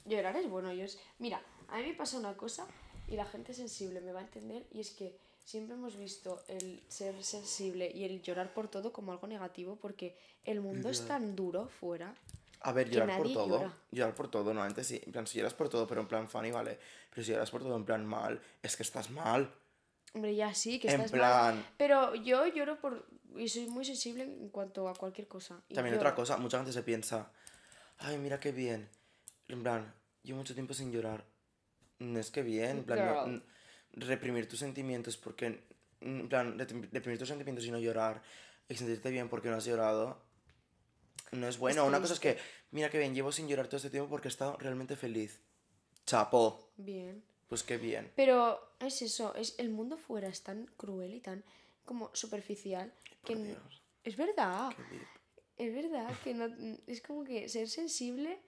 Llorar 0.03 0.35
es 0.35 0.49
bueno. 0.49 0.73
Yo 0.73 0.83
es... 0.83 0.99
Mira, 1.19 1.41
a 1.69 1.77
mí 1.77 1.83
me 1.83 1.93
pasa 1.93 2.17
una 2.17 2.35
cosa 2.35 2.67
y 3.07 3.15
la 3.15 3.25
gente 3.25 3.53
sensible 3.53 4.01
me 4.01 4.11
va 4.11 4.19
a 4.19 4.23
entender 4.23 4.67
y 4.71 4.81
es 4.81 4.91
que 4.91 5.17
siempre 5.47 5.75
hemos 5.75 5.95
visto 5.95 6.43
el 6.49 6.83
ser 6.89 7.23
sensible 7.23 7.89
y 7.93 8.03
el 8.03 8.21
llorar 8.21 8.53
por 8.53 8.67
todo 8.67 8.91
como 8.91 9.13
algo 9.13 9.27
negativo 9.27 9.77
porque 9.77 10.17
el 10.43 10.59
mundo 10.59 10.89
es 10.89 11.07
tan 11.07 11.37
duro 11.37 11.69
fuera. 11.69 12.13
A 12.61 12.73
ver, 12.73 12.89
Que 12.89 12.95
llorar 12.95 13.15
por 13.17 13.19
nadie 13.27 13.33
todo. 13.33 13.47
llora. 13.59 13.77
Llorar 13.91 14.15
por 14.15 14.29
todo, 14.29 14.53
no, 14.53 14.61
antes 14.61 14.87
sí. 14.87 15.01
En 15.05 15.13
plan, 15.13 15.25
si 15.25 15.37
lloras 15.37 15.53
por 15.53 15.69
todo, 15.69 15.87
pero 15.87 16.01
en 16.01 16.07
plan 16.07 16.27
funny, 16.27 16.51
vale. 16.51 16.77
Pero 17.11 17.23
si 17.23 17.31
lloras 17.31 17.49
por 17.49 17.61
todo 17.61 17.77
en 17.77 17.85
plan 17.85 18.05
mal, 18.05 18.41
es 18.61 18.75
que 18.75 18.83
estás 18.83 19.09
mal. 19.09 19.49
Hombre, 20.13 20.35
ya 20.35 20.53
sí, 20.53 20.79
que 20.79 20.89
En 20.89 20.99
estás 21.01 21.17
mal. 21.17 21.65
Pero 21.77 22.13
yo 22.15 22.45
lloro 22.47 22.79
por... 22.81 23.07
Y 23.37 23.47
soy 23.47 23.67
muy 23.67 23.85
sensible 23.85 24.23
en 24.23 24.49
cuanto 24.49 24.89
a 24.89 24.95
cualquier 24.95 25.27
cosa. 25.29 25.61
y 25.69 25.75
También 25.75 25.95
lloro. 25.95 26.07
otra 26.09 26.15
cosa, 26.15 26.35
mucha 26.37 26.57
gente 26.57 26.73
se 26.73 26.83
piensa, 26.83 27.31
ay, 27.99 28.17
mira 28.17 28.39
qué 28.39 28.51
bien. 28.51 28.89
En 29.47 29.61
plan, 29.63 29.93
llevo 30.23 30.39
mucho 30.39 30.55
tiempo 30.55 30.73
sin 30.73 30.91
llorar. 30.91 31.23
No 31.99 32.19
es 32.19 32.31
que 32.31 32.41
bien, 32.41 32.79
en 32.79 32.83
plan, 32.83 33.33
no- 33.37 33.43
reprimir 33.99 34.47
tus 34.47 34.59
sentimientos 34.59 35.17
porque, 35.17 35.61
en 36.01 36.29
plan, 36.29 36.57
reprim- 36.57 36.89
reprimir 36.91 37.17
tus 37.19 37.27
sentimientos 37.27 37.65
y 37.65 37.71
no 37.71 37.79
llorar 37.79 38.21
y 38.69 38.75
sentirte 38.75 39.09
bien 39.11 39.29
porque 39.29 39.49
no 39.49 39.55
has 39.55 39.65
llorado, 39.65 40.21
no 41.31 41.47
es 41.47 41.57
bueno. 41.57 41.85
Una 41.85 41.99
cosa 41.99 42.13
es 42.13 42.19
que, 42.19 42.37
mira 42.71 42.89
qué 42.89 42.99
bien, 42.99 43.13
llevo 43.13 43.31
sin 43.31 43.47
llorar 43.47 43.67
todo 43.67 43.77
este 43.77 43.89
tiempo 43.89 44.09
porque 44.09 44.27
he 44.27 44.31
estado 44.31 44.57
realmente 44.57 44.95
feliz. 44.95 45.39
Chapo, 46.05 46.69
Bien. 46.77 47.21
pues 47.49 47.63
qué 47.63 47.77
bien. 47.77 48.11
Pero 48.15 48.71
es 48.79 49.01
eso, 49.01 49.35
es 49.35 49.55
el 49.57 49.69
mundo 49.69 49.97
fuera 49.97 50.27
es 50.29 50.41
tan 50.41 50.65
cruel 50.77 51.13
y 51.13 51.19
tan 51.19 51.43
como 51.85 52.09
superficial 52.13 52.93
que 53.25 53.33
Por 53.33 53.41
n- 53.41 53.47
Dios, 53.49 53.81
es 54.03 54.15
verdad, 54.15 54.71
es 55.57 55.73
verdad 55.73 56.09
que 56.23 56.33
no 56.33 56.45
es 56.87 57.01
como 57.01 57.23
que 57.25 57.49
ser 57.49 57.67
sensible 57.69 58.39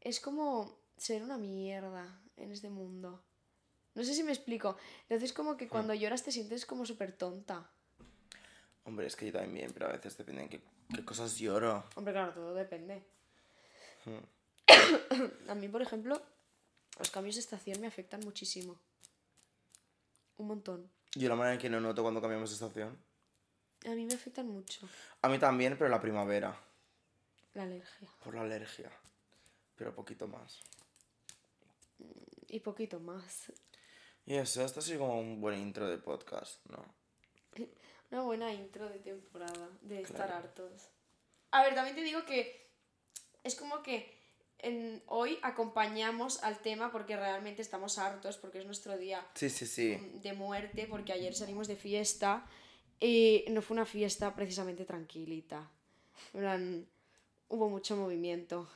es 0.00 0.18
como 0.20 0.76
ser 0.96 1.22
una 1.22 1.38
mierda 1.38 2.20
en 2.36 2.50
este 2.52 2.68
mundo. 2.68 3.22
No 3.94 4.04
sé 4.04 4.14
si 4.14 4.22
me 4.22 4.32
explico. 4.32 4.76
Entonces 5.02 5.32
como 5.32 5.56
que 5.56 5.68
cuando 5.68 5.94
lloras 5.94 6.22
te 6.22 6.32
sientes 6.32 6.66
como 6.66 6.84
súper 6.84 7.12
tonta. 7.12 7.70
Hombre, 8.84 9.06
es 9.06 9.16
que 9.16 9.26
yo 9.26 9.32
también 9.32 9.72
pero 9.72 9.86
a 9.86 9.92
veces 9.92 10.16
depende 10.16 10.42
de 10.42 10.48
qué, 10.48 10.60
qué 10.94 11.04
cosas 11.04 11.38
lloro. 11.38 11.84
Hombre, 11.94 12.12
claro, 12.12 12.32
todo 12.32 12.54
depende. 12.54 13.02
Hmm. 14.04 14.34
A 15.48 15.54
mí, 15.54 15.68
por 15.68 15.82
ejemplo, 15.82 16.20
los 16.98 17.10
cambios 17.10 17.36
de 17.36 17.40
estación 17.40 17.80
me 17.80 17.86
afectan 17.86 18.20
muchísimo. 18.20 18.78
Un 20.36 20.48
montón. 20.48 20.90
Yo 21.14 21.28
la 21.28 21.36
manera 21.36 21.54
en 21.54 21.60
que 21.60 21.70
no 21.70 21.80
noto 21.80 22.02
cuando 22.02 22.20
cambiamos 22.20 22.50
de 22.50 22.54
estación. 22.54 22.98
A 23.86 23.90
mí 23.90 24.04
me 24.04 24.14
afectan 24.14 24.48
mucho. 24.48 24.88
A 25.22 25.28
mí 25.28 25.38
también, 25.38 25.76
pero 25.78 25.90
la 25.90 26.00
primavera. 26.00 26.58
La 27.54 27.62
alergia. 27.62 28.08
por 28.24 28.34
la 28.34 28.40
alergia. 28.40 28.90
Pero 29.76 29.94
poquito 29.94 30.26
más. 30.26 30.60
Y 32.48 32.60
poquito 32.60 32.98
más. 32.98 33.52
Y 34.26 34.34
eso, 34.36 34.64
esto 34.64 34.80
ha 34.80 34.82
sido 34.82 35.00
como 35.00 35.18
un 35.20 35.40
buen 35.40 35.58
intro 35.60 35.88
de 35.88 35.98
podcast, 35.98 36.64
¿no? 36.70 36.84
Una 38.10 38.22
buena 38.22 38.52
intro 38.52 38.88
de 38.88 38.98
temporada, 38.98 39.68
de 39.82 40.00
estar 40.02 40.30
hartos. 40.32 40.88
A 41.50 41.62
ver, 41.62 41.74
también 41.74 41.96
te 41.96 42.02
digo 42.02 42.24
que 42.24 42.68
es 43.42 43.54
como 43.56 43.82
que 43.82 44.12
en- 44.58 45.02
hoy 45.06 45.38
acompañamos 45.42 46.42
al 46.42 46.58
tema 46.60 46.90
porque 46.90 47.16
realmente 47.16 47.60
estamos 47.60 47.98
hartos, 47.98 48.38
porque 48.38 48.58
es 48.60 48.66
nuestro 48.66 48.96
día 48.96 49.26
Sí, 49.34 49.50
sí, 49.50 49.66
sí. 49.66 49.96
de 50.22 50.32
muerte, 50.32 50.86
porque 50.88 51.12
ayer 51.12 51.34
salimos 51.34 51.68
de 51.68 51.76
fiesta 51.76 52.46
y 53.00 53.44
no 53.50 53.60
fue 53.62 53.74
una 53.74 53.84
fiesta 53.86 54.34
precisamente 54.34 54.84
tranquilita. 54.84 55.68
Hubo 57.48 57.68
mucho 57.68 57.96
movimiento. 57.96 58.68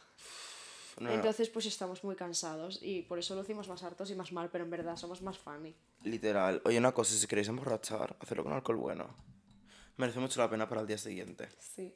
No, 1.00 1.10
Entonces, 1.10 1.48
pues 1.48 1.66
estamos 1.66 2.02
muy 2.04 2.16
cansados 2.16 2.78
y 2.82 3.02
por 3.02 3.18
eso 3.18 3.34
lucimos 3.36 3.68
más 3.68 3.82
hartos 3.82 4.10
y 4.10 4.14
más 4.14 4.32
mal, 4.32 4.48
pero 4.50 4.64
en 4.64 4.70
verdad 4.70 4.96
somos 4.96 5.22
más 5.22 5.38
funny. 5.38 5.74
literal. 6.02 6.60
Oye, 6.64 6.78
una 6.78 6.92
cosa, 6.92 7.14
si 7.14 7.26
queréis 7.26 7.48
emborrachar, 7.48 8.16
hacerlo 8.20 8.44
con 8.44 8.52
alcohol 8.52 8.76
bueno. 8.76 9.08
Merece 9.96 10.20
mucho 10.20 10.40
la 10.40 10.48
pena 10.50 10.68
para 10.68 10.80
el 10.80 10.86
día 10.86 10.98
siguiente. 10.98 11.48
Sí. 11.58 11.94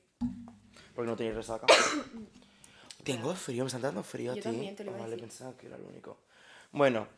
Porque 0.95 1.11
no 1.11 1.17
tenéis 1.17 1.37
resaca. 1.37 1.67
Tengo 3.05 3.35
frío, 3.35 3.65
me 3.65 3.69
está 3.69 3.79
dando 3.81 4.03
frío 4.05 4.33
a 4.33 4.35
Yo 4.37 4.43
ti. 4.43 4.49
también 4.49 4.77
te 4.77 4.85
lo 4.85 4.91
iba 4.93 4.99
a 4.99 5.03
vale, 5.03 5.17
decir. 5.17 5.29
pensaba 5.29 5.57
que 5.57 5.67
era 5.67 5.77
el 5.77 5.83
único. 5.83 6.19
Bueno, 6.71 7.09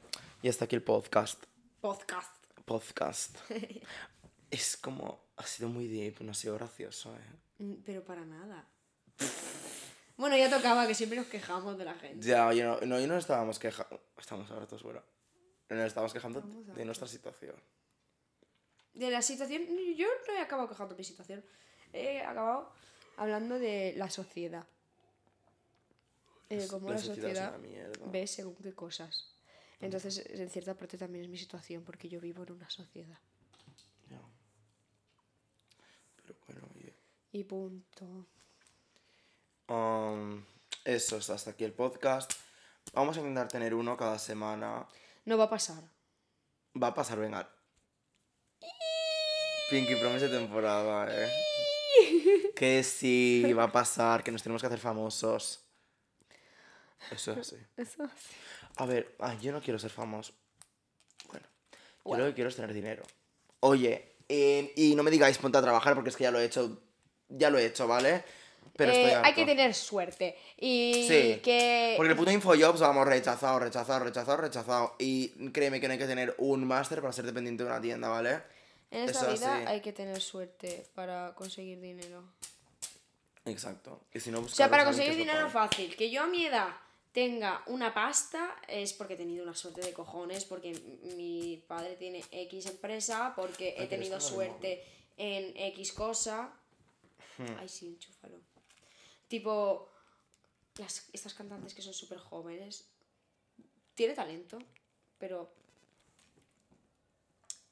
y 0.42 0.48
hasta 0.48 0.64
aquí 0.64 0.76
el 0.76 0.82
podcast. 0.82 1.44
Podcast. 1.80 2.34
Podcast. 2.64 3.36
es 4.50 4.76
como. 4.78 5.22
Ha 5.36 5.46
sido 5.46 5.68
muy 5.68 5.88
deep, 5.88 6.20
no 6.20 6.30
ha 6.30 6.34
sido 6.34 6.54
gracioso, 6.54 7.14
eh. 7.16 7.62
Mm, 7.62 7.74
Pero 7.84 8.04
para 8.04 8.24
nada. 8.24 8.66
Bueno, 10.16 10.36
ya 10.36 10.48
tocaba 10.48 10.86
que 10.86 10.94
siempre 10.94 11.18
nos 11.18 11.26
quejamos 11.26 11.76
de 11.76 11.84
la 11.84 11.94
gente. 11.94 12.26
Ya, 12.26 12.46
oye, 12.46 12.62
no, 12.62 12.80
no, 12.80 13.00
y 13.00 13.06
no 13.06 13.16
estábamos 13.16 13.58
quejando. 13.58 14.00
Estamos 14.16 14.50
hartos, 14.50 14.82
bueno. 14.82 15.02
Nos 15.68 15.86
estábamos 15.86 16.12
quejando 16.12 16.38
Estamos 16.38 16.76
de 16.76 16.84
nuestra 16.84 17.08
situación. 17.08 17.56
De 18.92 19.10
la 19.10 19.22
situación, 19.22 19.62
yo 19.96 20.06
no 20.28 20.34
he 20.34 20.40
acabado 20.40 20.68
quejando 20.68 20.94
de 20.94 20.98
mi 20.98 21.04
situación. 21.04 21.44
He 21.92 22.20
acabado 22.20 22.72
hablando 23.16 23.58
de 23.58 23.94
la 23.96 24.08
sociedad. 24.08 24.66
Eh, 26.48 26.66
cómo 26.70 26.88
la 26.88 26.94
la, 26.94 27.00
sociedad 27.00 27.54
sociedad, 27.54 27.90
ve 28.12 28.26
según 28.26 28.54
qué 28.56 28.72
cosas. 28.72 29.34
Entonces, 29.80 30.24
en 30.30 30.48
cierta 30.48 30.74
parte 30.74 30.96
también 30.96 31.24
es 31.24 31.30
mi 31.30 31.38
situación, 31.38 31.82
porque 31.82 32.08
yo 32.08 32.20
vivo 32.20 32.44
en 32.44 32.52
una 32.52 32.70
sociedad. 32.70 33.18
Ya. 34.08 34.20
Pero 36.22 36.38
bueno, 36.46 36.68
oye. 36.76 36.94
Y 37.32 37.42
punto. 37.44 38.26
Um, 39.68 40.44
eso 40.84 41.16
es 41.16 41.30
hasta 41.30 41.50
aquí 41.50 41.64
el 41.64 41.72
podcast. 41.72 42.32
Vamos 42.92 43.16
a 43.16 43.20
intentar 43.20 43.48
tener 43.48 43.74
uno 43.74 43.96
cada 43.96 44.18
semana. 44.18 44.86
No 45.24 45.38
va 45.38 45.44
a 45.44 45.50
pasar. 45.50 45.82
Va 46.80 46.88
a 46.88 46.94
pasar, 46.94 47.18
venga. 47.18 47.48
Pinky 49.70 49.96
Promise 49.96 50.28
de 50.28 50.38
temporada, 50.38 51.06
eh. 51.10 51.30
Que 52.54 52.82
sí, 52.84 53.52
va 53.52 53.64
a 53.64 53.72
pasar, 53.72 54.22
que 54.22 54.30
nos 54.30 54.42
tenemos 54.42 54.60
que 54.60 54.66
hacer 54.66 54.78
famosos. 54.78 55.64
Eso 57.10 57.32
es 57.32 57.38
así. 57.38 57.56
Eso 57.76 58.08
A 58.76 58.86
ver, 58.86 59.16
ay, 59.18 59.38
yo 59.40 59.52
no 59.52 59.60
quiero 59.60 59.78
ser 59.78 59.90
famoso. 59.90 60.32
Bueno, 61.28 61.46
yo 62.04 62.16
lo 62.16 62.24
que 62.26 62.34
quiero 62.34 62.50
es 62.50 62.56
tener 62.56 62.72
dinero. 62.72 63.02
Oye, 63.60 64.16
eh, 64.28 64.72
y 64.76 64.94
no 64.94 65.02
me 65.02 65.10
digáis 65.10 65.38
ponte 65.38 65.58
a 65.58 65.62
trabajar 65.62 65.94
porque 65.94 66.10
es 66.10 66.16
que 66.16 66.24
ya 66.24 66.30
lo 66.30 66.38
he 66.38 66.44
hecho. 66.44 66.82
Ya 67.28 67.50
lo 67.50 67.58
he 67.58 67.64
hecho, 67.64 67.88
¿vale? 67.88 68.24
Pero 68.76 68.92
Eh, 68.92 69.06
estoy 69.06 69.22
hay 69.24 69.34
que 69.34 69.46
tener 69.46 69.74
suerte. 69.74 70.36
Y 70.58 71.06
Sí, 71.08 71.40
que. 71.42 71.94
Porque 71.96 72.12
el 72.12 72.18
puto 72.18 72.30
Infojobs 72.30 72.80
vamos 72.80 73.06
rechazado, 73.06 73.58
rechazado, 73.58 74.04
rechazado, 74.04 74.36
rechazado. 74.38 74.94
Y 74.98 75.50
créeme 75.50 75.80
que 75.80 75.88
no 75.88 75.92
hay 75.92 75.98
que 75.98 76.06
tener 76.06 76.34
un 76.38 76.66
máster 76.66 77.00
para 77.00 77.12
ser 77.12 77.24
dependiente 77.24 77.62
de 77.62 77.70
una 77.70 77.80
tienda, 77.80 78.08
¿vale? 78.08 78.42
En 78.90 79.08
esta 79.08 79.32
Eso 79.32 79.32
vida 79.32 79.58
sí. 79.58 79.64
hay 79.66 79.80
que 79.80 79.92
tener 79.92 80.20
suerte 80.20 80.86
para 80.94 81.34
conseguir 81.34 81.80
dinero. 81.80 82.22
Exacto. 83.44 84.00
Y 84.12 84.20
si 84.20 84.30
no, 84.30 84.40
O 84.40 84.48
sea, 84.48 84.70
para 84.70 84.84
conseguir 84.84 85.16
dinero 85.16 85.48
fácil. 85.50 85.94
Que 85.96 86.10
yo 86.10 86.22
a 86.22 86.26
mi 86.26 86.46
edad 86.46 86.68
tenga 87.12 87.62
una 87.66 87.94
pasta 87.94 88.56
es 88.66 88.92
porque 88.92 89.14
he 89.14 89.16
tenido 89.16 89.44
una 89.44 89.54
suerte 89.54 89.80
de 89.82 89.92
cojones, 89.92 90.44
porque 90.44 90.72
mi 91.16 91.62
padre 91.68 91.96
tiene 91.96 92.24
X 92.30 92.66
empresa, 92.66 93.34
porque 93.36 93.74
he 93.78 93.86
tenido 93.86 94.20
suerte 94.20 94.84
en 95.16 95.56
X 95.56 95.92
cosa. 95.92 96.52
Hmm. 97.38 97.56
Ay, 97.58 97.68
sí, 97.68 97.86
enchúfalo. 97.88 98.36
Tipo, 99.28 99.90
las, 100.76 101.08
estas 101.12 101.34
cantantes 101.34 101.74
que 101.74 101.82
son 101.82 101.94
súper 101.94 102.18
jóvenes, 102.18 102.88
tiene 103.94 104.14
talento, 104.14 104.58
pero 105.18 105.52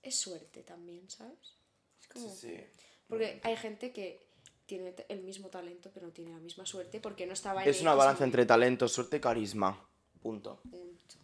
es 0.02 0.18
suerte 0.18 0.62
también, 0.62 1.08
¿sabes? 1.10 1.56
Es 2.00 2.08
como... 2.08 2.28
Sí, 2.28 2.48
sí. 2.48 2.64
Porque 3.08 3.40
hay 3.42 3.56
gente 3.56 3.92
que 3.92 4.26
tiene 4.66 4.94
el 5.08 5.22
mismo 5.22 5.48
talento, 5.48 5.90
pero 5.92 6.06
no 6.06 6.12
tiene 6.12 6.30
la 6.30 6.38
misma 6.38 6.64
suerte 6.64 7.00
porque 7.00 7.26
no 7.26 7.34
estaba 7.34 7.62
en 7.62 7.68
Es 7.68 7.82
una 7.82 7.94
balanza 7.94 8.24
entre 8.24 8.46
talento, 8.46 8.88
suerte 8.88 9.18
y 9.18 9.20
carisma. 9.20 9.78
Punto. 10.22 10.60
punto. 10.62 11.16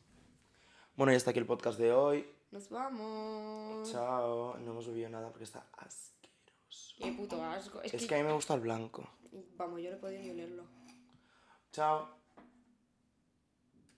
Bueno, 0.96 1.12
y 1.12 1.16
hasta 1.16 1.30
aquí 1.30 1.38
el 1.38 1.46
podcast 1.46 1.78
de 1.78 1.92
hoy. 1.92 2.26
Nos 2.50 2.68
vamos. 2.68 3.90
Chao. 3.90 4.58
No 4.58 4.72
hemos 4.72 4.86
bebido 4.86 5.08
nada 5.08 5.30
porque 5.30 5.44
está 5.44 5.66
asqueroso. 5.78 6.17
Qué 6.98 7.12
puto 7.12 7.42
asco. 7.42 7.80
Es, 7.82 7.94
Es 7.94 8.02
que, 8.02 8.06
que 8.08 8.14
a 8.16 8.18
mí 8.18 8.24
me 8.24 8.32
gusta 8.32 8.54
el 8.54 8.60
blanco. 8.60 9.08
Vamos, 9.56 9.80
yo 9.80 9.90
no 9.90 9.96
he 9.96 10.00
podido 10.00 10.22
ni 10.22 10.30
olerlo. 10.30 10.64
Chao. 11.72 12.17